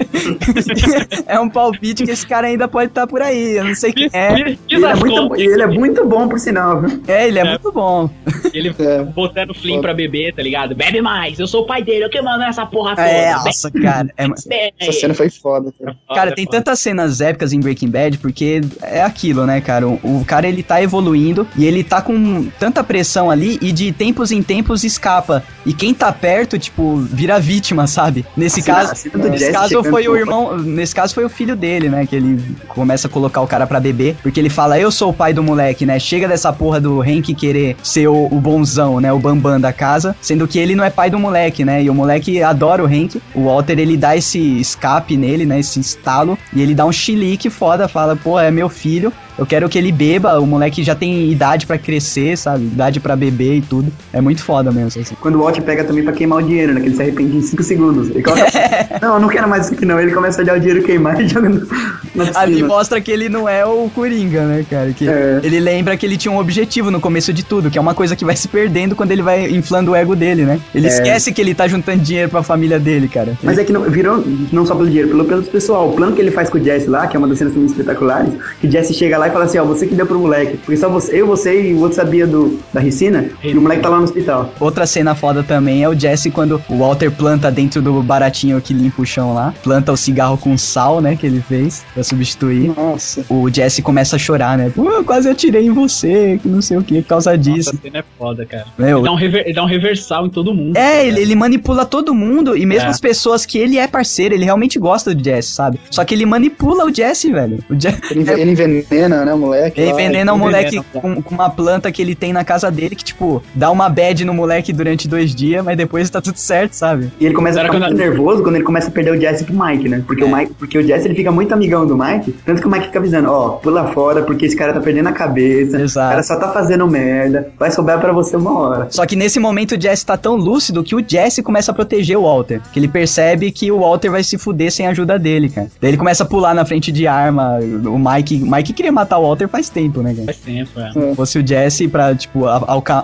[1.27, 3.57] é um palpite que esse cara ainda pode estar por aí.
[3.57, 4.35] Eu não sei quem é.
[4.39, 4.41] E
[4.75, 7.03] ele, é muito, e ele é muito bom, por sinal, viu?
[7.07, 8.09] É, ele é, muito bom.
[8.55, 9.03] Ele É.
[9.03, 10.75] botando o Flynn pra beber, tá ligado?
[10.75, 13.09] Bebe mais, eu sou o pai dele, eu que mando essa porra toda.
[13.09, 14.09] É, nossa, cara.
[14.17, 14.75] É, Bebe.
[14.81, 15.97] Essa cena foi foda, cara.
[16.15, 19.87] Cara, tem tantas cenas épicas em Breaking Bad porque é aquilo, né, cara?
[19.89, 23.93] O, o cara ele tá evoluindo e ele tá com tanta pressão ali e de
[23.93, 25.43] tempos em tempos escapa.
[25.65, 28.25] E quem tá perto, tipo, vira vítima, sabe?
[28.37, 31.25] Nesse A cena- caso, a cena do nesse caso foi o irmão, nesse caso foi
[31.25, 34.51] o filho dele, né, que ele começa a colocar o cara pra beber, porque ele
[34.51, 35.99] fala: "Eu sou o pai do moleque, né?
[35.99, 40.15] Chega dessa porra do Hank querer ser o, o bonzão, né, o bambam da casa,
[40.21, 41.83] sendo que ele não é pai do moleque, né?
[41.83, 43.21] E o moleque adora o Hank.
[43.35, 47.51] O Walter ele dá esse escape nele, né, esse estalo, e ele dá um chilique
[47.51, 51.31] foda, fala: "Pô, é meu filho, eu quero que ele beba, o moleque já tem
[51.31, 52.65] idade pra crescer, sabe?
[52.65, 53.91] Idade pra beber e tudo.
[54.13, 55.17] É muito foda mesmo, assim.
[55.21, 56.81] Quando o Walt pega também pra queimar o dinheiro, né?
[56.81, 58.11] Que ele se arrepende em 5 segundos.
[58.11, 58.47] Ele coloca,
[59.01, 59.99] não, eu não quero mais isso aqui não.
[59.99, 62.02] Ele começa a olhar o dinheiro queimar e joga no, na
[62.35, 64.93] Ali mostra que ele não é o Coringa, né, cara?
[64.93, 65.41] Que É.
[65.43, 68.15] ele lembra que ele tinha um objetivo no começo de tudo, que é uma coisa
[68.15, 70.61] que vai se perdendo quando ele vai inflando o ego dele, né?
[70.75, 70.91] Ele É.
[70.91, 73.37] esquece que ele tá juntando dinheiro pra família dele, cara.
[73.43, 74.23] Mas é que não, virou
[74.53, 75.89] não só pelo dinheiro, pelo, pelo pessoal.
[75.89, 77.67] O plano que ele faz com o Jesse lá, que é uma das cenas também
[77.69, 80.57] espetaculares, que o Jesse chega lá e fala assim, ó, você que deu pro moleque.
[80.59, 83.83] Porque só você, eu, você e o outro sabia do, da ricina, e o moleque
[83.83, 84.53] tá lá no hospital.
[84.61, 88.73] Outra cena foda também é o Jesse quando o Walter planta dentro do baratinho que
[88.75, 89.53] limpa o chão lá.
[89.63, 91.83] Planta o cigarro com sal, né, que ele fez.
[92.03, 92.73] Pra substituir.
[92.77, 93.25] Nossa.
[93.31, 94.71] O Jesse começa a chorar, né?
[94.75, 97.71] Pô, eu quase atirei em você, que não sei o que, por causa disso.
[97.71, 98.67] Essa cena é foda, cara.
[98.77, 100.77] Meu, Ele dá, um rever- ele dá um reversal em todo mundo.
[100.77, 102.91] É, ele, ele manipula todo mundo, e mesmo É.
[102.91, 105.79] as pessoas que ele é parceiro, ele realmente gosta do Jesse, sabe?
[105.91, 107.59] Só que ele manipula o Jesse, velho.
[107.71, 109.81] O Je- Ele, ele envenena, né, o moleque?
[109.81, 113.05] Ele envenena o moleque com, com uma planta que ele tem na casa dele, que,
[113.05, 117.11] tipo, dá uma bad no moleque durante dois dias, mas depois tá tudo certo, sabe?
[117.21, 119.55] E ele começa a ficar não- nervoso quando ele começa a perder o Jesse pro
[119.55, 120.03] Mike, né?
[120.07, 120.27] Porque, É.
[120.27, 122.87] o Mike, porque o Jesse ele fica muito amigão do Mike, tanto que o Mike
[122.87, 126.07] fica avisando, ó, pula fora porque esse cara tá perdendo a cabeça, Exato.
[126.07, 128.87] o cara só tá fazendo merda, vai sobrar pra você uma hora.
[128.91, 132.17] Só que nesse momento o Jesse tá tão lúcido que o Jesse começa a proteger
[132.17, 132.61] o Walter.
[132.73, 135.69] Que ele percebe que o Walter vai se fuder sem a ajuda dele, cara.
[135.81, 137.59] Daí ele começa a pular na frente de arma.
[137.87, 140.27] O Mike, o Mike queria matar o Walter faz tempo, né, cara?
[140.27, 140.93] Faz tempo, é.
[140.93, 142.45] Se fosse o Jesse pra, tipo,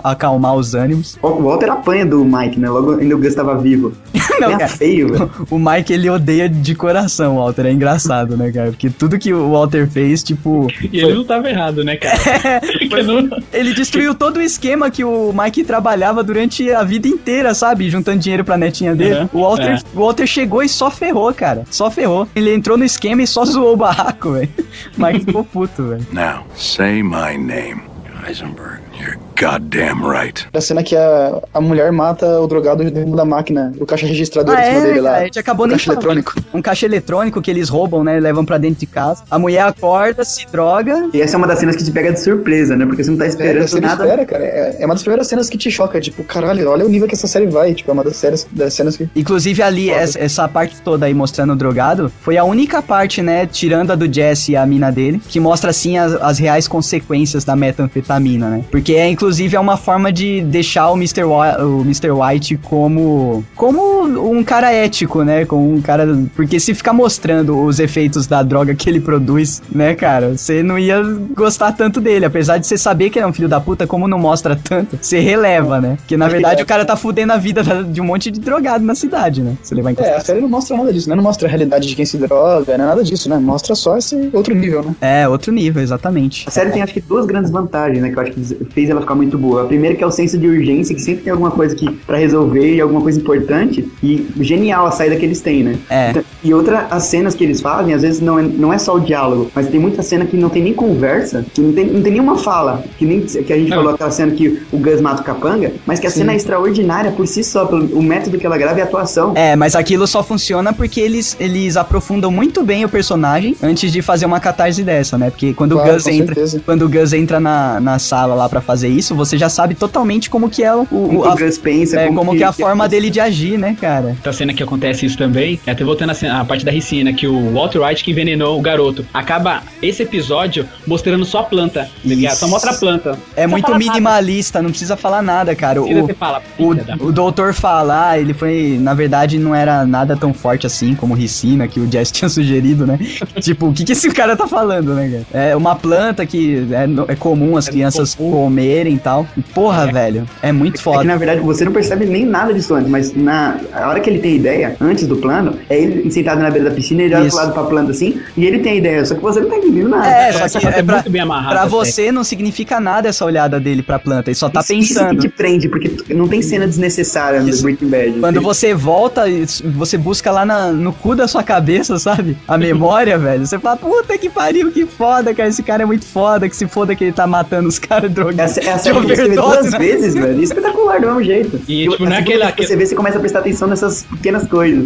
[0.03, 1.17] acalmar os ânimos.
[1.21, 2.69] O Walter apanha do Mike, né?
[2.69, 3.93] Logo ainda o Gus tava vivo.
[4.39, 4.67] Não, é cara.
[4.69, 5.31] feio, velho.
[5.49, 7.65] O Mike, ele odeia de coração o Walter.
[7.65, 8.71] É engraçado, né, cara?
[8.79, 10.67] Porque tudo que o Walter fez, tipo...
[10.89, 12.17] E ele não tava errado, né, cara?
[12.89, 17.53] Porque não- Ele destruiu todo o esquema que o Mike trabalhava durante a vida inteira,
[17.53, 17.89] sabe?
[17.89, 19.19] Juntando dinheiro pra netinha dele.
[19.19, 19.29] Uhum.
[19.33, 19.79] O, Walter, É.
[19.93, 21.65] o Walter chegou e só ferrou, cara.
[21.69, 22.25] Só ferrou.
[22.33, 24.49] Ele entrou no esquema e só zoou o barraco, velho.
[24.97, 26.07] O Mike ficou puto, velho.
[26.13, 27.81] Now, say my name.
[28.25, 30.45] Heisenberg, you're goddamn right.
[30.53, 34.55] A cena que a, a mulher mata o drogado dentro da máquina, o caixa registrador
[34.55, 35.15] Ah, em cima é, dele lá.
[35.17, 36.03] a gente acabou o nem caixa falando.
[36.11, 36.33] eletrônico.
[36.53, 38.19] Um caixa eletrônico que eles roubam, né?
[38.19, 39.23] Levam pra dentro de casa.
[39.31, 41.09] A mulher acorda, se droga.
[41.13, 42.85] E essa é uma das cenas que te pega de surpresa, né?
[42.85, 44.03] Porque você não tá É, esperando você não nada.
[44.03, 44.43] espera, cara.
[44.43, 46.01] É, é uma das primeiras cenas que te choca.
[46.01, 47.73] Tipo, caralho, olha o nível que essa série vai.
[47.73, 49.07] Tipo, é uma das, séries, das cenas que.
[49.15, 53.45] Inclusive ali, essa, essa parte toda aí mostrando o drogado, foi a única parte, né,
[53.45, 57.43] tirando a do Jesse e a mina dele, que mostra, assim, as, as reais consequências
[57.45, 58.63] da metanfetamina, né?
[58.69, 61.23] Porque, é, inclusive, é uma forma de deixar o Mr.
[61.23, 62.11] White, o Mr.
[62.11, 65.45] White como, como um cara ético, né?
[65.45, 66.07] Como um cara...
[66.35, 70.77] Porque se ficar mostrando os efeitos da droga que ele produz, né, cara, você não
[70.79, 71.01] ia
[71.35, 72.25] gostar tanto dele.
[72.25, 74.97] Apesar de você saber que ele é um filho da puta, como não mostra tanto,
[75.01, 75.97] você releva, né?
[75.97, 78.83] Porque, na verdade, o cara tá fudendo a vida da- de um monte de drogado
[78.83, 79.55] na cidade, né?
[79.61, 80.25] Você levar em É, a consideração.
[80.25, 81.15] série não mostra nada disso, né?
[81.15, 83.37] Não mostra a realidade de quem se droga, não é nada disso, né?
[83.37, 84.95] Mostra só esse outro nível, né?
[85.01, 86.45] É, outro nível, exatamente.
[86.47, 88.09] A série tem acho que duas grandes vantagens, né?
[88.09, 88.39] Que eu acho que
[88.79, 89.63] fez ela ficar muito boa.
[89.63, 92.17] A primeira que é o senso de urgência, que sempre tem alguma coisa que para
[92.17, 93.85] resolver e alguma coisa importante.
[94.01, 95.75] E genial a saída que eles têm, né?
[95.89, 96.11] É.
[96.11, 98.95] Então, E outra, as cenas que eles fazem, às vezes não é, não é só
[98.95, 102.01] o diálogo, mas tem muita cena que não tem nem conversa, que não tem, não
[102.01, 102.83] tem nenhuma fala.
[102.97, 103.77] Que nem que a gente Não.
[103.77, 107.11] falou aquela cena que o Gus mata o capanga, mas que a cena é extraordinária
[107.11, 109.33] por si só, pelo o método que ela grava e a atuação.
[109.35, 114.01] É, mas aquilo só funciona porque eles, eles aprofundam muito bem o personagem antes de
[114.01, 115.29] fazer uma catarse dessa, né?
[115.29, 116.61] Porque quando Claro, o Gus entra, certeza.
[116.65, 120.29] quando o Gus entra na, na sala lá pra fazer isso, você já sabe totalmente
[120.29, 122.45] como que é o, o- Como que a, o Gus pensa, é, como, que é
[122.45, 124.07] a forma dele dele de agir, né, cara?
[124.09, 127.13] Outra cena que acontece isso também, é até voltando a, cena- a parte da ricina,
[127.13, 129.05] que o Walter White que envenenou o garoto.
[129.13, 132.35] Acaba esse episódio mostrando só a planta, tá ligado?
[132.35, 133.17] Só mostra a planta.
[133.37, 133.91] É muito fala nada.
[133.93, 135.81] minimalista, não precisa falar nada, cara.
[135.81, 140.17] O, você fala, o, da- o doutor falar, ele foi, na verdade, não era nada
[140.17, 142.99] tão forte assim como ricina, que o Jess tinha sugerido, né?
[143.39, 145.45] tipo, o que, que esse cara tá falando, né, cara?
[145.51, 146.67] É uma planta que
[147.07, 148.48] é, é comum as É crianças comum.
[148.49, 149.27] Comerem e tal.
[149.37, 151.03] E, porra, velho, é muito É que foda.
[151.03, 154.19] na verdade você não percebe nem nada disso antes, mas na a hora que ele
[154.19, 157.35] tem ideia, antes do plano, é ele sentado na beira da piscina, ele olha Isso.
[157.37, 159.57] pro lado pra planta assim, e ele tem a ideia, só que você não tá
[159.57, 160.07] entendendo nada.
[160.09, 163.07] É, Essa só que é é pra, muito bem amarrada, pra você não significa nada
[163.09, 165.21] essa olhada dele pra planta, ele só tá Isso- Isso pensando.
[165.21, 167.61] que te prende, porque não tem cena desnecessária no Isso.
[167.61, 168.19] Breaking Bad.
[168.19, 169.45] Quando você volta, e
[169.75, 172.35] você busca lá na- no cu da sua cabeça, sabe?
[172.47, 173.45] A memória, velho.
[173.45, 175.49] Você fala, puta que pariu, que foda, cara.
[175.49, 178.38] Esse cara é muito foda, que se foda que ele tá matando os caras drogados.
[178.39, 179.77] Essa, essa de série que você vê overdose, duas né?
[179.79, 180.41] vezes, velho.
[180.41, 181.59] Espetacular do mesmo jeito.
[181.67, 184.03] E, tipo, a não é segunda aquela- você vê, você começa a prestar atenção nessas
[184.03, 184.85] pequenas coisas.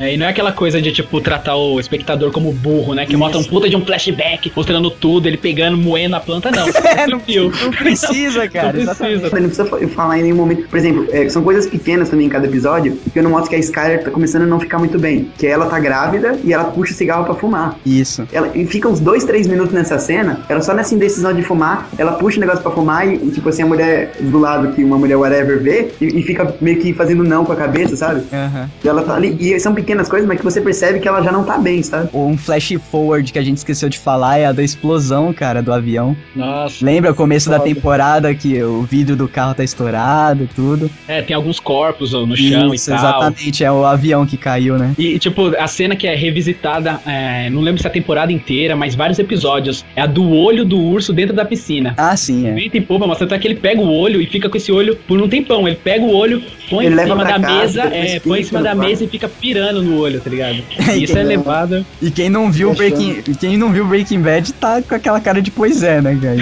[0.00, 3.06] É, e não é aquela coisa de, tipo, tratar o espectador como burro, né?
[3.06, 6.64] Que mostra um puta de um flashback, mostrando tudo, ele pegando, moendo a planta, não.
[6.94, 7.20] É, não,
[7.64, 8.72] não precisa, cara.
[8.78, 9.22] Não precisa.
[9.40, 10.68] Não precisa fa- falar em nenhum momento.
[10.68, 13.56] Por exemplo, é, são coisas pequenas também em cada episódio, que eu não mostro que
[13.56, 15.28] a Skyler tá começando a não ficar muito bem.
[15.36, 17.76] Que ela tá grávida e ela puxa o cigarro pra fumar.
[17.84, 18.26] Isso.
[18.32, 21.88] Ela, e fica uns dois, três minutos nessa cena, ela só nessa indecisão de fumar,
[21.98, 24.98] ela puxa o negócio pra fumar e, tipo assim, a mulher do lado que uma
[24.98, 28.22] mulher whatever vê e, e fica meio que fazendo não com a cabeça, sabe?
[28.32, 28.68] Aham.
[28.82, 31.32] E ela tá ali, e são pequenas coisas, mas que você percebe que ela já
[31.32, 32.08] não tá bem, sabe?
[32.12, 35.62] Ou um flash forward que a gente esqueceu de falar é a da explosão, cara,
[35.62, 36.16] do avião.
[36.34, 36.84] Nossa.
[36.84, 40.90] Lembra o começo da temporada que o vidro do carro tá estourado e tudo?
[41.08, 42.98] É, tem alguns corpos no chão Isso, e tal.
[42.98, 44.94] exatamente, é o avião que caiu, né?
[44.98, 48.76] E, tipo, a cena que é revisitada, é, não lembro se é a temporada inteira,
[48.76, 51.94] mas vários episódios, é a do olho do urso dentro da piscina.
[51.96, 52.68] Ah, sim, é.
[52.68, 54.96] Tem poupa, mas tanto é que ele pega o olho e fica com esse olho
[55.08, 55.66] por um tempão.
[55.66, 58.60] Ele pega o olho, põe Ele em cima da casa, mesa, é, põe em cima
[58.60, 58.88] no da quarto.
[58.88, 60.58] mesa e fica pirando no olho, tá ligado?
[60.94, 61.84] E isso é levado.
[62.00, 62.96] E quem não viu Fechou.
[62.98, 66.36] Breaking, quem não viu Breaking Bad tá com aquela cara de pois é, né, cara?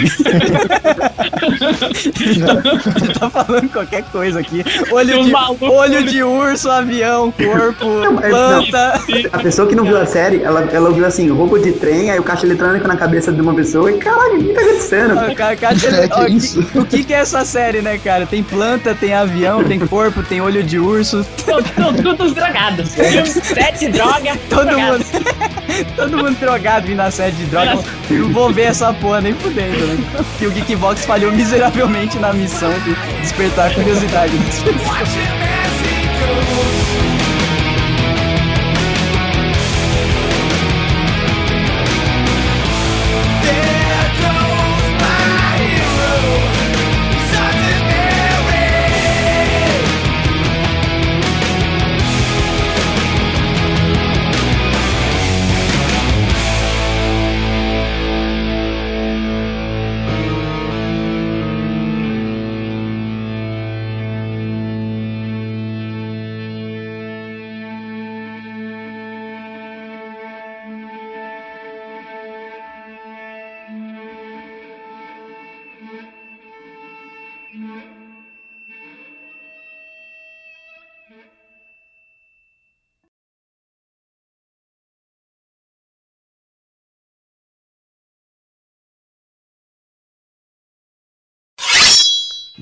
[3.13, 4.63] tá, tá falando qualquer coisa aqui.
[4.91, 5.33] Olho de,
[5.65, 7.87] olho de urso, avião, corpo,
[8.21, 9.01] planta.
[9.33, 12.19] A pessoa que não viu a série, ela, ela ouviu assim, roubo de trem, aí
[12.19, 15.35] o caixa eletrônico na cabeça de uma pessoa e caralho, o que tá acontecendo?
[15.35, 16.61] Ca- caixa- É, ó, isso?
[16.75, 18.27] o que que é essa série, né, cara?
[18.27, 21.27] Tem planta, tem avião, tem corpo, tem olho de urso.
[21.45, 21.71] Todos
[22.03, 22.95] todos drogados.
[22.95, 24.39] Filme, Sete droga.
[24.49, 24.99] Todo drogado.
[24.99, 25.05] mundo,
[25.97, 27.79] todo mundo drogado vindo na série de droga.
[28.11, 30.25] Não vou ver essa porra nem fudendo, né?
[30.39, 35.62] Que o Geekbox falhou miseravelmente na missão de despertar a curiosidade das pessoas.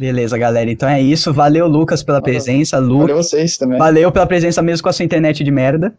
[0.00, 0.70] Beleza, galera.
[0.70, 1.30] Então é isso.
[1.30, 2.78] Valeu, Lucas, pela presença.
[2.78, 3.78] Lu, Valeu vocês também.
[3.78, 5.92] valeu pela presença mesmo com a sua internet de merda.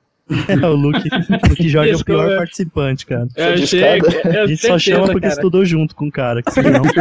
[0.47, 1.09] É, o Luke,
[1.49, 3.27] Luke Jorge é o pior participante, cara.
[3.35, 3.81] Eu achei.
[3.83, 5.33] eu A gente só certeza, chama porque cara.
[5.33, 6.81] estudou junto com o cara, que senão.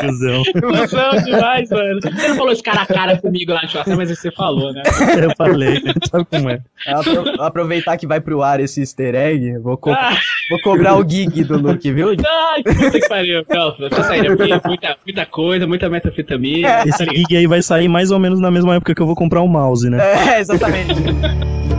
[0.00, 0.42] Cusão.
[0.44, 2.00] Cusão demais, mano.
[2.00, 4.82] Você não falou isso cara a cara comigo lá churrasco, mas você falou, né?
[5.20, 6.60] Eu falei, sabe como é?
[6.86, 10.16] Apro- aproveitar que vai pro ar esse easter egg, vou, co- Ah.
[10.50, 12.10] vou cobrar o gig do Luke, viu?
[12.10, 13.44] Ai, que puta que pariu.
[13.48, 16.84] Não, eu saindo aqui, muita, muita coisa, muita metafetamina.
[16.86, 19.42] Esse gig aí vai sair mais ou menos na mesma época que eu vou comprar
[19.42, 20.36] um mouse, né?
[20.36, 20.94] É, exatamente.